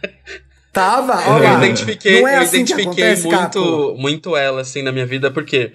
Tava, 0.78 1.13
Eu 1.26 1.32
olha 1.34 1.54
lá. 1.54 1.66
identifiquei, 1.66 2.22
Não 2.22 2.28
é 2.28 2.36
eu 2.36 2.42
assim 2.42 2.63
que 2.63 2.72
identifiquei 2.74 3.13
acontece, 3.13 3.28
muito, 3.28 3.96
muito 3.98 4.38
ela, 4.38 4.62
assim, 4.62 4.84
na 4.84 4.92
minha 4.92 5.08
vida, 5.08 5.32
porque 5.32 5.72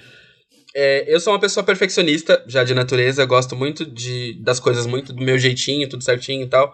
é, 0.72 1.04
eu 1.12 1.18
sou 1.18 1.32
uma 1.32 1.40
pessoa 1.40 1.64
perfeccionista, 1.64 2.40
já 2.46 2.62
de 2.62 2.72
natureza, 2.72 3.22
eu 3.22 3.26
gosto 3.26 3.56
muito 3.56 3.84
de, 3.84 4.34
das 4.40 4.60
coisas 4.60 4.86
muito 4.86 5.12
do 5.12 5.20
meu 5.20 5.36
jeitinho, 5.36 5.88
tudo 5.88 6.04
certinho 6.04 6.44
e 6.44 6.46
tal. 6.46 6.72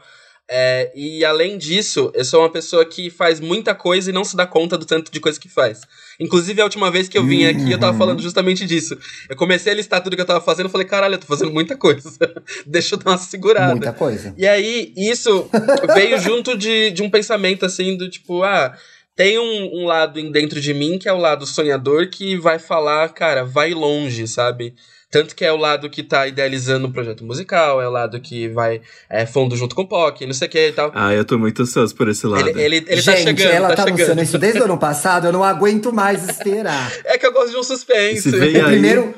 É, 0.50 0.90
e 0.94 1.22
além 1.26 1.58
disso, 1.58 2.10
eu 2.14 2.24
sou 2.24 2.40
uma 2.40 2.50
pessoa 2.50 2.82
que 2.84 3.10
faz 3.10 3.38
muita 3.38 3.74
coisa 3.74 4.08
e 4.08 4.12
não 4.14 4.24
se 4.24 4.34
dá 4.34 4.46
conta 4.46 4.78
do 4.78 4.86
tanto 4.86 5.12
de 5.12 5.20
coisa 5.20 5.38
que 5.38 5.48
faz. 5.48 5.82
Inclusive, 6.18 6.60
a 6.60 6.64
última 6.64 6.90
vez 6.90 7.06
que 7.06 7.18
eu 7.18 7.24
vim 7.24 7.44
aqui, 7.44 7.70
eu 7.70 7.78
tava 7.78 7.92
Uhum. 7.92 7.98
falando 7.98 8.22
justamente 8.22 8.64
disso. 8.64 8.96
Eu 9.28 9.36
comecei 9.36 9.72
a 9.72 9.76
listar 9.76 10.02
tudo 10.02 10.16
que 10.16 10.22
eu 10.22 10.26
tava 10.26 10.40
fazendo, 10.40 10.66
eu 10.66 10.70
falei, 10.70 10.86
caralho, 10.86 11.14
eu 11.14 11.18
tô 11.18 11.26
fazendo 11.26 11.52
muita 11.52 11.76
coisa. 11.76 12.10
Deixa 12.66 12.94
eu 12.94 12.98
dar 12.98 13.10
uma 13.10 13.18
segurada. 13.18 13.72
Muita 13.72 13.92
coisa. 13.92 14.34
E 14.38 14.46
aí, 14.46 14.92
isso 14.96 15.50
veio 15.94 16.18
junto 16.18 16.56
de, 16.56 16.90
de 16.92 17.02
um 17.02 17.10
pensamento 17.10 17.66
assim, 17.66 17.94
do 17.96 18.08
tipo, 18.08 18.42
ah, 18.42 18.74
tem 19.14 19.38
um, 19.38 19.80
um 19.82 19.84
lado 19.84 20.30
dentro 20.30 20.60
de 20.60 20.72
mim 20.72 20.98
que 20.98 21.08
é 21.08 21.12
o 21.12 21.18
lado 21.18 21.44
sonhador 21.44 22.08
que 22.08 22.36
vai 22.36 22.58
falar, 22.58 23.08
cara, 23.10 23.44
vai 23.44 23.74
longe, 23.74 24.26
sabe? 24.26 24.74
Tanto 25.10 25.34
que 25.34 25.42
é 25.44 25.50
o 25.50 25.56
lado 25.56 25.88
que 25.88 26.02
tá 26.02 26.26
idealizando 26.26 26.86
o 26.86 26.92
projeto 26.92 27.24
musical, 27.24 27.80
é 27.80 27.88
o 27.88 27.90
lado 27.90 28.20
que 28.20 28.46
vai 28.48 28.80
é, 29.08 29.24
fundo 29.24 29.56
junto 29.56 29.74
com 29.74 29.82
o 29.82 29.88
POC, 29.88 30.26
não 30.26 30.34
sei 30.34 30.48
o 30.48 30.50
que 30.50 30.68
e 30.68 30.72
tal. 30.72 30.92
Ah, 30.94 31.14
eu 31.14 31.24
tô 31.24 31.38
muito 31.38 31.62
ansioso 31.62 31.94
por 31.94 32.08
esse 32.08 32.26
lado. 32.26 32.46
Ele, 32.46 32.60
ele, 32.60 32.76
ele 32.86 33.00
Gente, 33.00 33.16
tá 33.16 33.22
chegando, 33.22 33.50
ela 33.52 33.68
tá, 33.68 33.76
tá, 33.76 33.82
chegando. 33.84 33.96
anunciando 34.00 34.22
isso 34.22 34.38
desde 34.38 34.60
o 34.60 34.64
ano 34.64 34.76
passado, 34.78 35.26
eu 35.26 35.32
não 35.32 35.42
aguento 35.42 35.92
mais 35.92 36.28
esperar. 36.28 36.92
É 37.06 37.16
que 37.16 37.24
eu 37.26 37.32
gosto 37.32 37.50
de 37.52 37.56
um 37.56 37.62
suspense. 37.62 38.28
Esse 38.28 38.30
vem 38.32 38.56
O 38.56 38.66
aí- 38.66 38.72
primeiro. 38.72 39.14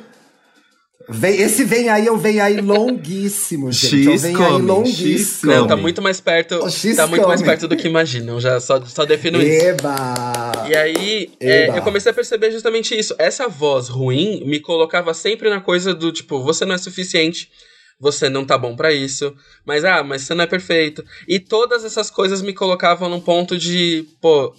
Vem, 1.13 1.41
esse 1.41 1.65
vem 1.65 1.89
aí, 1.89 2.07
eu 2.07 2.17
venho 2.17 2.43
aí 2.43 2.61
longuíssimo, 2.61 3.71
gente. 3.73 4.05
Eu 4.07 4.13
X 4.13 4.23
venho 4.23 4.39
aí 4.39 4.45
come, 4.45 4.59
X 4.59 4.67
longuíssimo. 4.67 5.53
Não, 5.53 5.67
tá 5.67 5.77
muito 5.77 6.01
mais 6.01 6.21
perto. 6.21 6.57
O 6.65 6.71
X 6.71 6.97
Tá 6.97 7.07
muito 7.07 7.27
mais 7.27 7.43
perto 7.43 7.67
do 7.67 7.77
que 7.77 7.89
imaginam. 7.89 8.41
Já 8.41 8.61
só, 8.61 8.81
só 8.87 9.05
defino 9.05 9.41
isso. 9.43 9.67
Eba! 9.67 10.67
E 10.69 10.77
aí, 10.77 11.31
é, 11.41 11.65
Eba. 11.65 11.77
eu 11.79 11.83
comecei 11.83 12.11
a 12.11 12.15
perceber 12.15 12.51
justamente 12.51 12.99
isso. 12.99 13.15
Essa 13.19 13.49
voz 13.49 13.89
ruim 13.89 14.45
me 14.47 14.61
colocava 14.61 15.13
sempre 15.13 15.51
na 15.51 15.61
coisa 15.61 15.93
do 15.93 16.13
tipo, 16.13 16.43
você 16.43 16.65
não 16.65 16.75
é 16.75 16.79
suficiente, 16.79 17.51
você 17.99 18.29
não 18.29 18.45
tá 18.45 18.57
bom 18.57 18.75
pra 18.75 18.93
isso, 18.93 19.35
mas 19.67 19.85
ah, 19.85 20.03
mas 20.03 20.23
você 20.23 20.35
não 20.35 20.45
é 20.45 20.47
perfeito. 20.47 21.05
E 21.29 21.39
todas 21.39 21.85
essas 21.85 22.11
coisas 22.11 22.41
me 22.41 22.55
colocavam 22.55 23.09
num 23.09 23.21
ponto 23.21 23.59
de, 23.59 24.07
pô, 24.21 24.55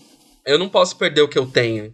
eu 0.46 0.60
não 0.60 0.70
posso 0.70 0.96
perder 0.98 1.22
o 1.22 1.28
que 1.28 1.40
eu 1.40 1.46
tenho. 1.46 1.94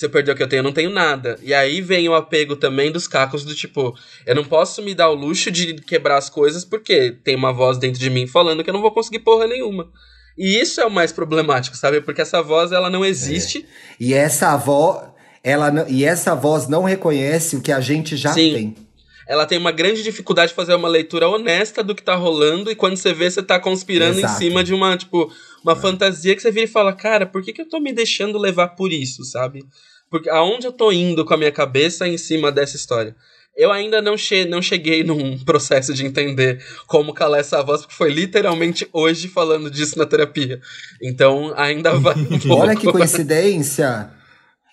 Se 0.00 0.06
eu 0.06 0.10
perder 0.10 0.32
o 0.32 0.34
que 0.34 0.42
eu 0.42 0.48
tenho, 0.48 0.60
eu 0.60 0.64
não 0.64 0.72
tenho 0.72 0.88
nada. 0.88 1.38
E 1.42 1.52
aí 1.52 1.82
vem 1.82 2.08
o 2.08 2.14
apego 2.14 2.56
também 2.56 2.90
dos 2.90 3.06
cacos 3.06 3.44
do 3.44 3.54
tipo, 3.54 3.94
eu 4.24 4.34
não 4.34 4.42
posso 4.42 4.80
me 4.80 4.94
dar 4.94 5.10
o 5.10 5.14
luxo 5.14 5.50
de 5.50 5.74
quebrar 5.74 6.16
as 6.16 6.30
coisas 6.30 6.64
porque 6.64 7.10
tem 7.22 7.36
uma 7.36 7.52
voz 7.52 7.76
dentro 7.76 8.00
de 8.00 8.08
mim 8.08 8.26
falando 8.26 8.64
que 8.64 8.70
eu 8.70 8.72
não 8.72 8.80
vou 8.80 8.92
conseguir 8.92 9.18
porra 9.18 9.46
nenhuma. 9.46 9.90
E 10.38 10.58
isso 10.58 10.80
é 10.80 10.86
o 10.86 10.90
mais 10.90 11.12
problemático, 11.12 11.76
sabe? 11.76 12.00
Porque 12.00 12.22
essa 12.22 12.42
voz 12.42 12.72
ela 12.72 12.88
não 12.88 13.04
existe. 13.04 13.58
É. 13.58 13.62
E 14.00 14.14
essa 14.14 14.56
voz, 14.56 15.06
ela 15.44 15.84
e 15.86 16.02
essa 16.02 16.34
voz 16.34 16.66
não 16.66 16.82
reconhece 16.82 17.56
o 17.56 17.60
que 17.60 17.70
a 17.70 17.78
gente 17.78 18.16
já 18.16 18.32
Sim. 18.32 18.54
tem. 18.54 18.74
Ela 19.28 19.44
tem 19.44 19.58
uma 19.58 19.70
grande 19.70 20.02
dificuldade 20.02 20.48
de 20.48 20.56
fazer 20.56 20.72
uma 20.72 20.88
leitura 20.88 21.28
honesta 21.28 21.84
do 21.84 21.94
que 21.94 22.02
tá 22.02 22.14
rolando 22.14 22.70
e 22.70 22.74
quando 22.74 22.96
você 22.96 23.12
vê, 23.12 23.30
você 23.30 23.42
tá 23.42 23.60
conspirando 23.60 24.18
Exato. 24.18 24.32
em 24.32 24.36
cima 24.38 24.64
de 24.64 24.72
uma, 24.72 24.96
tipo, 24.96 25.30
uma 25.62 25.76
fantasia 25.76 26.34
que 26.34 26.40
você 26.40 26.50
vira 26.50 26.64
e 26.64 26.68
fala, 26.68 26.94
cara, 26.94 27.26
por 27.26 27.42
que, 27.42 27.52
que 27.52 27.60
eu 27.60 27.68
tô 27.68 27.78
me 27.78 27.92
deixando 27.92 28.38
levar 28.38 28.68
por 28.68 28.90
isso, 28.90 29.22
sabe? 29.24 29.62
Porque 30.10 30.28
aonde 30.28 30.66
eu 30.66 30.72
tô 30.72 30.90
indo 30.90 31.24
com 31.24 31.32
a 31.32 31.36
minha 31.36 31.52
cabeça 31.52 32.06
em 32.08 32.18
cima 32.18 32.50
dessa 32.50 32.76
história? 32.76 33.14
Eu 33.56 33.70
ainda 33.70 34.00
não, 34.00 34.16
che 34.16 34.44
não 34.44 34.60
cheguei 34.60 35.04
num 35.04 35.38
processo 35.44 35.92
de 35.94 36.04
entender 36.04 36.64
como 36.86 37.14
calar 37.14 37.40
essa 37.40 37.62
voz, 37.62 37.82
porque 37.82 37.94
foi 37.94 38.10
literalmente 38.10 38.88
hoje 38.92 39.28
falando 39.28 39.70
disso 39.70 39.98
na 39.98 40.06
terapia. 40.06 40.60
Então 41.00 41.52
ainda 41.56 41.98
vai 41.98 42.14
um. 42.16 42.38
Olha 42.52 42.74
que 42.74 42.90
coincidência. 42.90 44.10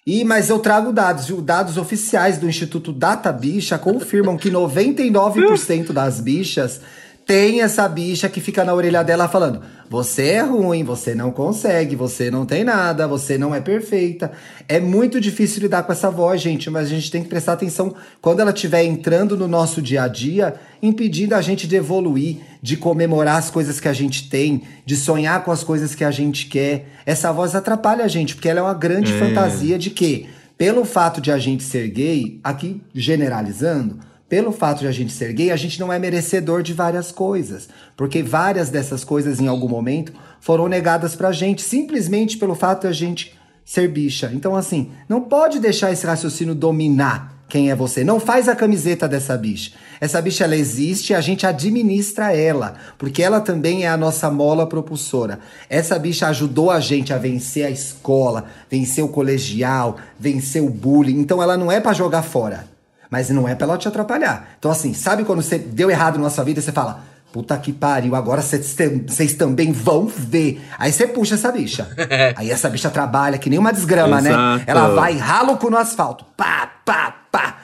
E, 0.05 0.23
mas 0.23 0.49
eu 0.49 0.59
trago 0.59 0.93
dados, 0.93 1.25
viu? 1.25 1.41
Dados 1.41 1.77
oficiais 1.77 2.37
do 2.37 2.47
Instituto 2.47 2.93
Data 2.93 3.29
Bicha 3.29 3.77
confirmam 3.77 4.37
que 4.37 4.49
99% 4.49 5.91
das 5.91 6.21
bichas 6.21 6.79
tem 7.27 7.61
essa 7.61 7.87
bicha 7.89 8.29
que 8.29 8.39
fica 8.39 8.63
na 8.63 8.73
orelha 8.73 9.03
dela 9.03 9.27
falando: 9.27 9.61
você 9.89 10.29
é 10.29 10.41
ruim, 10.41 10.85
você 10.85 11.13
não 11.13 11.29
consegue, 11.29 11.93
você 11.93 12.31
não 12.31 12.45
tem 12.45 12.63
nada, 12.63 13.05
você 13.05 13.37
não 13.37 13.53
é 13.53 13.59
perfeita. 13.59 14.31
É 14.67 14.79
muito 14.79 15.19
difícil 15.19 15.61
lidar 15.61 15.83
com 15.83 15.91
essa 15.91 16.09
voz, 16.09 16.39
gente, 16.39 16.69
mas 16.69 16.87
a 16.87 16.89
gente 16.89 17.11
tem 17.11 17.21
que 17.21 17.27
prestar 17.27 17.53
atenção 17.53 17.93
quando 18.21 18.39
ela 18.39 18.51
estiver 18.51 18.85
entrando 18.85 19.35
no 19.35 19.45
nosso 19.47 19.81
dia 19.81 20.03
a 20.03 20.07
dia, 20.07 20.55
impedindo 20.81 21.35
a 21.35 21.41
gente 21.41 21.67
de 21.67 21.75
evoluir, 21.75 22.37
de 22.61 22.77
comemorar 22.77 23.37
as 23.37 23.51
coisas 23.51 23.77
que 23.77 23.89
a 23.89 23.93
gente 23.93 24.29
tem, 24.29 24.61
de 24.85 24.95
sonhar 24.95 25.43
com 25.43 25.51
as 25.51 25.63
coisas 25.65 25.93
que 25.93 26.05
a 26.05 26.11
gente 26.11 26.45
quer. 26.47 26.87
Essa 27.05 27.31
voz 27.33 27.53
atrapalha 27.53 28.05
a 28.05 28.07
gente, 28.07 28.35
porque 28.35 28.47
ela 28.47 28.61
é 28.61 28.63
uma 28.63 28.73
grande 28.73 29.13
É. 29.13 29.19
fantasia 29.19 29.77
de 29.77 29.89
que, 29.89 30.27
pelo 30.57 30.85
fato 30.85 31.19
de 31.19 31.29
a 31.29 31.37
gente 31.37 31.61
ser 31.63 31.89
gay, 31.89 32.39
aqui 32.41 32.81
generalizando, 32.95 33.99
pelo 34.29 34.51
fato 34.51 34.79
de 34.79 34.87
a 34.87 34.91
gente 34.91 35.13
ser 35.13 35.31
gay, 35.33 35.51
a 35.51 35.55
gente 35.55 35.79
não 35.79 35.91
é 35.91 35.97
merecedor 35.97 36.61
de 36.61 36.73
várias 36.73 37.11
coisas. 37.11 37.69
Porque 37.95 38.21
várias 38.21 38.69
dessas 38.69 39.03
coisas, 39.03 39.39
em 39.39 39.47
algum 39.47 39.69
momento, 39.69 40.11
foram 40.41 40.67
negadas 40.67 41.15
pra 41.15 41.31
gente, 41.31 41.61
simplesmente 41.61 42.37
pelo 42.37 42.55
fato 42.55 42.81
de 42.81 42.87
a 42.87 42.91
gente 42.91 43.37
ser 43.63 43.87
bicha. 43.89 44.31
Então, 44.33 44.55
assim, 44.55 44.91
não 45.07 45.21
pode 45.21 45.59
deixar 45.59 45.91
esse 45.91 46.05
raciocínio 46.05 46.53
dominar 46.53 47.35
quem 47.49 47.71
é 47.71 47.75
você. 47.75 48.03
Não 48.03 48.19
faz 48.19 48.49
a 48.49 48.55
camiseta 48.55 49.07
dessa 49.07 49.37
bicha. 49.37 49.71
Essa 50.01 50.21
bicha, 50.21 50.43
ela 50.43 50.55
existe 50.55 51.11
e 51.11 51.15
a 51.15 51.21
gente 51.21 51.47
administra 51.47 52.35
ela. 52.35 52.75
Porque 52.97 53.23
ela 53.23 53.39
também 53.39 53.85
é 53.85 53.87
a 53.87 53.95
nossa 53.95 54.29
mola 54.29 54.67
propulsora. 54.67 55.39
Essa 55.69 55.97
bicha 55.97 56.27
ajudou 56.27 56.69
a 56.69 56.81
gente 56.81 57.13
a 57.13 57.17
vencer 57.17 57.65
a 57.65 57.69
escola, 57.69 58.45
vencer 58.69 59.03
o 59.03 59.09
colegial, 59.09 59.97
vencer 60.19 60.61
o 60.61 60.69
bullying. 60.69 61.19
Então, 61.19 61.41
ela 61.41 61.55
não 61.55 61.71
é 61.71 61.79
pra 61.79 61.93
jogar 61.93 62.23
fora. 62.23 62.76
Mas 63.09 63.29
não 63.29 63.47
é 63.47 63.55
pra 63.55 63.65
ela 63.67 63.77
te 63.77 63.87
atrapalhar. 63.87 64.49
Então, 64.59 64.69
assim, 64.71 64.93
sabe 64.93 65.23
quando 65.23 65.41
você 65.41 65.57
deu 65.57 65.89
errado 65.89 66.19
na 66.19 66.29
sua 66.29 66.43
vida 66.43 66.59
e 66.59 66.63
você 66.63 66.71
fala, 66.71 67.01
puta 67.31 67.57
que 67.57 67.71
pariu, 67.71 68.15
agora 68.15 68.41
vocês 68.41 68.73
tam- 68.73 69.01
vocês 69.07 69.33
também 69.33 69.71
vão 69.71 70.07
ver. 70.07 70.61
Aí 70.77 70.91
você 70.91 71.07
puxa 71.07 71.35
essa 71.35 71.51
bicha. 71.51 71.87
Aí 72.35 72.51
essa 72.51 72.69
bicha 72.69 72.89
trabalha 72.89 73.37
que 73.37 73.49
nem 73.49 73.59
uma 73.59 73.71
desgrama, 73.71 74.21
né? 74.21 74.29
Exato. 74.31 74.63
Ela 74.67 74.87
vai 74.95 75.17
rala 75.17 75.51
o 75.53 75.57
cu 75.57 75.69
no 75.69 75.77
asfalto. 75.77 76.25
Pá, 76.35 76.69
pá, 76.83 77.15
pá. 77.31 77.57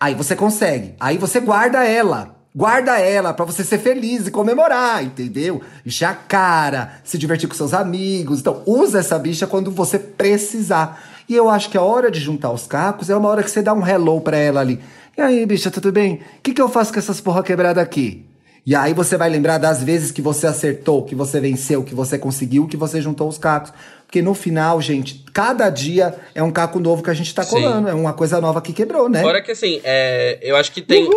Aí 0.00 0.14
você 0.14 0.34
consegue. 0.36 0.94
Aí 1.00 1.16
você 1.18 1.40
guarda 1.40 1.84
ela. 1.84 2.34
Guarda 2.54 2.98
ela 2.98 3.32
pra 3.32 3.46
você 3.46 3.64
ser 3.64 3.78
feliz 3.78 4.26
e 4.26 4.30
comemorar, 4.30 5.02
entendeu? 5.02 5.62
Encher 5.86 6.04
a 6.04 6.12
cara, 6.14 6.94
se 7.02 7.16
divertir 7.16 7.48
com 7.48 7.54
seus 7.54 7.72
amigos. 7.72 8.40
Então, 8.40 8.62
usa 8.66 8.98
essa 8.98 9.18
bicha 9.18 9.46
quando 9.46 9.70
você 9.70 9.98
precisar. 9.98 11.00
E 11.32 11.34
eu 11.34 11.48
acho 11.48 11.70
que 11.70 11.78
a 11.78 11.82
hora 11.82 12.10
de 12.10 12.20
juntar 12.20 12.52
os 12.52 12.66
cacos 12.66 13.08
é 13.08 13.16
uma 13.16 13.26
hora 13.26 13.42
que 13.42 13.50
você 13.50 13.62
dá 13.62 13.72
um 13.72 13.86
hello 13.86 14.20
pra 14.20 14.36
ela 14.36 14.60
ali. 14.60 14.78
E 15.16 15.20
aí, 15.22 15.46
bicha, 15.46 15.70
tudo 15.70 15.90
bem? 15.90 16.16
O 16.16 16.42
que, 16.42 16.52
que 16.52 16.60
eu 16.60 16.68
faço 16.68 16.92
com 16.92 16.98
essas 16.98 17.22
porra 17.22 17.42
quebrada 17.42 17.80
aqui? 17.80 18.26
E 18.66 18.74
aí 18.74 18.92
você 18.92 19.16
vai 19.16 19.30
lembrar 19.30 19.56
das 19.56 19.82
vezes 19.82 20.10
que 20.10 20.20
você 20.20 20.46
acertou, 20.46 21.02
que 21.02 21.14
você 21.14 21.40
venceu, 21.40 21.82
que 21.82 21.94
você 21.94 22.18
conseguiu, 22.18 22.66
que 22.66 22.76
você 22.76 23.00
juntou 23.00 23.26
os 23.30 23.38
cacos. 23.38 23.72
Porque 24.04 24.20
no 24.20 24.34
final, 24.34 24.78
gente, 24.82 25.24
cada 25.32 25.70
dia 25.70 26.14
é 26.34 26.42
um 26.42 26.50
caco 26.50 26.78
novo 26.78 27.02
que 27.02 27.08
a 27.08 27.14
gente 27.14 27.34
tá 27.34 27.44
Sim. 27.44 27.62
colando. 27.62 27.88
É 27.88 27.94
uma 27.94 28.12
coisa 28.12 28.38
nova 28.38 28.60
que 28.60 28.74
quebrou, 28.74 29.08
né? 29.08 29.22
Fora 29.22 29.40
que 29.40 29.52
assim, 29.52 29.80
é, 29.84 30.38
eu 30.42 30.54
acho 30.54 30.70
que 30.70 30.82
tem, 30.82 31.08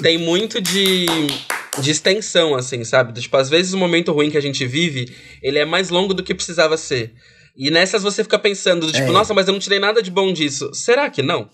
tem 0.00 0.18
muito 0.18 0.62
de, 0.62 1.06
de 1.80 1.90
extensão, 1.90 2.54
assim, 2.54 2.84
sabe? 2.84 3.20
Tipo, 3.20 3.36
às 3.36 3.48
vezes 3.48 3.72
o 3.72 3.76
momento 3.76 4.12
ruim 4.12 4.30
que 4.30 4.38
a 4.38 4.42
gente 4.42 4.64
vive, 4.64 5.12
ele 5.42 5.58
é 5.58 5.64
mais 5.64 5.90
longo 5.90 6.14
do 6.14 6.22
que 6.22 6.32
precisava 6.32 6.76
ser. 6.76 7.12
E 7.58 7.72
nessas 7.72 8.04
você 8.04 8.22
fica 8.22 8.38
pensando, 8.38 8.86
do 8.86 8.92
tipo, 8.92 9.08
É. 9.08 9.10
nossa, 9.10 9.34
mas 9.34 9.48
eu 9.48 9.52
não 9.52 9.58
tirei 9.58 9.80
nada 9.80 10.00
de 10.00 10.12
bom 10.12 10.32
disso. 10.32 10.72
Será 10.72 11.10
que 11.10 11.22
não? 11.22 11.50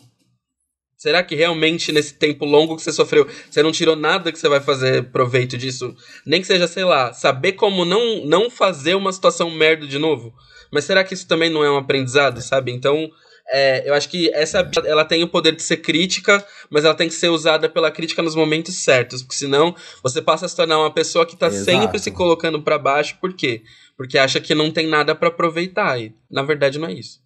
Será 0.99 1.23
que 1.23 1.35
realmente 1.35 1.93
nesse 1.93 2.15
tempo 2.15 2.45
longo 2.45 2.77
que 2.77 2.83
você 2.83 2.93
sofreu, 2.93 3.27
você 3.51 3.63
não 3.63 3.73
tirou 3.73 3.97
nada 3.97 4.31
que 4.31 4.39
você 4.39 4.49
vai 4.49 4.61
fazer 4.61 5.11
proveito 5.11 5.57
disso? 5.57 5.95
Nem 6.25 6.41
que 6.41 6.47
seja, 6.47 6.67
sei 6.67 6.85
lá, 6.85 7.13
saber 7.13 7.53
como 7.53 7.85
não, 7.85 8.25
não 8.27 8.51
fazer 8.51 8.95
uma 8.95 9.13
situação 9.13 9.51
merda 9.51 9.87
de 9.87 9.99
novo? 9.99 10.33
Mas 10.71 10.85
será 10.85 11.03
que 11.05 11.15
isso 11.15 11.27
também 11.27 11.51
não 11.51 11.65
é 11.65 11.71
um 11.71 11.77
aprendizado, 11.77 12.41
sabe? 12.41 12.71
Então, 12.73 13.11
é, 13.51 13.89
eu 13.89 13.95
acho 13.95 14.09
que 14.09 14.31
essa 14.33 14.69
ela 14.85 15.05
tem 15.05 15.23
o 15.23 15.29
poder 15.29 15.55
de 15.55 15.63
ser 15.63 15.79
crítica, 15.79 16.45
mas 16.71 16.85
ela 16.85 16.95
tem 16.95 17.09
que 17.09 17.15
ser 17.15 17.29
usada 17.29 17.69
pela 17.69 17.91
crítica 17.91 18.23
nos 18.23 18.35
momentos 18.35 18.75
certos, 18.77 19.23
porque 19.23 19.37
senão 19.37 19.75
você 20.03 20.23
passa 20.23 20.47
a 20.47 20.49
se 20.49 20.57
tornar 20.57 20.79
uma 20.79 20.93
pessoa 20.93 21.27
que 21.27 21.37
tá 21.37 21.49
Exato. 21.49 21.65
sempre 21.65 21.99
se 21.99 22.11
colocando 22.11 22.63
pra 22.63 22.79
baixo, 22.79 23.19
por 23.21 23.33
quê? 23.35 23.63
Porque 23.97 24.19
acha 24.19 24.41
que 24.41 24.55
não 24.55 24.71
tem 24.71 24.87
nada 24.89 25.15
pra 25.15 25.29
aproveitar, 25.29 26.01
e 26.01 26.15
na 26.31 26.43
verdade 26.43 26.79
não 26.79 26.89
é 26.89 26.93
isso. 26.93 27.21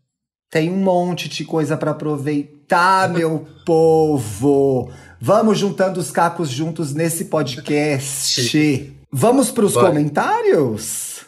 Tem 0.50 0.70
um 0.70 0.76
monte 0.76 1.28
de 1.28 1.44
coisa 1.44 1.76
pra 1.76 1.92
aproveitar, 1.92 3.08
meu 3.12 3.46
povo. 3.64 4.90
Vamos 5.20 5.58
juntando 5.58 6.00
os 6.00 6.10
cacos 6.10 6.48
juntos 6.48 6.94
nesse 6.94 7.26
podcast. 7.26 8.94
Vamos 9.10 9.50
pros 9.50 9.74
Bora. 9.74 9.88
comentários? 9.88 11.20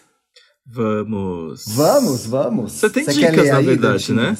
Vamos. 0.66 1.64
Vamos, 1.66 2.26
vamos. 2.26 2.72
Você 2.72 2.88
tem 2.88 3.04
quer 3.04 3.12
dicas, 3.12 3.36
ler 3.36 3.52
na 3.52 3.58
aí, 3.58 3.66
verdade, 3.66 4.12
né? 4.12 4.36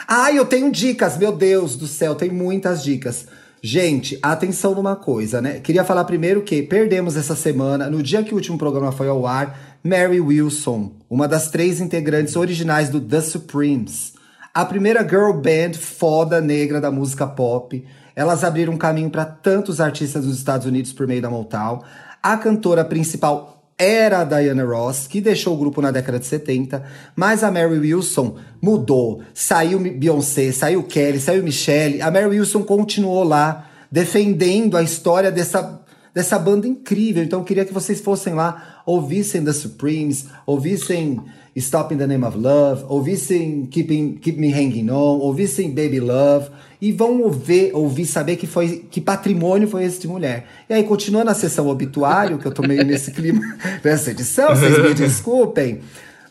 Dantinhas? 0.00 0.26
Ah, 0.26 0.32
eu 0.32 0.44
tenho 0.44 0.70
dicas, 0.70 1.16
meu 1.16 1.32
Deus 1.32 1.76
do 1.76 1.86
céu, 1.86 2.14
tem 2.14 2.30
muitas 2.30 2.82
dicas. 2.82 3.26
Gente, 3.62 4.18
atenção 4.22 4.74
numa 4.74 4.96
coisa, 4.96 5.42
né? 5.42 5.60
Queria 5.60 5.84
falar 5.84 6.04
primeiro 6.04 6.42
que 6.42 6.62
perdemos 6.62 7.16
essa 7.16 7.36
semana, 7.36 7.90
no 7.90 8.02
dia 8.02 8.22
que 8.22 8.32
o 8.32 8.36
último 8.36 8.56
programa 8.56 8.90
foi 8.90 9.08
ao 9.08 9.26
ar, 9.26 9.78
Mary 9.84 10.20
Wilson, 10.20 10.92
uma 11.10 11.28
das 11.28 11.50
três 11.50 11.80
integrantes 11.80 12.36
originais 12.36 12.88
do 12.88 13.00
The 13.00 13.20
Supremes. 13.20 14.14
A 14.54 14.64
primeira 14.64 15.02
girl 15.06 15.32
band 15.32 15.74
foda 15.74 16.40
negra 16.40 16.80
da 16.80 16.90
música 16.90 17.26
pop. 17.26 17.84
Elas 18.16 18.42
abriram 18.42 18.76
caminho 18.76 19.10
para 19.10 19.24
tantos 19.24 19.80
artistas 19.80 20.24
dos 20.24 20.38
Estados 20.38 20.66
Unidos 20.66 20.92
por 20.92 21.06
meio 21.06 21.22
da 21.22 21.30
Motown. 21.30 21.82
A 22.22 22.36
cantora 22.36 22.84
principal 22.84 23.59
era 23.80 24.20
a 24.20 24.24
Diana 24.24 24.62
Ross, 24.62 25.06
que 25.06 25.22
deixou 25.22 25.54
o 25.54 25.56
grupo 25.56 25.80
na 25.80 25.90
década 25.90 26.18
de 26.18 26.26
70, 26.26 26.84
mas 27.16 27.42
a 27.42 27.50
Mary 27.50 27.78
Wilson 27.78 28.36
mudou. 28.60 29.22
Saiu 29.32 29.78
Beyoncé, 29.78 30.52
saiu 30.52 30.82
Kelly, 30.82 31.18
saiu 31.18 31.42
Michelle. 31.42 32.02
A 32.02 32.10
Mary 32.10 32.26
Wilson 32.26 32.62
continuou 32.62 33.24
lá, 33.24 33.70
defendendo 33.90 34.76
a 34.76 34.82
história 34.82 35.32
dessa, 35.32 35.80
dessa 36.12 36.38
banda 36.38 36.68
incrível. 36.68 37.24
Então 37.24 37.38
eu 37.38 37.44
queria 37.44 37.64
que 37.64 37.72
vocês 37.72 38.02
fossem 38.02 38.34
lá, 38.34 38.82
ouvissem 38.84 39.42
The 39.42 39.54
Supremes, 39.54 40.26
ouvissem 40.44 41.18
Stop 41.56 41.92
in 41.92 41.98
the 41.98 42.06
Name 42.06 42.24
of 42.24 42.38
Love, 42.38 42.84
ouvissem 42.88 43.66
Keeping, 43.66 44.18
Keep 44.20 44.38
Me 44.38 44.52
Hanging 44.52 44.90
On, 44.90 45.18
ouvissem 45.18 45.70
Baby 45.70 46.00
Love 46.00 46.48
e 46.80 46.92
vão 46.92 47.20
ouvir, 47.22 47.74
ouvir 47.74 48.06
saber 48.06 48.36
que 48.36 48.46
foi 48.46 48.84
que 48.90 49.00
patrimônio 49.00 49.68
foi 49.68 49.84
esse 49.84 50.00
de 50.00 50.08
mulher. 50.08 50.46
E 50.68 50.74
aí, 50.74 50.84
continuando 50.84 51.30
a 51.30 51.34
sessão 51.34 51.68
obituário, 51.68 52.38
que 52.38 52.46
eu 52.46 52.52
tô 52.52 52.62
meio 52.62 52.84
nesse 52.84 53.10
clima 53.10 53.40
nessa 53.84 54.10
edição, 54.10 54.48
vocês 54.50 54.78
me 54.78 54.94
desculpem. 54.94 55.80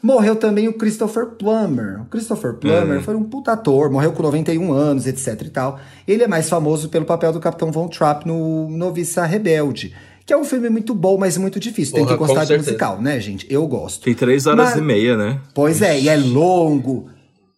Morreu 0.02 0.38
também 0.38 0.66
o 0.70 0.74
Christopher 0.74 1.26
Plummer. 1.26 2.02
O 2.02 2.06
Christopher 2.06 2.54
Plummer 2.54 3.02
foi 3.02 3.16
um 3.16 3.24
puta 3.24 3.52
ator, 3.52 3.92
morreu 3.92 4.14
com 4.14 4.24
91 4.24 4.72
anos, 4.72 5.06
etc 5.06 5.42
e 5.42 5.50
tal. 5.50 5.80
Ele 6.08 6.24
é 6.24 6.28
mais 6.28 6.48
famoso 6.48 6.88
pelo 6.88 7.04
papel 7.04 7.34
do 7.34 7.40
Capitão 7.42 7.70
Von 7.70 7.90
Trapp 7.90 8.26
no 8.26 8.70
Noviça 8.70 9.26
Rebelde, 9.26 9.94
que 10.30 10.34
é 10.34 10.38
um 10.38 10.44
filme 10.44 10.70
muito 10.70 10.94
bom, 10.94 11.18
mas 11.18 11.38
muito 11.38 11.60
difícil. 11.60 11.96
Tem 11.96 12.04
Porra, 12.06 12.16
que 12.16 12.24
gostar 12.24 12.46
de 12.46 12.56
musical, 12.56 13.02
né, 13.02 13.20
gente? 13.20 13.48
Eu 13.50 13.66
gosto. 13.66 14.04
Tem 14.04 14.14
três 14.14 14.46
horas 14.46 14.70
Mas- 14.70 14.78
e 14.78 14.82
meia, 14.82 15.18
né? 15.18 15.42
Pois 15.56 15.82
é, 15.82 16.00
e 16.00 16.08
é 16.08 16.16
longo. 16.16 17.10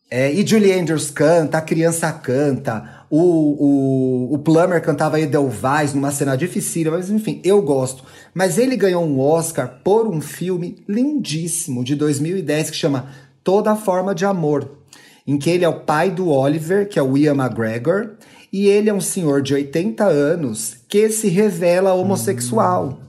É, 0.09 0.31
e 0.31 0.47
Julie 0.47 0.71
Andrews 0.71 1.11
canta, 1.11 1.57
a 1.57 1.61
criança 1.61 2.09
canta, 2.13 3.05
o, 3.09 3.19
o, 3.19 4.33
o 4.35 4.39
Plummer 4.39 4.81
cantava 4.81 5.19
Edelweiss 5.19 5.93
numa 5.93 6.11
cena 6.11 6.37
difícil, 6.37 6.91
mas 6.91 7.09
enfim, 7.09 7.41
eu 7.43 7.61
gosto. 7.61 8.05
Mas 8.33 8.57
ele 8.57 8.77
ganhou 8.77 9.03
um 9.03 9.19
Oscar 9.19 9.81
por 9.83 10.07
um 10.07 10.21
filme 10.21 10.77
lindíssimo 10.87 11.83
de 11.83 11.93
2010 11.93 12.69
que 12.69 12.77
chama 12.77 13.09
Toda 13.43 13.75
Forma 13.75 14.15
de 14.15 14.23
Amor. 14.23 14.77
em 15.27 15.37
que 15.37 15.49
ele 15.49 15.65
é 15.65 15.69
o 15.69 15.81
pai 15.81 16.09
do 16.09 16.29
Oliver, 16.29 16.87
que 16.87 16.97
é 16.97 17.03
o 17.03 17.17
Ian 17.17 17.35
McGregor, 17.35 18.11
e 18.51 18.67
ele 18.67 18.89
é 18.89 18.93
um 18.93 19.01
senhor 19.01 19.41
de 19.41 19.53
80 19.53 20.03
anos 20.03 20.77
que 20.89 21.09
se 21.09 21.29
revela 21.29 21.93
homossexual, 21.93 22.99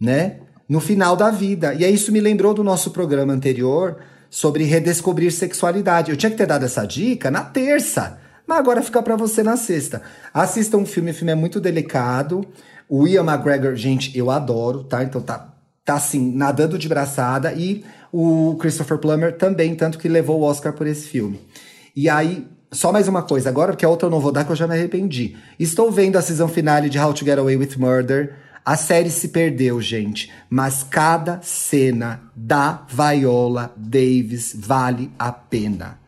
né? 0.00 0.40
No 0.68 0.80
final 0.80 1.16
da 1.16 1.30
vida. 1.30 1.72
E 1.74 1.84
aí 1.84 1.94
isso 1.94 2.12
me 2.12 2.20
lembrou 2.20 2.52
do 2.52 2.62
nosso 2.62 2.90
programa 2.90 3.32
anterior 3.32 3.98
sobre 4.28 4.64
redescobrir 4.64 5.32
sexualidade. 5.32 6.10
Eu 6.10 6.16
tinha 6.16 6.30
que 6.30 6.36
ter 6.36 6.46
dado 6.46 6.64
essa 6.64 6.84
dica 6.84 7.30
na 7.30 7.42
terça, 7.42 8.18
mas 8.46 8.58
agora 8.58 8.82
fica 8.82 9.02
para 9.02 9.16
você 9.16 9.42
na 9.42 9.56
sexta. 9.56 10.02
Assista 10.34 10.76
um 10.76 10.84
filme, 10.84 11.12
o 11.12 11.14
filme 11.14 11.32
é 11.32 11.36
muito 11.36 11.58
delicado. 11.58 12.46
O 12.88 13.06
Ian 13.06 13.24
McGregor, 13.24 13.74
gente, 13.76 14.16
eu 14.16 14.30
adoro, 14.30 14.84
tá? 14.84 15.02
Então 15.02 15.22
tá, 15.22 15.54
tá 15.84 15.94
assim, 15.94 16.32
nadando 16.32 16.76
de 16.76 16.88
braçada. 16.88 17.52
E 17.54 17.82
o 18.12 18.56
Christopher 18.60 18.98
Plummer 18.98 19.36
também, 19.36 19.74
tanto 19.74 19.98
que 19.98 20.08
levou 20.08 20.40
o 20.40 20.44
Oscar 20.44 20.72
por 20.74 20.86
esse 20.86 21.08
filme. 21.08 21.40
E 21.94 22.10
aí, 22.10 22.46
só 22.72 22.92
mais 22.92 23.08
uma 23.08 23.22
coisa 23.22 23.48
agora, 23.48 23.72
porque 23.72 23.84
a 23.84 23.88
outra 23.88 24.06
eu 24.06 24.10
não 24.10 24.20
vou 24.20 24.32
dar, 24.32 24.44
que 24.44 24.52
eu 24.52 24.56
já 24.56 24.66
me 24.66 24.74
arrependi. 24.74 25.36
Estou 25.58 25.90
vendo 25.90 26.16
a 26.16 26.22
season 26.22 26.48
finale 26.48 26.88
de 26.88 26.98
How 26.98 27.12
to 27.12 27.24
Get 27.24 27.38
Away 27.38 27.56
with 27.56 27.76
Murder. 27.76 28.34
A 28.64 28.76
série 28.76 29.10
se 29.10 29.28
perdeu, 29.28 29.80
gente, 29.80 30.32
mas 30.50 30.82
cada 30.82 31.40
cena 31.42 32.20
da 32.34 32.82
Viola 32.88 33.72
Davis 33.76 34.54
vale 34.58 35.10
a 35.18 35.30
pena. 35.30 35.98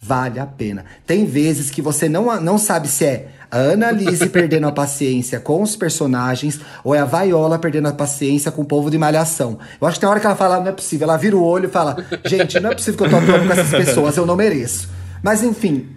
Vale 0.00 0.40
a 0.40 0.46
pena. 0.46 0.84
Tem 1.06 1.24
vezes 1.24 1.70
que 1.70 1.82
você 1.82 2.08
não, 2.08 2.40
não 2.40 2.58
sabe 2.58 2.88
se 2.88 3.04
é 3.04 3.28
a 3.50 3.58
Annalise 3.58 4.26
perdendo 4.30 4.66
a 4.66 4.72
paciência 4.72 5.40
com 5.40 5.62
os 5.62 5.76
personagens 5.76 6.60
ou 6.84 6.94
é 6.94 6.98
a 6.98 7.04
Viola 7.04 7.58
perdendo 7.58 7.88
a 7.88 7.92
paciência 7.92 8.50
com 8.50 8.62
o 8.62 8.64
povo 8.64 8.90
de 8.90 8.98
malhação. 8.98 9.58
Eu 9.80 9.86
acho 9.86 9.96
que 9.96 10.00
tem 10.00 10.08
hora 10.08 10.20
que 10.20 10.26
ela 10.26 10.36
fala, 10.36 10.60
não 10.60 10.68
é 10.68 10.72
possível. 10.72 11.04
Ela 11.04 11.16
vira 11.16 11.36
o 11.36 11.42
olho 11.42 11.66
e 11.66 11.70
fala, 11.70 11.96
gente, 12.24 12.58
não 12.60 12.70
é 12.70 12.74
possível 12.74 12.98
que 12.98 13.04
eu 13.04 13.10
tô 13.10 13.16
atuando 13.16 13.46
com 13.46 13.52
essas 13.52 13.70
pessoas, 13.70 14.16
eu 14.16 14.26
não 14.26 14.36
mereço. 14.36 14.88
Mas 15.22 15.42
enfim, 15.42 15.88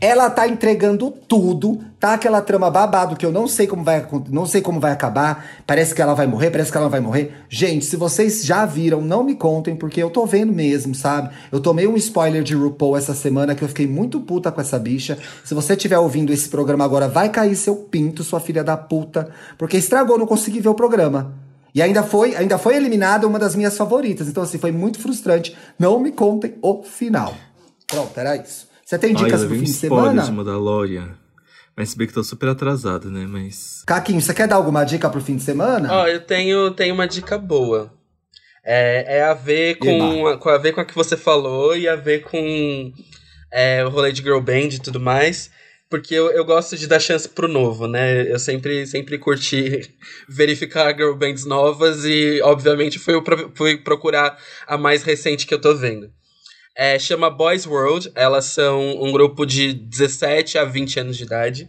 ela 0.00 0.30
tá 0.30 0.48
entregando 0.48 1.10
tudo, 1.10 1.78
tá 1.98 2.14
aquela 2.14 2.40
trama 2.40 2.70
babado 2.70 3.16
que 3.16 3.26
eu 3.26 3.30
não 3.30 3.46
sei 3.46 3.66
como 3.66 3.84
vai 3.84 4.06
não 4.30 4.46
sei 4.46 4.62
como 4.62 4.80
vai 4.80 4.92
acabar. 4.92 5.44
Parece 5.66 5.94
que 5.94 6.00
ela 6.00 6.14
vai 6.14 6.26
morrer, 6.26 6.50
parece 6.50 6.72
que 6.72 6.78
ela 6.78 6.88
vai 6.88 7.00
morrer. 7.00 7.34
Gente, 7.50 7.84
se 7.84 7.96
vocês 7.96 8.42
já 8.42 8.64
viram, 8.64 9.02
não 9.02 9.22
me 9.22 9.34
contem 9.34 9.76
porque 9.76 10.02
eu 10.02 10.08
tô 10.08 10.24
vendo 10.24 10.52
mesmo, 10.52 10.94
sabe? 10.94 11.28
Eu 11.52 11.60
tomei 11.60 11.86
um 11.86 11.96
spoiler 11.96 12.42
de 12.42 12.54
RuPaul 12.54 12.96
essa 12.96 13.14
semana 13.14 13.54
que 13.54 13.62
eu 13.62 13.68
fiquei 13.68 13.86
muito 13.86 14.20
puta 14.20 14.50
com 14.50 14.60
essa 14.60 14.78
bicha. 14.78 15.18
Se 15.44 15.52
você 15.52 15.74
estiver 15.74 15.98
ouvindo 15.98 16.32
esse 16.32 16.48
programa 16.48 16.82
agora, 16.84 17.06
vai 17.06 17.28
cair 17.28 17.54
seu 17.54 17.76
pinto, 17.76 18.24
sua 18.24 18.40
filha 18.40 18.64
da 18.64 18.78
puta, 18.78 19.28
porque 19.58 19.76
estragou, 19.76 20.16
não 20.16 20.26
consegui 20.26 20.60
ver 20.60 20.70
o 20.70 20.74
programa. 20.74 21.34
E 21.74 21.82
ainda 21.82 22.02
foi, 22.02 22.34
ainda 22.34 22.56
foi 22.56 22.74
eliminada 22.74 23.26
uma 23.26 23.38
das 23.38 23.54
minhas 23.54 23.76
favoritas. 23.76 24.28
Então 24.28 24.42
assim, 24.42 24.58
foi 24.58 24.72
muito 24.72 24.98
frustrante. 24.98 25.54
Não 25.78 26.00
me 26.00 26.10
contem 26.10 26.54
o 26.62 26.82
final. 26.82 27.34
Pronto, 27.86 28.18
era 28.18 28.34
isso. 28.36 28.69
Você 28.90 28.98
tem 28.98 29.14
dicas 29.14 29.42
Ai, 29.42 29.46
pro 29.46 29.56
fim 29.56 29.62
de 29.62 29.72
semana? 29.72 30.20
de 30.20 30.32
Mandalorian. 30.32 31.16
Mas 31.76 31.90
se 31.90 31.96
bem 31.96 32.08
que 32.08 32.12
tô 32.12 32.24
super 32.24 32.48
atrasado, 32.48 33.08
né? 33.08 33.24
Mas. 33.24 33.84
Caquinho, 33.86 34.20
você 34.20 34.34
quer 34.34 34.48
dar 34.48 34.56
alguma 34.56 34.82
dica 34.82 35.08
pro 35.08 35.20
fim 35.20 35.36
de 35.36 35.44
semana? 35.44 35.88
Ó, 35.92 36.08
eu 36.08 36.20
tenho, 36.20 36.72
tenho 36.72 36.92
uma 36.92 37.06
dica 37.06 37.38
boa. 37.38 37.94
É, 38.64 39.18
é 39.18 39.22
a 39.22 39.32
ver 39.32 39.76
com, 39.76 40.26
a, 40.26 40.36
com 40.36 40.48
a 40.48 40.58
ver 40.58 40.72
com 40.72 40.80
a 40.80 40.84
que 40.84 40.96
você 40.96 41.16
falou 41.16 41.76
e 41.76 41.86
a 41.86 41.94
ver 41.94 42.22
com 42.22 42.92
é, 43.52 43.84
o 43.84 43.90
rolê 43.90 44.10
de 44.10 44.22
girl 44.22 44.40
band 44.40 44.70
e 44.72 44.80
tudo 44.80 44.98
mais. 44.98 45.52
Porque 45.88 46.12
eu, 46.12 46.28
eu 46.32 46.44
gosto 46.44 46.76
de 46.76 46.88
dar 46.88 46.98
chance 46.98 47.28
pro 47.28 47.46
novo, 47.46 47.86
né? 47.86 48.28
Eu 48.28 48.40
sempre, 48.40 48.88
sempre 48.88 49.18
curti 49.18 49.88
verificar 50.28 50.96
girl 50.96 51.14
bands 51.14 51.46
novas 51.46 52.04
e, 52.04 52.40
obviamente, 52.42 52.98
fui, 52.98 53.14
fui 53.54 53.76
procurar 53.76 54.36
a 54.66 54.76
mais 54.76 55.04
recente 55.04 55.46
que 55.46 55.54
eu 55.54 55.60
tô 55.60 55.76
vendo. 55.76 56.10
É, 56.76 56.98
chama 56.98 57.28
Boys 57.30 57.66
World. 57.66 58.10
Elas 58.14 58.46
são 58.46 59.02
um 59.02 59.12
grupo 59.12 59.44
de 59.44 59.72
17 59.72 60.56
a 60.58 60.64
20 60.64 61.00
anos 61.00 61.16
de 61.16 61.24
idade. 61.24 61.68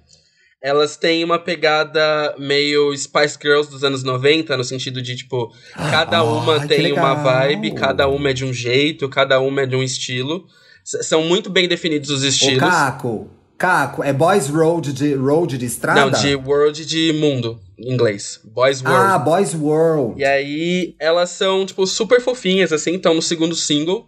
Elas 0.64 0.96
têm 0.96 1.24
uma 1.24 1.40
pegada 1.40 2.36
meio 2.38 2.96
Spice 2.96 3.38
Girls 3.42 3.70
dos 3.70 3.84
anos 3.84 4.04
90, 4.04 4.56
no 4.56 4.64
sentido 4.64 5.02
de, 5.02 5.16
tipo, 5.16 5.52
cada 5.76 6.18
Ah, 6.20 6.24
uma 6.24 6.60
que 6.60 6.68
tem 6.68 6.94
uma 6.94 7.16
vibe, 7.16 7.72
cada 7.74 8.08
uma 8.08 8.30
é 8.30 8.34
de 8.34 8.46
um 8.46 8.54
jeito, 8.54 9.10
cada 9.10 9.40
uma 9.40 9.62
é 9.62 9.66
de 9.66 9.76
um 9.76 9.82
estilo. 9.82 10.46
S- 10.86 11.04
são 11.04 11.24
muito 11.24 11.50
bem 11.50 11.68
definidos 11.68 12.12
os 12.12 12.22
estilos. 12.24 12.60
Caco, 12.60 13.28
Caco, 13.58 14.04
é 14.04 14.14
Boys 14.14 14.50
Road 14.50 14.94
de, 14.94 15.16
road 15.16 15.58
de 15.58 15.66
estrada? 15.66 16.00
Não, 16.00 16.12
de 16.12 16.36
world 16.36 16.86
de 16.86 17.12
mundo, 17.14 17.60
em 17.80 17.92
inglês. 17.94 18.40
Boys 18.44 18.84
World. 18.84 19.00
Ah, 19.14 19.18
Boys 19.18 19.56
World. 19.56 20.22
E 20.22 20.24
aí, 20.24 20.96
elas 21.00 21.32
são, 21.32 21.66
tipo, 21.66 21.88
super 21.88 22.22
fofinhas, 22.22 22.72
assim, 22.72 22.96
estão 22.98 23.16
no 23.16 23.22
segundo 23.22 23.56
single. 23.56 24.08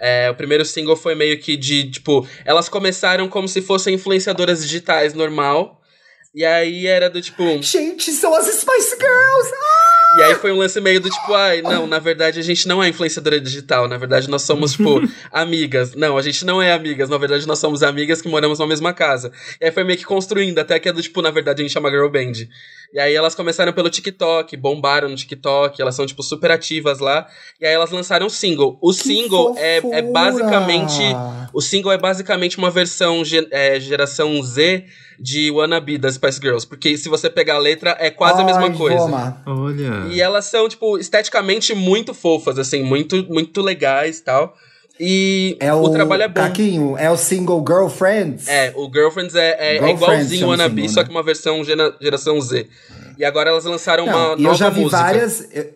É, 0.00 0.30
o 0.30 0.34
primeiro 0.34 0.64
single 0.64 0.96
foi 0.96 1.14
meio 1.14 1.38
que 1.38 1.56
de, 1.56 1.90
tipo, 1.90 2.26
elas 2.44 2.68
começaram 2.68 3.28
como 3.28 3.48
se 3.48 3.62
fossem 3.62 3.94
influenciadoras 3.94 4.62
digitais 4.62 5.14
normal. 5.14 5.80
E 6.34 6.44
aí 6.44 6.86
era 6.86 7.08
do 7.08 7.22
tipo. 7.22 7.62
Gente, 7.62 8.10
são 8.10 8.34
as 8.34 8.46
Spice 8.46 8.96
Girls! 8.98 9.50
E 10.16 10.22
aí 10.22 10.34
foi 10.36 10.52
um 10.52 10.58
lance 10.58 10.80
meio 10.80 11.00
do 11.00 11.10
tipo, 11.10 11.34
ai, 11.34 11.60
não, 11.60 11.88
na 11.88 11.98
verdade 11.98 12.38
a 12.38 12.42
gente 12.42 12.68
não 12.68 12.80
é 12.80 12.88
influenciadora 12.88 13.40
digital, 13.40 13.88
na 13.88 13.96
verdade 13.96 14.30
nós 14.30 14.42
somos, 14.42 14.72
tipo, 14.72 15.00
amigas. 15.32 15.94
Não, 15.94 16.16
a 16.16 16.22
gente 16.22 16.44
não 16.44 16.62
é 16.62 16.72
amigas, 16.72 17.08
na 17.08 17.18
verdade 17.18 17.48
nós 17.48 17.58
somos 17.58 17.82
amigas 17.82 18.22
que 18.22 18.28
moramos 18.28 18.60
na 18.60 18.66
mesma 18.66 18.92
casa. 18.92 19.32
E 19.60 19.64
aí 19.64 19.72
foi 19.72 19.82
meio 19.82 19.98
que 19.98 20.04
construindo, 20.04 20.58
até 20.60 20.78
que 20.78 20.88
é 20.88 20.92
do 20.92 21.02
tipo, 21.02 21.20
na 21.20 21.32
verdade 21.32 21.62
a 21.62 21.64
gente 21.64 21.72
chama 21.72 21.90
Girl 21.90 22.08
Band. 22.08 22.32
E 22.94 23.00
aí 23.00 23.12
elas 23.12 23.34
começaram 23.34 23.72
pelo 23.72 23.90
TikTok, 23.90 24.56
bombaram 24.56 25.08
no 25.08 25.16
TikTok, 25.16 25.82
elas 25.82 25.96
são, 25.96 26.06
tipo, 26.06 26.22
super 26.22 26.52
ativas 26.52 27.00
lá. 27.00 27.26
E 27.60 27.66
aí 27.66 27.74
elas 27.74 27.90
lançaram 27.90 28.26
um 28.26 28.30
single. 28.30 28.78
O 28.80 28.90
Que 28.92 28.98
single 29.02 29.56
é, 29.58 29.78
é 29.78 30.00
basicamente. 30.00 31.02
O 31.52 31.60
single 31.60 31.90
é 31.90 31.98
basicamente 31.98 32.56
uma 32.56 32.70
versão 32.70 33.24
ge- 33.24 33.48
é, 33.50 33.80
geração 33.80 34.40
Z 34.44 34.84
de 35.18 35.50
Wannabe 35.50 35.98
das 35.98 36.14
Spice 36.14 36.38
Girls. 36.40 36.64
Porque 36.64 36.96
se 36.96 37.08
você 37.08 37.28
pegar 37.28 37.56
a 37.56 37.58
letra, 37.58 37.96
é 37.98 38.10
quase 38.10 38.40
a 38.40 38.44
mesma 38.44 38.68
Ai, 38.68 38.76
coisa. 38.76 39.42
Olha. 39.44 40.06
E 40.12 40.20
elas 40.20 40.44
são, 40.44 40.68
tipo, 40.68 40.96
esteticamente 40.96 41.74
muito 41.74 42.14
fofas, 42.14 42.60
assim, 42.60 42.84
muito, 42.84 43.26
muito 43.28 43.60
legais 43.60 44.18
e 44.20 44.22
tal. 44.24 44.54
E 45.00 45.56
É 45.58 45.72
o, 45.74 45.82
o 45.82 45.90
trabalho 45.90 46.22
é 46.22 46.28
bom. 46.28 46.34
Caquinho, 46.40 46.96
é 46.96 47.10
o 47.10 47.16
single 47.16 47.64
Girlfriends? 47.66 48.46
É, 48.48 48.72
o 48.76 48.88
Girlfriends 48.92 49.34
é, 49.34 49.48
é, 49.58 49.76
é 49.76 49.78
Girlfriends 49.78 50.00
igualzinho 50.02 50.40
chama 50.40 50.46
o 50.46 50.50
Wannabe, 50.50 50.80
single, 50.82 50.94
só 50.94 51.04
que 51.04 51.10
uma 51.10 51.22
versão 51.22 51.64
gera- 51.64 51.96
geração 52.00 52.40
Z. 52.40 52.68
E 53.18 53.24
agora 53.24 53.50
elas 53.50 53.64
lançaram 53.64 54.06
Não, 54.06 54.12
uma 54.34 54.38
e 54.38 54.42
nova 54.42 54.54
eu 54.54 54.58
já 54.58 54.68
vi 54.70 54.80
música. 54.82 54.96
várias. 55.02 55.48
Eu, 55.52 55.74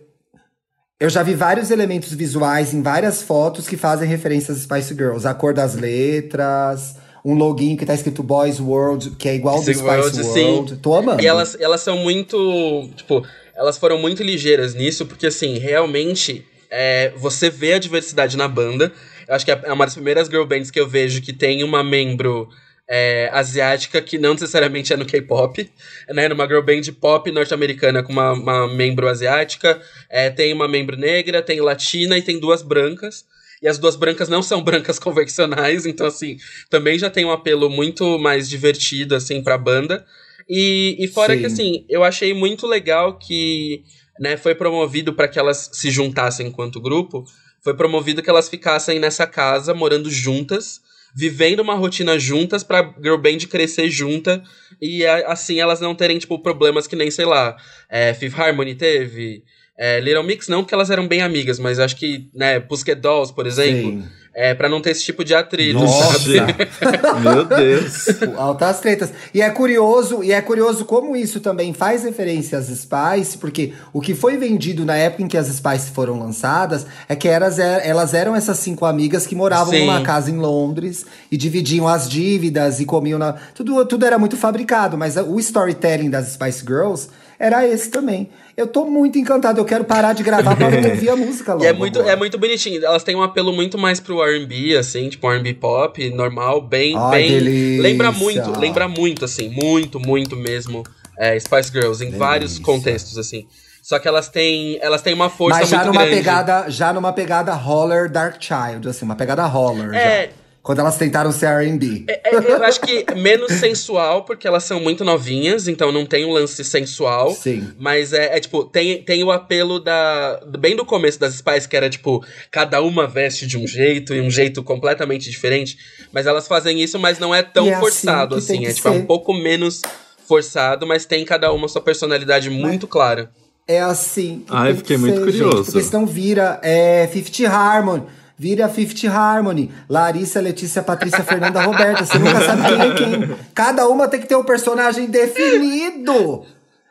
eu 1.00 1.08
já 1.10 1.22
vi 1.22 1.34
vários 1.34 1.70
elementos 1.70 2.12
visuais 2.12 2.72
em 2.74 2.82
várias 2.82 3.22
fotos 3.22 3.68
que 3.68 3.76
fazem 3.76 4.08
referências 4.08 4.56
às 4.56 4.62
Spice 4.64 4.94
Girls. 4.94 5.26
A 5.26 5.34
cor 5.34 5.54
das 5.54 5.74
letras, 5.74 6.96
um 7.24 7.34
loginho 7.34 7.76
que 7.76 7.86
tá 7.86 7.94
escrito 7.94 8.22
Boys 8.22 8.58
World, 8.60 9.10
que 9.12 9.28
é 9.28 9.34
igual 9.34 9.56
ao 9.56 9.60
do 9.62 9.64
Spice 9.64 9.78
Spice 9.80 9.96
World, 9.96 10.20
World. 10.22 10.70
sim. 10.70 10.76
Tô 10.82 10.94
amando. 10.94 11.22
E 11.22 11.26
elas, 11.26 11.56
elas 11.60 11.80
são 11.80 11.98
muito. 11.98 12.88
Tipo, 12.96 13.24
elas 13.56 13.78
foram 13.78 13.98
muito 13.98 14.22
ligeiras 14.22 14.74
nisso, 14.74 15.06
porque 15.06 15.26
assim, 15.26 15.58
realmente, 15.58 16.44
é, 16.70 17.12
você 17.16 17.50
vê 17.50 17.74
a 17.74 17.78
diversidade 17.78 18.36
na 18.36 18.48
banda. 18.48 18.92
Eu 19.26 19.34
acho 19.34 19.44
que 19.44 19.50
é 19.50 19.72
uma 19.72 19.84
das 19.84 19.94
primeiras 19.94 20.28
girl 20.28 20.44
bands 20.44 20.70
que 20.70 20.80
eu 20.80 20.88
vejo 20.88 21.20
que 21.20 21.32
tem 21.32 21.62
uma 21.62 21.84
membro 21.84 22.48
é, 22.88 23.28
asiática 23.32 24.00
que 24.00 24.16
não 24.16 24.32
necessariamente 24.32 24.92
é 24.92 24.96
no 24.96 25.04
K-pop, 25.04 25.70
né? 26.08 26.28
Numa 26.28 26.46
girl 26.46 26.62
band 26.62 26.82
pop 26.98 27.30
norte-americana 27.30 28.02
com 28.02 28.12
uma, 28.12 28.32
uma 28.32 28.68
membro 28.68 29.06
asiática, 29.06 29.80
é, 30.08 30.30
tem 30.30 30.52
uma 30.52 30.66
membro 30.66 30.96
negra, 30.96 31.42
tem 31.42 31.60
latina 31.60 32.16
e 32.16 32.22
tem 32.22 32.40
duas 32.40 32.62
brancas. 32.62 33.26
E 33.60 33.68
as 33.68 33.76
duas 33.76 33.96
brancas 33.96 34.28
não 34.28 34.42
são 34.42 34.62
brancas 34.62 34.98
convencionais, 35.00 35.84
então 35.84 36.06
assim, 36.06 36.38
também 36.70 36.98
já 36.98 37.10
tem 37.10 37.24
um 37.24 37.32
apelo 37.32 37.68
muito 37.68 38.18
mais 38.18 38.48
divertido 38.48 39.14
assim 39.14 39.42
pra 39.42 39.58
banda. 39.58 40.06
E, 40.48 40.96
e 40.98 41.06
fora 41.08 41.34
Sim. 41.34 41.40
que 41.40 41.46
assim, 41.46 41.84
eu 41.90 42.02
achei 42.02 42.32
muito 42.32 42.66
legal 42.66 43.18
que, 43.18 43.84
né, 44.18 44.36
foi 44.36 44.54
promovido 44.54 45.12
para 45.12 45.28
que 45.28 45.38
elas 45.38 45.70
se 45.72 45.90
juntassem 45.90 46.46
enquanto 46.46 46.80
grupo, 46.80 47.24
foi 47.60 47.74
promovido 47.74 48.22
que 48.22 48.30
elas 48.30 48.48
ficassem 48.48 48.98
nessa 48.98 49.26
casa 49.26 49.74
morando 49.74 50.10
juntas, 50.10 50.80
vivendo 51.14 51.60
uma 51.60 51.74
rotina 51.74 52.18
juntas 52.18 52.62
pra 52.62 52.94
girl 53.02 53.16
band 53.16 53.38
crescer 53.50 53.88
junta 53.90 54.42
e 54.80 55.04
assim 55.04 55.60
elas 55.60 55.80
não 55.80 55.94
terem 55.94 56.18
tipo 56.18 56.38
problemas 56.40 56.86
que 56.86 56.94
nem, 56.94 57.10
sei 57.10 57.24
lá, 57.24 57.56
é, 57.88 58.14
Fifth 58.14 58.38
Harmony 58.38 58.74
teve, 58.74 59.42
é, 59.76 60.00
Little 60.00 60.22
Mix 60.22 60.48
não, 60.48 60.62
porque 60.62 60.74
elas 60.74 60.90
eram 60.90 61.06
bem 61.06 61.22
amigas, 61.22 61.58
mas 61.58 61.78
acho 61.78 61.96
que, 61.96 62.28
né, 62.34 62.60
Dolls, 63.00 63.32
por 63.32 63.46
exemplo, 63.46 63.92
Sim. 63.92 64.08
É, 64.40 64.54
para 64.54 64.68
não 64.68 64.80
ter 64.80 64.90
esse 64.90 65.02
tipo 65.02 65.24
de 65.24 65.34
atrito, 65.34 65.80
Nossa! 65.80 66.18
sabe? 66.20 66.68
Meu 67.20 67.44
Deus. 67.44 68.06
Altas 68.36 68.78
tretas. 68.78 69.12
E 69.34 69.42
é 69.42 69.50
curioso, 69.50 70.22
e 70.22 70.30
é 70.30 70.40
curioso 70.40 70.84
como 70.84 71.16
isso 71.16 71.40
também 71.40 71.72
faz 71.74 72.04
referência 72.04 72.56
às 72.56 72.66
Spice, 72.66 73.36
porque 73.38 73.72
o 73.92 74.00
que 74.00 74.14
foi 74.14 74.36
vendido 74.36 74.84
na 74.84 74.94
época 74.96 75.24
em 75.24 75.26
que 75.28 75.36
as 75.36 75.48
Spice 75.48 75.90
foram 75.90 76.20
lançadas 76.20 76.86
é 77.08 77.16
que 77.16 77.26
elas, 77.26 77.58
er- 77.58 77.80
elas 77.84 78.14
eram 78.14 78.36
essas 78.36 78.58
cinco 78.60 78.84
amigas 78.84 79.26
que 79.26 79.34
moravam 79.34 79.72
Sim. 79.74 79.86
numa 79.86 80.02
casa 80.02 80.30
em 80.30 80.36
Londres 80.36 81.04
e 81.32 81.36
dividiam 81.36 81.88
as 81.88 82.08
dívidas 82.08 82.78
e 82.78 82.84
comiam 82.84 83.18
na. 83.18 83.32
Tudo, 83.54 83.84
tudo 83.86 84.06
era 84.06 84.18
muito 84.20 84.36
fabricado, 84.36 84.96
mas 84.96 85.16
o 85.16 85.38
storytelling 85.40 86.10
das 86.10 86.28
Spice 86.28 86.60
Girls 86.64 87.08
era 87.38 87.66
esse 87.66 87.90
também. 87.90 88.28
Eu 88.56 88.66
tô 88.66 88.84
muito 88.86 89.16
encantado, 89.18 89.60
eu 89.60 89.64
quero 89.64 89.84
parar 89.84 90.12
de 90.12 90.22
gravar 90.24 90.56
pra 90.56 90.66
ouvir 90.66 91.08
a 91.10 91.14
música 91.16 91.52
logo. 91.52 91.64
E 91.64 91.68
é 91.68 91.72
muito, 91.72 92.00
é 92.00 92.16
muito 92.16 92.36
bonitinho. 92.38 92.84
Elas 92.84 93.04
têm 93.04 93.14
um 93.14 93.22
apelo 93.22 93.52
muito 93.52 93.78
mais 93.78 94.00
pro 94.00 94.20
R&B, 94.22 94.76
assim, 94.76 95.08
tipo 95.08 95.30
R&B 95.30 95.54
pop, 95.54 96.10
normal, 96.10 96.60
bem, 96.60 96.94
Ai, 96.96 97.10
bem... 97.22 97.30
delícia. 97.30 97.82
Lembra 97.82 98.10
muito, 98.10 98.58
lembra 98.58 98.88
muito, 98.88 99.24
assim, 99.24 99.48
muito, 99.48 100.00
muito 100.00 100.34
mesmo 100.34 100.82
é, 101.16 101.38
Spice 101.38 101.70
Girls, 101.72 102.04
em 102.04 102.10
vários 102.10 102.54
Delícia. 102.54 102.64
contextos, 102.74 103.16
assim. 103.18 103.46
Só 103.82 103.98
que 103.98 104.06
elas 104.08 104.28
têm, 104.28 104.78
elas 104.82 105.00
têm 105.00 105.14
uma 105.14 105.30
força 105.30 105.60
Mas 105.60 105.68
já 105.68 105.76
muito 105.78 105.88
numa 105.92 106.02
grande. 106.02 106.16
pegada, 106.16 106.64
já 106.68 106.92
numa 106.92 107.12
pegada 107.12 107.54
holler 107.54 108.10
Dark 108.10 108.36
Child, 108.42 108.88
assim, 108.88 109.04
uma 109.04 109.16
pegada 109.16 109.46
holler 109.46 109.94
É. 109.94 110.22
já. 110.26 110.28
Quando 110.62 110.80
elas 110.80 110.98
tentaram 110.98 111.32
ser 111.32 111.46
R&B. 111.46 112.04
É, 112.08 112.34
eu 112.34 112.62
acho 112.62 112.80
que 112.80 113.06
menos 113.14 113.52
sensual, 113.52 114.24
porque 114.24 114.46
elas 114.46 114.64
são 114.64 114.80
muito 114.80 115.04
novinhas, 115.04 115.66
então 115.66 115.90
não 115.90 116.04
tem 116.04 116.26
um 116.26 116.32
lance 116.32 116.62
sensual. 116.62 117.30
Sim. 117.30 117.72
Mas 117.78 118.12
é, 118.12 118.36
é, 118.36 118.40
tipo, 118.40 118.64
tem, 118.64 119.02
tem 119.02 119.24
o 119.24 119.30
apelo 119.30 119.80
da. 119.80 120.40
Bem 120.58 120.76
do 120.76 120.84
começo 120.84 121.18
das 121.18 121.34
Spice, 121.34 121.68
que 121.68 121.76
era 121.76 121.88
tipo, 121.88 122.24
cada 122.50 122.82
uma 122.82 123.06
veste 123.06 123.46
de 123.46 123.56
um 123.56 123.66
jeito 123.66 124.14
e 124.14 124.20
um 124.20 124.30
jeito 124.30 124.62
completamente 124.62 125.30
diferente. 125.30 125.78
Mas 126.12 126.26
elas 126.26 126.46
fazem 126.46 126.82
isso, 126.82 126.98
mas 126.98 127.18
não 127.18 127.34
é 127.34 127.42
tão 127.42 127.66
é 127.66 127.72
assim 127.72 127.80
forçado 127.80 128.34
assim. 128.34 128.58
tem 128.58 128.66
É 128.66 128.72
tipo, 128.72 128.88
é 128.88 128.92
ser. 128.92 128.98
um 128.98 129.06
pouco 129.06 129.32
menos 129.32 129.80
forçado, 130.26 130.86
mas 130.86 131.06
tem 131.06 131.24
cada 131.24 131.50
uma 131.52 131.68
sua 131.68 131.80
personalidade 131.80 132.50
muito 132.50 132.86
clara. 132.86 133.30
É 133.66 133.80
assim. 133.80 134.44
que 134.46 134.54
Ai, 134.54 134.74
fiquei 134.74 134.96
que 134.96 135.00
muito 135.02 135.18
ser, 135.18 135.24
curioso. 135.24 135.56
Gente, 135.56 135.66
porque 135.66 135.82
senão 135.82 136.06
vira 136.06 136.58
é, 136.62 137.06
Fifty 137.06 137.44
Harmony. 137.46 138.04
Vira 138.38 138.68
Fifty 138.68 139.06
Harmony. 139.08 139.70
Larissa, 139.88 140.40
Letícia, 140.40 140.82
Patrícia, 140.82 141.24
Fernanda, 141.24 141.60
Roberta. 141.60 142.04
Você 142.04 142.18
nunca 142.18 142.40
sabe 142.40 142.62
quem 142.68 142.80
é 142.80 142.94
quem. 142.94 143.36
Cada 143.54 143.88
uma 143.88 144.06
tem 144.06 144.20
que 144.20 144.26
ter 144.28 144.36
um 144.36 144.44
personagem 144.44 145.06
definido. 145.06 146.44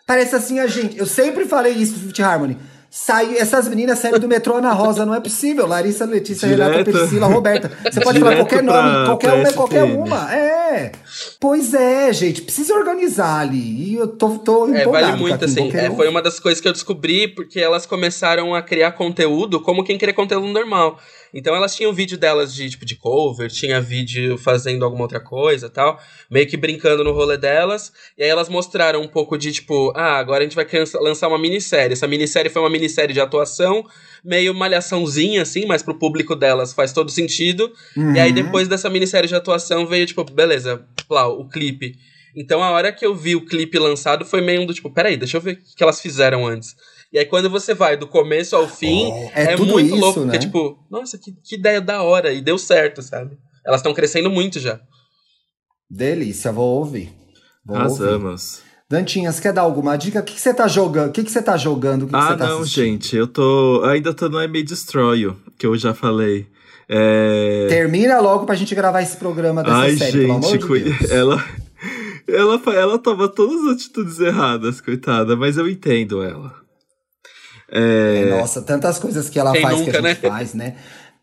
Parece 0.06 0.36
assim 0.36 0.60
a 0.60 0.68
gente. 0.68 0.98
Eu 0.98 1.06
sempre 1.06 1.46
falei 1.46 1.74
isso 1.74 1.94
do 1.94 2.00
Fifty 2.02 2.22
Harmony. 2.24 2.58
Saiu, 2.90 3.38
essas 3.38 3.68
meninas 3.68 4.00
saíram 4.00 4.18
do 4.18 4.30
metrô 4.30 4.56
Ana 4.56 4.72
Rosa, 4.72 5.06
não 5.06 5.14
é 5.14 5.20
possível. 5.20 5.68
Larissa, 5.68 6.06
Letícia, 6.06 6.48
Renata, 6.48 6.72
Direto- 6.84 6.92
Priscila, 6.98 7.28
Roberta. 7.28 7.70
Você 7.84 8.00
pode 8.00 8.18
falar 8.20 8.32
Direto 8.32 8.48
qualquer 8.48 8.64
pra- 8.66 8.82
nome, 8.82 9.06
qualquer 9.06 9.28
pra 9.28 9.36
uma 9.40 9.48
é 9.50 9.54
qualquer 9.54 9.84
uma. 9.84 10.34
É. 10.34 10.92
Pois 11.40 11.74
é, 11.74 12.14
gente. 12.14 12.42
Precisa 12.44 12.74
organizar 12.74 13.42
ali. 13.42 13.92
E 13.92 13.96
eu 13.96 14.08
tô, 14.08 14.30
tô 14.40 14.74
É, 14.74 14.86
vale 14.86 15.18
muito, 15.18 15.38
Caquinho, 15.38 15.68
assim. 15.68 15.78
É, 15.78 15.92
foi 15.92 16.08
uma 16.08 16.22
das 16.22 16.40
coisas 16.40 16.62
que 16.62 16.68
eu 16.68 16.72
descobri 16.74 17.28
porque 17.28 17.60
elas 17.60 17.86
começaram 17.86 18.56
a 18.56 18.62
criar 18.62 18.94
conteúdo 18.94 19.60
como 19.62 19.84
quem 19.84 19.98
cria 19.98 20.14
conteúdo 20.14 20.48
normal. 20.48 20.98
Então 21.34 21.56
elas 21.56 21.76
tinham 21.76 21.94
vídeo 21.94 22.18
delas 22.18 22.54
de 22.54 22.70
tipo 22.70 22.86
de 22.86 22.96
cover, 22.96 23.50
tinha 23.50 23.82
vídeo 23.82 24.38
fazendo 24.38 24.86
alguma 24.86 25.04
outra 25.04 25.20
coisa 25.20 25.70
tal, 25.70 26.00
meio 26.30 26.48
que 26.48 26.58
brincando 26.58 27.04
no 27.04 27.12
rolê 27.12 27.38
delas. 27.38 27.92
E 28.18 28.24
aí 28.24 28.30
elas 28.30 28.50
mostraram 28.50 29.02
um 29.02 29.08
pouco 29.08 29.38
de 29.38 29.52
tipo, 29.52 29.92
ah, 29.96 30.18
agora 30.18 30.42
a 30.42 30.44
gente 30.44 30.56
vai 30.56 30.66
lançar 31.02 31.28
uma 31.28 31.38
minissérie. 31.38 31.94
Essa 31.94 32.08
minissérie 32.08 32.50
foi 32.50 32.62
uma 32.62 32.70
minissérie 32.70 33.14
de 33.14 33.22
atuação, 33.22 33.84
meio 34.24 34.54
malhaçãozinha, 34.54 35.42
assim, 35.42 35.66
mas 35.66 35.84
pro 35.84 35.98
público 35.98 36.36
delas 36.36 36.74
faz 36.74 36.92
todo 36.94 37.10
sentido. 37.12 37.72
E 38.16 38.20
aí, 38.20 38.32
depois 38.32 38.68
dessa 38.68 38.90
minissérie 38.90 39.28
de 39.28 39.36
atuação, 39.36 39.86
veio, 39.86 40.06
tipo, 40.06 40.24
beleza, 40.24 40.86
lá, 41.10 41.28
o 41.28 41.48
clipe. 41.48 41.96
Então, 42.36 42.62
a 42.62 42.70
hora 42.70 42.92
que 42.92 43.06
eu 43.06 43.16
vi 43.16 43.36
o 43.36 43.46
clipe 43.46 43.80
lançado, 43.80 44.24
foi 44.24 44.42
meio 44.42 44.66
do 44.66 44.74
tipo, 44.74 44.92
peraí, 44.92 45.18
deixa 45.18 45.38
eu 45.38 45.42
ver 45.42 45.54
o 45.54 45.76
que 45.76 45.82
elas 45.82 46.00
fizeram 46.00 46.46
antes. 46.46 46.76
E 47.14 47.18
aí, 47.20 47.26
quando 47.26 47.50
você 47.50 47.74
vai 47.74 47.96
do 47.96 48.06
começo 48.08 48.56
ao 48.56 48.68
fim, 48.68 49.12
É 49.34 49.54
é, 49.54 49.56
tudo 49.56 49.74
muito 49.74 49.88
isso, 49.88 49.96
louco, 49.96 50.20
né? 50.22 50.26
porque, 50.26 50.40
tipo, 50.40 50.78
nossa, 50.92 51.18
que, 51.18 51.32
que 51.44 51.56
ideia 51.56 51.80
da 51.80 52.04
hora, 52.04 52.34
e 52.34 52.42
deu 52.42 52.58
certo, 52.58 53.02
sabe? 53.02 53.38
Elas 53.66 53.80
estão 53.80 53.94
crescendo 53.94 54.30
muito 54.30 54.60
já. 54.60 54.80
Delícia, 55.90 56.52
vou 56.52 56.80
ouvir. 56.80 57.10
Vou 57.66 57.78
ouvir. 57.78 57.88
Arrasamos. 58.04 58.62
Dantinhas, 58.90 59.40
quer 59.40 59.52
dar 59.54 59.62
alguma 59.62 59.98
dica? 59.98 60.20
O 60.20 60.24
que, 60.24 60.34
que 60.34 60.40
você 60.42 60.54
tá 60.54 60.68
jogando? 60.68 61.10
O 61.10 61.12
que, 61.12 61.24
que 61.24 61.32
você 61.32 61.42
tá 61.42 61.58
jogando? 61.58 62.04
O 62.04 62.06
que, 62.06 62.12
que 62.12 62.18
Ah, 62.18 62.28
você 62.30 62.38
tá 62.38 62.48
não, 62.48 62.60
assistindo? 62.60 62.84
gente, 62.86 63.16
eu 63.18 63.28
tô. 63.28 63.84
Ainda 63.86 64.14
tô 64.14 64.30
no 64.30 64.42
I 64.42 64.48
May 64.48 64.64
Destroy 64.64 65.34
que 65.60 65.66
eu 65.66 65.78
já 65.78 65.94
falei. 65.94 66.48
É... 66.90 67.68
Termina 67.68 68.20
logo 68.22 68.46
pra 68.46 68.56
gente 68.56 68.74
gravar 68.74 69.02
esse 69.02 69.18
programa 69.18 69.62
dessa 69.62 69.76
Ai, 69.76 69.98
série, 69.98 70.20
pelo 70.22 70.34
amor 70.36 70.50
gente, 70.52 70.68
de 70.68 70.84
Deus. 70.98 71.12
ela. 71.12 71.46
Ela, 72.30 72.62
ela 72.76 73.00
toma 73.00 73.28
todas 73.30 73.66
as 73.66 73.76
atitudes 73.76 74.20
erradas, 74.20 74.82
coitada, 74.82 75.36
mas 75.38 75.58
eu 75.58 75.68
entendo 75.70 76.22
ela. 76.22 76.54
É, 77.72 78.26
Nossa, 78.30 78.62
tantas 78.62 78.98
coisas 78.98 79.30
que 79.30 79.40
ela 79.40 79.52
Quem 79.52 79.62
faz 79.62 79.76
que 79.76 79.86
nunca, 79.86 80.00
a 80.00 80.02
gente 80.02 80.24
né? 80.24 80.30
faz, 80.30 80.54
né? 80.54 80.76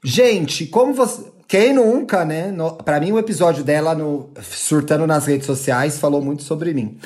Gente, 0.03 0.67
como 0.67 0.93
você. 0.93 1.23
Quem 1.49 1.73
nunca, 1.75 2.25
né? 2.25 2.51
No... 2.51 2.73
Pra 2.77 3.01
mim, 3.01 3.13
o 3.13 3.19
episódio 3.19 3.63
dela 3.63 3.95
no 3.95 4.31
Surtando 4.43 5.07
nas 5.07 5.27
redes 5.27 5.47
sociais 5.47 5.99
falou 5.99 6.23
muito 6.23 6.43
sobre 6.43 6.75
mim. 6.75 6.99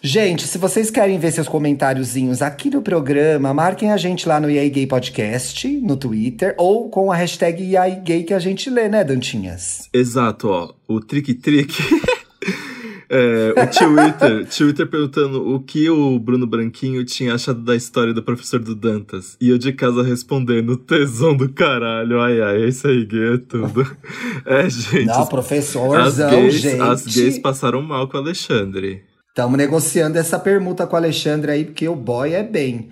Gente, 0.00 0.46
se 0.46 0.58
vocês 0.58 0.90
querem 0.90 1.18
ver 1.18 1.32
seus 1.32 1.48
comentáriozinhos 1.48 2.40
aqui 2.40 2.70
no 2.70 2.80
programa, 2.80 3.52
marquem 3.52 3.90
a 3.90 3.96
gente 3.96 4.28
lá 4.28 4.38
no 4.38 4.48
EA 4.48 4.68
Gay 4.68 4.86
Podcast, 4.86 5.66
no 5.80 5.96
Twitter, 5.96 6.54
ou 6.56 6.88
com 6.88 7.10
a 7.10 7.16
hashtag 7.16 7.74
EA 7.74 7.88
Gay 7.88 8.22
que 8.22 8.32
a 8.32 8.38
gente 8.38 8.70
lê, 8.70 8.88
né, 8.88 9.02
Dantinhas? 9.02 9.88
Exato, 9.92 10.48
ó. 10.48 10.72
O 10.86 11.00
Trick 11.00 11.34
Trick. 11.34 11.74
é, 13.10 13.54
o 13.56 13.66
Twitter, 13.66 14.46
Twitter 14.46 14.86
perguntando 14.86 15.54
o 15.54 15.60
que 15.60 15.88
o 15.88 16.18
Bruno 16.18 16.46
Branquinho 16.46 17.04
tinha 17.04 17.34
achado 17.34 17.60
da 17.60 17.74
história 17.74 18.12
do 18.12 18.22
professor 18.22 18.60
do 18.60 18.74
Dantas. 18.74 19.36
E 19.40 19.48
eu 19.48 19.56
de 19.56 19.72
casa 19.72 20.02
respondendo, 20.02 20.76
tesão 20.76 21.36
do 21.36 21.48
caralho. 21.48 22.20
Ai, 22.20 22.40
ai, 22.40 22.64
é 22.64 22.68
isso 22.68 22.86
aí, 22.86 23.04
gay, 23.04 23.34
é 23.34 23.38
tudo. 23.38 23.88
É, 24.44 24.68
gente. 24.68 25.06
Não, 25.06 25.22
as, 25.22 25.28
professorzão, 25.28 26.30
gays, 26.30 26.54
gente. 26.54 26.80
as 26.80 27.04
gays 27.06 27.38
passaram 27.38 27.82
mal 27.82 28.08
com 28.08 28.16
o 28.16 28.20
Alexandre. 28.20 29.02
Estamos 29.28 29.56
negociando 29.58 30.18
essa 30.18 30.38
permuta 30.38 30.86
com 30.86 30.94
o 30.94 30.98
Alexandre 30.98 31.52
aí, 31.52 31.64
porque 31.64 31.88
o 31.88 31.94
boy 31.94 32.32
é 32.32 32.42
bem. 32.42 32.88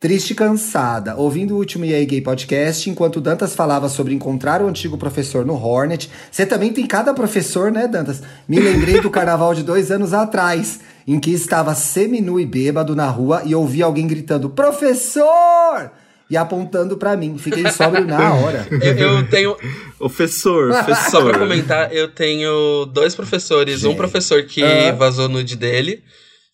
Triste 0.00 0.30
e 0.30 0.34
cansada, 0.36 1.16
ouvindo 1.16 1.54
o 1.54 1.56
último 1.58 1.84
EA 1.84 2.04
Gay 2.04 2.20
Podcast, 2.20 2.88
enquanto 2.88 3.20
Dantas 3.20 3.56
falava 3.56 3.88
sobre 3.88 4.14
encontrar 4.14 4.62
o 4.62 4.68
antigo 4.68 4.96
professor 4.96 5.44
no 5.44 5.54
Hornet. 5.60 6.08
Você 6.30 6.46
também 6.46 6.72
tem 6.72 6.86
cada 6.86 7.12
professor, 7.12 7.72
né, 7.72 7.88
Dantas? 7.88 8.22
Me 8.48 8.60
lembrei 8.60 9.00
do 9.00 9.10
carnaval 9.10 9.52
de 9.54 9.64
dois 9.64 9.90
anos 9.90 10.12
atrás, 10.14 10.78
em 11.04 11.18
que 11.18 11.32
estava 11.32 11.74
seminu 11.74 12.38
e 12.38 12.46
bêbado 12.46 12.94
na 12.94 13.08
rua 13.08 13.42
e 13.44 13.56
ouvi 13.56 13.82
alguém 13.82 14.06
gritando, 14.06 14.48
professor! 14.48 15.90
E 16.30 16.36
apontando 16.36 16.96
pra 16.96 17.16
mim. 17.16 17.36
Fiquei 17.38 17.68
sóbrio 17.72 18.04
na 18.06 18.34
hora. 18.34 18.68
Eu, 18.80 18.96
eu 19.16 19.28
tenho. 19.28 19.56
Professor, 19.98 20.70
Só 20.74 20.82
professor. 20.84 21.30
pra 21.30 21.38
comentar, 21.40 21.92
eu 21.92 22.06
tenho 22.08 22.84
dois 22.84 23.14
professores. 23.16 23.82
Um 23.82 23.88
Gente. 23.88 23.96
professor 23.96 24.42
que 24.44 24.62
Ah. 24.62 24.92
vazou 24.92 25.26
nude 25.28 25.56
dele, 25.56 26.04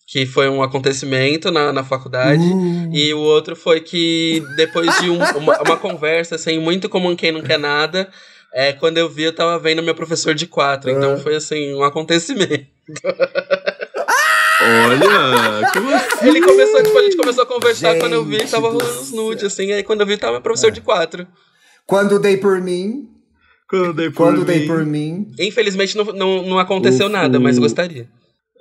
que 0.07 0.25
foi 0.25 0.47
um 0.49 0.61
acontecimento 0.61 1.49
na, 1.51 1.73
na 1.73 1.83
faculdade. 1.83 2.43
Uh. 2.43 2.89
E 2.93 3.13
o 3.13 3.19
outro 3.19 3.55
foi 3.55 3.79
que, 3.81 4.43
depois 4.55 4.95
de 4.99 5.09
um- 5.09 5.17
uma, 5.37 5.59
uma 5.61 5.77
conversa, 5.77 6.35
assim, 6.35 6.59
muito 6.59 6.87
comum 6.87 7.15
quem 7.15 7.31
não 7.31 7.41
quer 7.41 7.57
nada, 7.57 8.07
é, 8.53 8.71
quando 8.71 8.97
eu 8.99 9.09
vi, 9.09 9.23
eu 9.23 9.33
tava 9.33 9.57
vendo 9.59 9.81
meu 9.81 9.95
professor 9.95 10.33
de 10.35 10.45
quatro. 10.47 10.89
Então 10.91 11.13
Ah. 11.13 11.17
foi, 11.17 11.35
assim, 11.35 11.73
um 11.73 11.83
acontecimento. 11.83 12.67
Olha, 14.61 15.69
como 15.73 15.89
assim? 15.95 16.27
Ele 16.27 16.41
começou, 16.41 16.83
tipo, 16.83 16.97
a 16.97 17.03
gente 17.03 17.17
começou 17.17 17.43
a 17.43 17.47
conversar, 17.47 17.91
Gente 17.91 17.99
quando 18.01 18.13
eu 18.13 18.23
vi, 18.23 18.37
tava 18.45 18.69
do 18.71 18.77
rolando 18.77 19.01
os 19.01 19.11
nudes, 19.11 19.43
assim. 19.43 19.71
Aí 19.71 19.83
quando 19.83 20.01
eu 20.01 20.07
vi, 20.07 20.17
tava 20.17 20.33
meu 20.33 20.41
professor 20.41 20.71
de 20.71 20.81
quatro. 20.81 21.27
Quando 21.85 22.19
dei 22.19 22.37
por 22.37 22.61
mim, 22.61 23.09
Quando 23.69 23.93
dei 23.93 24.09
por 24.09 24.15
quando 24.17 24.39
mim. 24.39 24.45
dei 24.45 24.65
por 24.67 24.85
mim, 24.85 25.31
Infelizmente 25.39 25.95
não, 25.97 26.05
não, 26.05 26.41
não 26.43 26.59
aconteceu 26.59 27.09
nada, 27.09 27.39
mas 27.39 27.57
gostaria. 27.59 28.07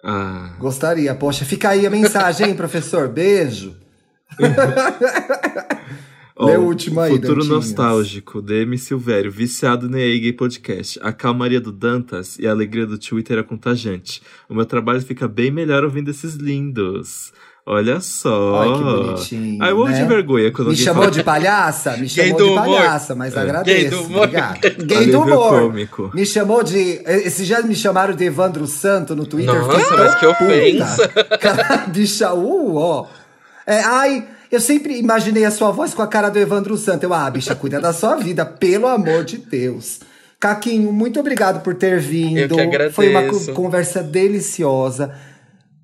Ah, 0.05 0.55
gostaria. 0.59 1.15
Poxa, 1.15 1.45
fica 1.47 1.71
aí 1.71 1.87
a 1.87 1.91
mensagem, 1.91 2.49
hein, 2.49 2.55
professor? 2.55 3.09
Beijo. 3.09 3.75
Ó, 6.37 6.47
Lê 6.47 6.57
o 6.57 6.63
último 6.63 7.01
aí, 7.01 7.13
Futuro 7.13 7.43
Dantinhas. 7.43 7.49
nostálgico, 7.69 8.43
DM 8.43 8.77
Silvério, 8.77 9.31
viciado 9.31 9.89
no 9.89 9.97
EA 9.97 10.19
Gay 10.19 10.33
Podcast. 10.33 10.99
A 11.01 11.13
calmaria 11.13 11.61
do 11.61 11.71
Dantas 11.71 12.37
e 12.41 12.47
a 12.47 12.51
alegria 12.51 12.85
do 12.85 12.99
Twitter 12.99 13.39
é 13.39 13.43
contagiante. 13.45 14.21
O 14.49 14.55
meu 14.55 14.67
trabalho 14.67 15.01
fica 15.01 15.29
bem 15.29 15.53
melhor 15.53 15.85
ouvindo 15.85 16.11
esses 16.11 16.35
lindos. 16.35 17.33
Olha 17.67 17.99
só. 17.99 18.61
Ai, 18.61 18.73
que 18.75 18.85
bonitinho, 18.85 19.59
Ai, 19.62 19.71
eu 19.71 19.77
morro 19.77 19.89
né? 19.89 20.03
de 20.03 20.05
vergonha 20.07 20.53
quando 20.53 20.69
Me 20.69 20.77
chamou 20.77 21.05
fala 21.05 21.15
de 21.15 21.23
palhaça? 21.25 21.97
Me 21.97 22.07
chamou 22.11 22.37
de 22.37 22.43
humor. 22.43 22.57
palhaça, 22.57 23.15
mas 23.15 23.35
agradeço. 23.35 23.81
Gay 23.81 23.89
do 23.89 24.03
humor. 24.03 24.29
Gay 24.87 25.07
do 25.11 25.21
humor. 25.21 25.61
cômico. 25.62 26.11
Me 26.15 26.27
chamou 26.27 26.62
de. 26.62 27.01
Esses 27.07 27.47
dias 27.47 27.65
me 27.65 27.75
chamaram 27.75 28.15
de 28.15 28.23
Evandro 28.25 28.67
Santo 28.67 29.17
no 29.17 29.25
Twitter. 29.27 29.55
Nossa, 29.55 29.97
mas 29.97 30.15
que 30.17 30.27
ofensa. 30.27 31.09
Cara, 31.41 31.87
bicha, 31.87 32.35
uh, 32.35 32.77
ó. 32.77 33.07
É, 33.67 33.81
ai, 33.83 34.29
eu 34.53 34.61
sempre 34.61 34.99
imaginei 34.99 35.47
a 35.47 35.51
sua 35.51 35.71
voz 35.71 35.95
com 35.95 36.03
a 36.03 36.07
cara 36.07 36.29
do 36.29 36.39
Evandro 36.39 36.77
Santo. 36.77 37.05
Eu, 37.05 37.15
ah, 37.15 37.31
bicha, 37.31 37.55
cuida 37.55 37.81
da 37.81 37.95
sua 37.95 38.15
vida, 38.17 38.45
pelo 38.45 38.87
amor 38.87 39.25
de 39.25 39.39
Deus. 39.39 40.01
Caquinho, 40.39 40.93
muito 40.93 41.19
obrigado 41.19 41.62
por 41.62 41.75
ter 41.75 41.99
vindo. 41.99 42.41
Eu 42.41 42.49
que 42.51 42.61
agradeço. 42.61 42.95
Foi 42.97 43.09
uma 43.09 43.23
co- 43.23 43.53
conversa 43.55 44.03
deliciosa. 44.03 45.15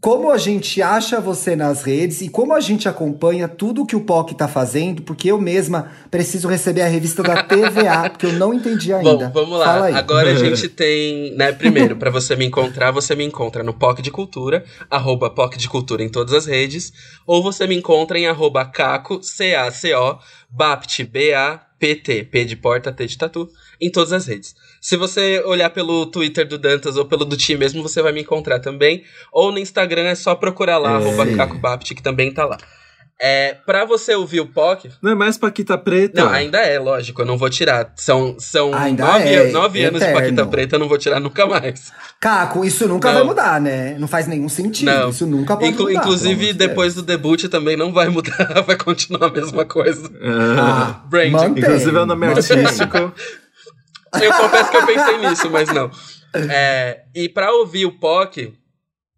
Como 0.01 0.31
a 0.31 0.39
gente 0.39 0.81
acha 0.81 1.21
você 1.21 1.55
nas 1.55 1.83
redes 1.83 2.23
e 2.23 2.29
como 2.31 2.55
a 2.55 2.61
gente 2.61 2.89
acompanha 2.89 3.47
tudo 3.47 3.85
que 3.85 3.95
o 3.95 4.01
POC 4.01 4.35
tá 4.35 4.49
fazendo, 4.49 5.03
porque 5.03 5.31
eu 5.31 5.39
mesma 5.39 5.91
preciso 6.11 6.49
receber 6.49 6.81
a 6.81 6.87
revista 6.87 7.23
da 7.23 7.43
TVA, 7.43 8.09
porque 8.11 8.25
eu 8.25 8.33
não 8.33 8.55
entendi 8.55 8.95
ainda. 8.95 9.29
Bom, 9.29 9.31
vamos 9.43 9.59
lá. 9.59 9.67
Fala 9.67 9.87
aí. 9.87 9.95
Agora 9.95 10.31
a 10.31 10.35
gente 10.35 10.69
tem, 10.71 11.37
né, 11.37 11.53
primeiro, 11.53 11.97
pra 11.97 12.11
você 12.11 12.35
me 12.35 12.47
encontrar, 12.47 12.91
você 12.91 13.15
me 13.15 13.25
encontra 13.25 13.63
no 13.63 13.75
POC 13.75 14.01
de 14.01 14.11
Cultura, 14.11 14.65
arroba 14.91 15.29
POC 15.29 15.59
de 15.59 15.69
Cultura 15.69 16.03
em 16.03 16.09
todas 16.09 16.33
as 16.33 16.47
redes, 16.47 16.95
ou 17.27 17.43
você 17.43 17.67
me 17.67 17.77
encontra 17.77 18.19
em 18.19 18.27
arroba 18.27 18.65
caco, 18.65 19.23
C-A-C-O, 19.23 20.19
bapt, 20.51 21.05
B-A-P-T, 21.05 22.25
P 22.25 22.45
de 22.45 22.57
porta, 22.57 22.93
T 22.93 23.07
de 23.07 23.17
tatu, 23.17 23.49
em 23.81 23.91
todas 23.91 24.13
as 24.13 24.27
redes. 24.27 24.55
Se 24.81 24.97
você 24.97 25.43
olhar 25.45 25.71
pelo 25.71 26.07
Twitter 26.07 26.47
do 26.47 26.59
Dantas 26.59 26.97
ou 26.97 27.05
pelo 27.05 27.25
do 27.25 27.37
Ti 27.37 27.57
mesmo, 27.57 27.83
você 27.83 28.03
vai 28.03 28.13
me 28.13 28.21
encontrar 28.23 28.59
também. 28.61 29.05
Ou 29.33 29.53
no 29.53 29.59
Instagram 29.59 30.05
é 30.05 30.15
só 30.15 30.35
procurar 30.35 30.79
lá, 30.79 30.93
É. 30.93 30.95
arroba 30.95 31.27
cacobapt, 31.37 31.95
que 31.95 32.03
também 32.03 32.33
tá 32.33 32.45
lá. 32.45 32.59
É, 33.23 33.55
pra 33.67 33.85
você 33.85 34.15
ouvir 34.15 34.41
o 34.41 34.47
POC, 34.47 34.91
Não 35.03 35.13
é 35.13 35.15
mais 35.15 35.37
Paquita 35.37 35.77
Preta? 35.77 36.25
não, 36.25 36.31
ainda 36.33 36.59
é, 36.59 36.79
lógico, 36.79 37.21
eu 37.21 37.27
não 37.27 37.37
vou 37.37 37.51
tirar. 37.51 37.93
São, 37.95 38.37
são 38.39 38.73
Ainda 38.75 39.05
nove, 39.05 39.29
é, 39.29 39.51
nove 39.53 39.85
anos 39.85 40.01
de. 40.01 40.11
Paquita 40.11 40.47
Preta, 40.47 40.77
eu 40.77 40.81
não 40.81 40.89
vou 40.89 40.97
tirar 40.97 41.21
nunca 41.21 41.47
mais. 41.47 41.93
Caco, 42.19 42.65
isso 42.65 42.89
nunca 42.89 43.09
Não. 43.09 43.15
vai 43.19 43.25
mudar, 43.25 43.61
né? 43.61 43.95
Não 43.99 44.09
faz 44.09 44.27
nenhum 44.27 44.49
sentido. 44.49 44.87
Não. 44.91 45.11
Isso 45.11 45.27
nunca 45.27 45.55
pode 45.55 45.69
Inclu- 45.71 45.89
mudar. 45.89 46.01
inclusive, 46.01 46.47
de 46.47 46.53
depois 46.55 46.95
do 46.95 47.03
debut 47.03 47.45
também 47.49 47.77
não 47.77 47.93
vai 47.93 48.09
mudar, 48.09 48.63
vai 48.67 48.77
continuar 48.77 49.27
a 49.27 49.31
mesma 49.31 49.67
coisa. 49.67 50.11
Ah, 50.23 51.03
Ah, 51.03 51.07
Branding. 51.07 51.31
mantém, 51.33 51.63
Inclusive 51.63 51.97
é 51.97 52.01
o 52.01 52.07
nome 52.07 52.27
artístico. 52.27 53.13
Eu 54.21 54.33
confesso 54.33 54.71
que 54.71 54.77
eu 54.79 54.87
pensei 54.87 55.19
nisso, 55.19 55.51
mas 55.51 55.69
não. 55.69 55.91
É, 56.35 57.03
e 57.15 57.29
pra 57.29 57.53
ouvir 57.53 57.85
o 57.87 57.93
POC, 57.99 58.55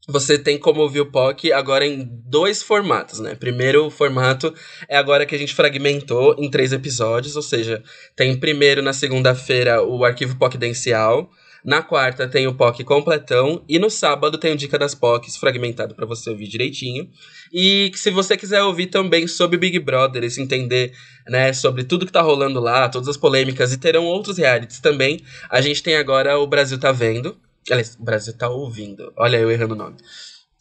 você 0.08 0.36
tem 0.36 0.58
como 0.58 0.80
ouvir 0.80 1.00
o 1.00 1.10
POC 1.10 1.52
agora 1.52 1.86
em 1.86 2.08
dois 2.26 2.62
formatos, 2.62 3.20
né? 3.20 3.34
Primeiro 3.34 3.88
formato 3.88 4.52
é 4.88 4.96
agora 4.96 5.24
que 5.24 5.34
a 5.34 5.38
gente 5.38 5.54
fragmentou 5.54 6.34
em 6.38 6.50
três 6.50 6.72
episódios, 6.72 7.36
ou 7.36 7.42
seja, 7.42 7.82
tem 8.16 8.38
primeiro 8.38 8.82
na 8.82 8.92
segunda-feira 8.92 9.82
o 9.82 10.04
arquivo 10.04 10.36
POCdencial, 10.36 11.30
na 11.64 11.80
quarta 11.80 12.26
tem 12.26 12.48
o 12.48 12.54
POC 12.54 12.82
completão 12.82 13.64
e 13.68 13.78
no 13.78 13.88
sábado 13.88 14.36
tem 14.36 14.52
o 14.52 14.56
Dica 14.56 14.76
das 14.76 14.96
POCs 14.96 15.36
fragmentado 15.36 15.94
pra 15.94 16.04
você 16.04 16.28
ouvir 16.28 16.48
direitinho. 16.48 17.08
E 17.52 17.92
se 17.94 18.10
você 18.10 18.36
quiser 18.36 18.62
ouvir 18.62 18.86
também 18.86 19.28
sobre 19.28 19.56
Big 19.56 19.78
Brother, 19.78 20.24
e 20.24 20.30
se 20.30 20.42
entender 20.42 20.92
né, 21.28 21.52
sobre 21.52 21.84
tudo 21.84 22.04
que 22.04 22.10
tá 22.10 22.20
rolando 22.20 22.58
lá, 22.58 22.88
todas 22.88 23.08
as 23.08 23.16
polêmicas, 23.16 23.72
e 23.72 23.78
terão 23.78 24.04
outros 24.06 24.38
realities 24.38 24.80
também. 24.80 25.20
A 25.48 25.60
gente 25.60 25.82
tem 25.82 25.94
agora 25.94 26.36
o 26.36 26.46
Brasil 26.48 26.80
Tá 26.80 26.90
Vendo. 26.90 27.36
Aliás, 27.70 27.96
o 27.98 28.02
Brasil 28.04 28.32
Tá 28.34 28.48
Ouvindo. 28.48 29.12
Olha, 29.16 29.36
eu 29.36 29.50
errando 29.50 29.74
o 29.74 29.76
nome. 29.76 29.96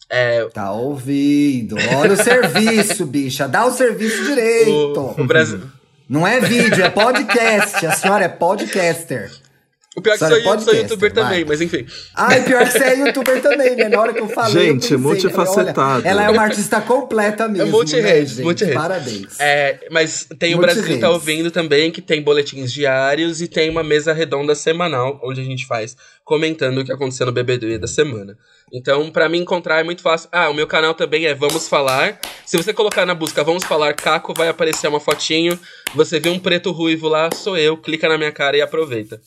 É, 0.08 0.44
Tá 0.46 0.72
ouvindo. 0.72 1.76
Olha 1.96 2.12
o 2.12 2.16
serviço, 2.16 3.06
bicha. 3.06 3.48
Dá 3.48 3.64
o 3.64 3.70
serviço 3.70 4.24
direito. 4.24 4.70
o, 4.70 5.20
o 5.22 5.26
Brasil. 5.26 5.60
Não 6.08 6.26
é 6.26 6.40
vídeo, 6.40 6.84
é 6.84 6.90
podcast. 6.90 7.86
A 7.86 7.92
senhora 7.92 8.24
é 8.24 8.28
podcaster. 8.28 9.30
O 9.94 10.00
pior 10.00 10.14
é 10.14 10.18
que 10.18 10.26
sou, 10.26 10.36
eu- 10.36 10.60
sou 10.60 10.74
youtuber 10.74 11.12
vai. 11.12 11.22
também, 11.24 11.44
mas 11.44 11.60
enfim. 11.60 11.86
Ai, 12.14 12.42
pior 12.44 12.64
que 12.64 12.72
você 12.72 12.82
é 12.84 12.98
youtuber 12.98 13.42
também, 13.42 13.76
né? 13.76 13.88
Na 13.90 14.00
hora 14.00 14.14
que 14.14 14.20
eu 14.20 14.28
falei. 14.28 14.56
eu 14.56 14.72
Gente, 14.72 14.80
pensei, 14.82 14.96
multifacetado. 14.96 16.00
olha, 16.00 16.08
ela 16.08 16.24
é 16.24 16.30
uma 16.30 16.42
artista 16.42 16.80
completa 16.80 17.46
mesmo. 17.46 17.70
multi-redes, 17.70 18.30
né, 18.32 18.36
gente? 18.36 18.42
multi-redes. 18.44 18.80
Parabéns. 18.80 19.40
É, 19.40 19.80
mas 19.90 20.26
tem 20.38 20.54
o 20.54 20.58
Brasil 20.58 20.82
Tá 20.82 20.88
redes. 20.88 21.04
Ouvindo 21.08 21.50
também, 21.50 21.90
que 21.90 22.00
tem 22.00 22.22
boletins 22.22 22.72
diários 22.72 23.42
e 23.42 23.48
tem 23.48 23.68
uma 23.68 23.82
mesa 23.82 24.14
redonda 24.14 24.54
semanal, 24.54 25.20
onde 25.22 25.42
a 25.42 25.44
gente 25.44 25.66
faz 25.66 25.94
comentando 26.24 26.78
o 26.78 26.84
que 26.84 26.92
aconteceu 26.92 27.26
no 27.26 27.32
BBB 27.32 27.76
da 27.78 27.86
semana. 27.86 28.38
Então, 28.72 29.10
pra 29.10 29.28
me 29.28 29.36
encontrar 29.38 29.80
é 29.80 29.82
muito 29.84 30.00
fácil. 30.00 30.30
Ah, 30.32 30.48
o 30.48 30.54
meu 30.54 30.66
canal 30.66 30.94
também 30.94 31.26
é 31.26 31.34
Vamos 31.34 31.68
Falar. 31.68 32.18
Se 32.46 32.56
você 32.56 32.72
colocar 32.72 33.04
na 33.04 33.14
busca 33.14 33.44
Vamos 33.44 33.64
Falar 33.64 33.92
Caco, 33.92 34.32
vai 34.34 34.48
aparecer 34.48 34.88
uma 34.88 34.98
fotinho. 35.00 35.58
Você 35.94 36.18
vê 36.18 36.30
um 36.30 36.38
preto 36.38 36.70
ruivo 36.72 37.06
lá, 37.08 37.28
sou 37.34 37.58
eu. 37.58 37.76
Clica 37.76 38.08
na 38.08 38.16
minha 38.16 38.32
cara 38.32 38.56
e 38.56 38.62
aproveita. 38.62 39.20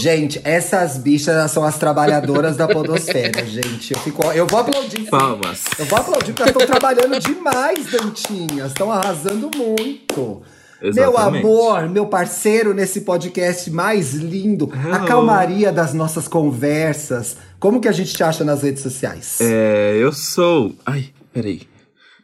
Gente, 0.00 0.40
essas 0.42 0.96
bichas 0.96 1.50
são 1.50 1.62
as 1.64 1.76
trabalhadoras 1.78 2.56
da 2.56 2.66
podosfera, 2.66 3.44
gente. 3.44 3.92
Eu, 3.92 4.00
fico, 4.00 4.24
eu 4.32 4.46
vou 4.46 4.60
aplaudir. 4.60 5.08
Palmas. 5.10 5.64
Eu 5.78 5.84
vou 5.84 5.98
aplaudir 5.98 6.32
porque 6.32 6.42
elas 6.42 6.54
estão 6.62 6.66
trabalhando 6.66 7.18
demais, 7.20 7.86
Dantinhas. 7.86 8.68
Estão 8.68 8.90
arrasando 8.90 9.50
muito. 9.54 10.42
Meu 10.82 11.10
Exatamente. 11.10 11.44
amor, 11.44 11.88
meu 11.90 12.06
parceiro 12.06 12.72
nesse 12.72 13.02
podcast 13.02 13.70
mais 13.70 14.14
lindo. 14.14 14.70
A 14.72 14.96
Hello. 14.96 15.06
calmaria 15.06 15.70
das 15.70 15.92
nossas 15.92 16.26
conversas. 16.26 17.36
Como 17.58 17.82
que 17.82 17.88
a 17.88 17.92
gente 17.92 18.14
te 18.14 18.22
acha 18.22 18.42
nas 18.44 18.62
redes 18.62 18.82
sociais? 18.82 19.36
É, 19.42 19.98
eu 20.00 20.10
sou. 20.10 20.74
Ai, 20.86 21.10
peraí. 21.34 21.68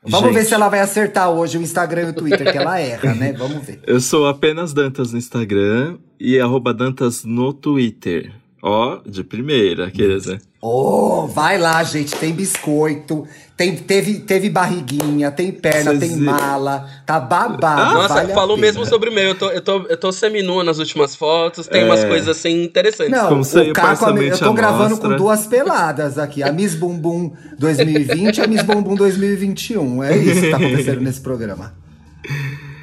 Vamos 0.08 0.32
ver 0.32 0.40
Gente, 0.40 0.48
se 0.48 0.54
ela 0.54 0.68
vai 0.68 0.80
acertar 0.80 1.30
hoje 1.30 1.58
o 1.58 1.62
Instagram 1.62 2.02
e 2.02 2.10
o 2.10 2.12
Twitter, 2.12 2.50
que 2.50 2.58
ela 2.58 2.78
erra, 2.78 3.14
né? 3.14 3.32
Vamos 3.38 3.64
ver. 3.64 3.80
Eu 3.86 4.00
sou 4.00 4.26
apenas 4.26 4.72
Dantas 4.72 5.12
no 5.12 5.18
Instagram 5.18 5.98
e 6.18 6.38
arroba 6.38 6.72
Dantas 6.72 7.24
no 7.24 7.52
Twitter. 7.52 8.32
Ó, 8.68 8.98
de 9.06 9.22
primeira, 9.22 9.86
aqueles, 9.86 10.26
né? 10.26 10.38
Oh, 10.60 11.28
vai 11.28 11.56
lá, 11.56 11.84
gente. 11.84 12.16
Tem 12.16 12.32
biscoito, 12.32 13.24
tem, 13.56 13.76
teve, 13.76 14.18
teve 14.18 14.50
barriguinha, 14.50 15.30
tem 15.30 15.52
perna, 15.52 15.92
Vocês 15.92 16.00
tem 16.00 16.18
viram? 16.18 16.32
mala. 16.32 16.84
Tá 17.06 17.20
babado. 17.20 17.94
Nossa, 17.94 18.14
vale 18.14 18.34
falou 18.34 18.56
mesmo 18.56 18.84
sobre 18.84 19.08
o 19.08 19.12
meu. 19.12 19.22
Eu 19.28 19.34
tô, 19.36 19.50
eu 19.50 19.60
tô, 19.60 19.82
eu 19.82 19.96
tô 19.96 20.10
seminua 20.10 20.64
nas 20.64 20.80
últimas 20.80 21.14
fotos. 21.14 21.68
Tem 21.68 21.84
umas 21.84 22.02
É. 22.02 22.08
coisas 22.08 22.28
assim 22.28 22.64
interessantes. 22.64 23.12
Não, 23.12 23.40
o 23.40 23.72
Caco, 23.72 24.10
eu 24.18 24.36
tô 24.36 24.52
gravando 24.52 24.90
mostra. 24.90 25.10
com 25.10 25.16
duas 25.16 25.46
peladas 25.46 26.18
aqui. 26.18 26.42
A 26.42 26.50
Miss 26.50 26.74
Bumbum 26.74 27.30
2020 27.60 28.38
e 28.38 28.40
a 28.40 28.48
Miss 28.48 28.62
Bumbum 28.62 28.96
2021. 28.96 30.02
É 30.02 30.16
isso 30.16 30.40
que 30.40 30.50
tá 30.50 30.56
acontecendo 30.56 31.00
nesse 31.02 31.20
programa. 31.20 31.72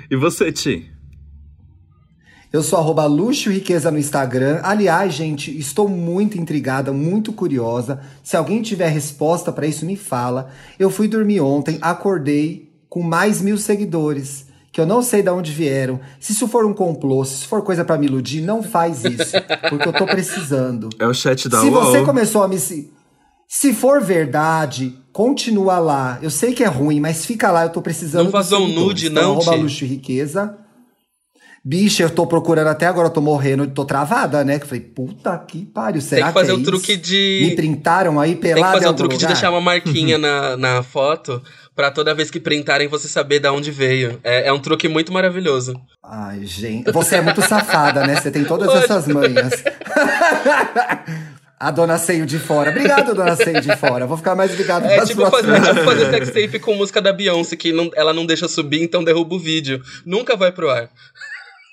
E 0.10 0.16
você, 0.16 0.50
Ti? 0.50 0.93
Eu 2.54 2.62
sou 2.62 2.78
arroba 2.78 3.04
luxo 3.06 3.50
e 3.50 3.56
riqueza 3.56 3.90
no 3.90 3.98
Instagram. 3.98 4.60
Aliás, 4.62 5.12
gente, 5.12 5.58
estou 5.58 5.90
muito 5.90 6.38
intrigada, 6.38 6.94
muito 6.94 7.34
curiosa. 7.34 8.00
Se 8.24 8.38
alguém 8.38 8.62
tiver 8.62 8.90
resposta 8.90 9.52
pra 9.52 9.66
isso, 9.66 9.88
me 9.88 9.96
fala. 9.98 10.50
Eu 10.78 10.92
fui 10.92 11.08
dormir 11.08 11.42
ontem, 11.42 11.80
acordei 11.82 12.72
com 12.88 13.02
mais 13.02 13.42
mil 13.42 13.58
seguidores. 13.58 14.46
Que 14.72 14.80
eu 14.80 14.86
não 14.86 15.02
sei 15.02 15.24
de 15.24 15.30
onde 15.32 15.52
vieram. 15.52 16.00
Se 16.20 16.32
isso 16.32 16.48
for 16.48 16.64
um 16.66 16.74
complô, 16.74 17.26
se 17.26 17.34
isso 17.36 17.48
for 17.48 17.64
coisa 17.64 17.84
pra 17.84 17.98
me 17.98 18.06
iludir, 18.06 18.42
não 18.42 18.62
faz 18.62 19.04
isso. 19.04 19.34
Porque 19.70 19.88
eu 19.88 19.94
tô 19.94 20.06
precisando. 20.06 20.90
É 21.00 21.08
o 21.08 21.14
chat 21.14 21.50
da 21.50 21.60
Se 21.60 21.68
UOL. 21.70 21.86
você 21.86 22.04
começou 22.04 22.44
a 22.44 22.48
me. 22.48 22.60
se- 22.60 22.92
for 23.74 24.00
verdade, 24.02 24.96
continua 25.12 25.78
lá. 25.80 26.20
Eu 26.22 26.30
sei 26.30 26.54
que 26.54 26.64
é 26.64 26.68
ruim, 26.68 27.00
mas 27.00 27.26
fica 27.26 27.52
lá, 27.52 27.64
eu 27.64 27.70
tô 27.70 27.82
precisando. 27.82 28.26
Não 28.26 28.32
vazou 28.32 28.62
um 28.62 28.68
nude, 28.68 29.08
Então, 29.08 29.24
não, 29.24 29.32
arroba 29.34 29.56
luxo 29.56 29.86
e 29.86 29.88
riqueza. 29.88 30.58
Bicha, 31.66 32.04
eu 32.04 32.10
tô 32.10 32.28
procurando 32.28 32.68
até 32.68 32.86
agora, 32.86 33.08
eu 33.08 33.12
tô 33.14 33.22
morrendo, 33.22 33.66
tô 33.68 33.86
travada, 33.86 34.44
né? 34.44 34.58
Que 34.60 34.66
eu 34.66 34.68
falei, 34.68 34.84
puta 34.84 35.38
que 35.48 35.66
pariu, 35.66 36.02
Tem 36.02 36.10
será 36.10 36.28
que 36.28 36.34
fazer 36.34 36.52
é 36.52 36.56
o 36.56 36.62
truque 36.62 36.92
isso? 36.92 37.02
de. 37.02 37.40
Me 37.50 37.56
printaram 37.56 38.20
aí 38.20 38.36
Tem 38.36 38.54
que 38.54 38.60
fazer 38.60 38.88
o 38.88 38.94
truque 38.94 39.16
de 39.16 39.24
lugar? 39.24 39.34
deixar 39.34 39.50
uma 39.50 39.62
marquinha 39.62 40.18
na, 40.18 40.58
na 40.58 40.84
foto 40.84 41.42
pra 41.74 41.90
toda 41.90 42.14
vez 42.14 42.30
que 42.30 42.38
printarem 42.38 42.90
você 42.90 43.08
saber 43.08 43.40
de 43.40 43.48
onde 43.48 43.72
veio. 43.72 44.20
É, 44.26 44.48
é 44.50 44.52
um 44.54 44.60
truque 44.60 44.90
muito 44.90 45.14
maravilhoso. 45.14 45.74
Ai, 46.04 46.46
gente, 46.46 46.92
você 46.92 47.16
é 47.16 47.22
muito 47.22 47.42
safada, 47.42 48.06
né? 48.06 48.20
Você 48.20 48.30
tem 48.30 48.44
todas 48.44 48.70
essas 48.84 49.08
manhas. 49.08 49.64
A 51.58 51.72
dona 51.72 51.98
Seio 51.98 52.26
de 52.26 52.38
fora. 52.40 52.72
Obrigado, 52.72 53.16
dona 53.16 53.38
Seio 53.38 53.62
de 53.62 53.74
fora. 53.78 54.06
Vou 54.06 54.18
ficar 54.18 54.36
mais 54.36 54.54
ligado 54.54 54.86
É 54.86 55.06
tipo 55.06 55.26
fazer, 55.32 55.62
tipo 55.62 55.84
fazer 55.86 56.10
sex 56.12 56.28
tape 56.32 56.60
com 56.60 56.76
música 56.76 57.02
da 57.02 57.14
Beyoncé, 57.14 57.56
que 57.56 57.72
não- 57.72 57.90
ela 57.96 58.12
não 58.14 58.26
deixa 58.26 58.50
subir, 58.50 58.84
então 58.84 59.02
derruba 59.02 59.36
o 59.36 59.40
vídeo. 59.40 59.82
Nunca 60.06 60.36
vai 60.36 60.52
pro 60.52 60.70
ar. 60.70 60.90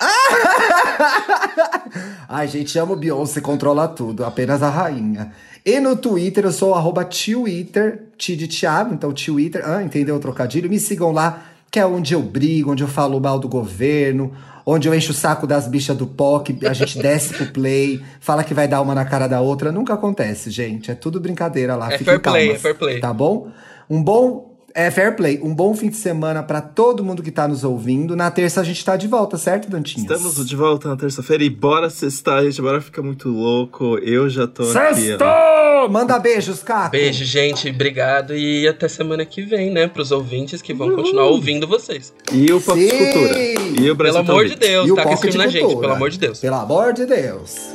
Ai, 2.28 2.48
gente, 2.48 2.78
amo 2.78 2.96
Beyoncé, 2.96 3.40
controla 3.40 3.88
tudo, 3.88 4.24
apenas 4.24 4.62
a 4.62 4.70
rainha. 4.70 5.32
E 5.64 5.78
no 5.78 5.96
Twitter 5.96 6.44
eu 6.44 6.52
sou 6.52 6.74
arroba 6.74 7.04
Twitter, 7.04 8.04
Ti 8.16 8.34
de 8.34 8.48
Thiago, 8.48 8.94
então 8.94 9.12
Twitter, 9.12 9.62
ah, 9.68 9.82
entendeu 9.82 10.16
o 10.16 10.20
trocadilho? 10.20 10.70
Me 10.70 10.78
sigam 10.78 11.12
lá, 11.12 11.42
que 11.70 11.78
é 11.78 11.84
onde 11.84 12.14
eu 12.14 12.22
brigo, 12.22 12.72
onde 12.72 12.82
eu 12.82 12.88
falo 12.88 13.20
mal 13.20 13.38
do 13.38 13.48
governo, 13.48 14.32
onde 14.64 14.88
eu 14.88 14.94
encho 14.94 15.12
o 15.12 15.14
saco 15.14 15.46
das 15.46 15.68
bichas 15.68 15.96
do 15.96 16.06
POC, 16.06 16.66
a 16.66 16.72
gente 16.72 16.98
desce 17.02 17.34
pro 17.34 17.46
play, 17.46 18.02
fala 18.20 18.42
que 18.42 18.54
vai 18.54 18.66
dar 18.66 18.80
uma 18.80 18.94
na 18.94 19.04
cara 19.04 19.26
da 19.26 19.40
outra. 19.40 19.70
Nunca 19.70 19.94
acontece, 19.94 20.50
gente. 20.50 20.90
É 20.90 20.94
tudo 20.94 21.20
brincadeira 21.20 21.76
lá. 21.76 21.92
É 21.92 21.98
fair 21.98 22.20
play, 22.20 22.52
é 22.52 22.58
fair 22.58 22.76
play. 22.76 23.00
Tá 23.00 23.12
bom? 23.12 23.50
Um 23.88 24.02
bom. 24.02 24.49
É 24.74 24.90
fair 24.90 25.16
play. 25.16 25.40
Um 25.42 25.54
bom 25.54 25.74
fim 25.74 25.88
de 25.88 25.96
semana 25.96 26.42
pra 26.42 26.60
todo 26.60 27.04
mundo 27.04 27.22
que 27.22 27.30
tá 27.30 27.48
nos 27.48 27.64
ouvindo. 27.64 28.14
Na 28.14 28.30
terça 28.30 28.60
a 28.60 28.64
gente 28.64 28.84
tá 28.84 28.96
de 28.96 29.08
volta, 29.08 29.36
certo, 29.36 29.68
Dantinhas? 29.68 30.10
Estamos 30.10 30.46
de 30.46 30.56
volta 30.56 30.88
na 30.88 30.96
terça-feira 30.96 31.42
e 31.42 31.50
bora 31.50 31.90
sextar, 31.90 32.44
gente. 32.44 32.62
Bora 32.62 32.80
ficar 32.80 33.02
muito 33.02 33.28
louco. 33.28 33.98
Eu 33.98 34.28
já 34.28 34.46
tô 34.46 34.62
aqui, 34.62 34.78
ó. 34.78 34.94
Sextou! 34.94 35.90
Manda 35.90 36.18
beijos, 36.18 36.62
Caco. 36.62 36.90
Beijo, 36.90 37.24
gente. 37.24 37.68
Obrigado. 37.70 38.34
E 38.34 38.68
até 38.68 38.86
semana 38.86 39.24
que 39.24 39.42
vem, 39.42 39.70
né? 39.70 39.88
Pros 39.88 40.12
ouvintes 40.12 40.62
que 40.62 40.74
vão 40.74 40.94
continuar 40.94 41.26
ouvindo 41.26 41.66
vocês. 41.66 42.12
E 42.32 42.52
o 42.52 42.60
Pop 42.60 42.78
de 42.78 42.88
Sim! 42.88 42.98
Cultura. 42.98 43.38
E 43.80 43.90
o 43.90 43.94
Brasil 43.94 44.24
Pelo 44.24 44.32
amor 44.32 44.48
de. 44.48 44.56
Deus, 44.56 44.88
E 44.88 44.92
o 44.92 44.94
tá 44.94 45.02
aqui 45.02 45.36
na 45.36 45.46
gente, 45.46 45.76
pelo 45.76 45.92
amor 45.92 46.10
de 46.10 46.18
Deus. 46.18 46.38
Pelo 46.38 46.56
amor 46.56 46.92
de 46.92 47.06
Deus. 47.06 47.70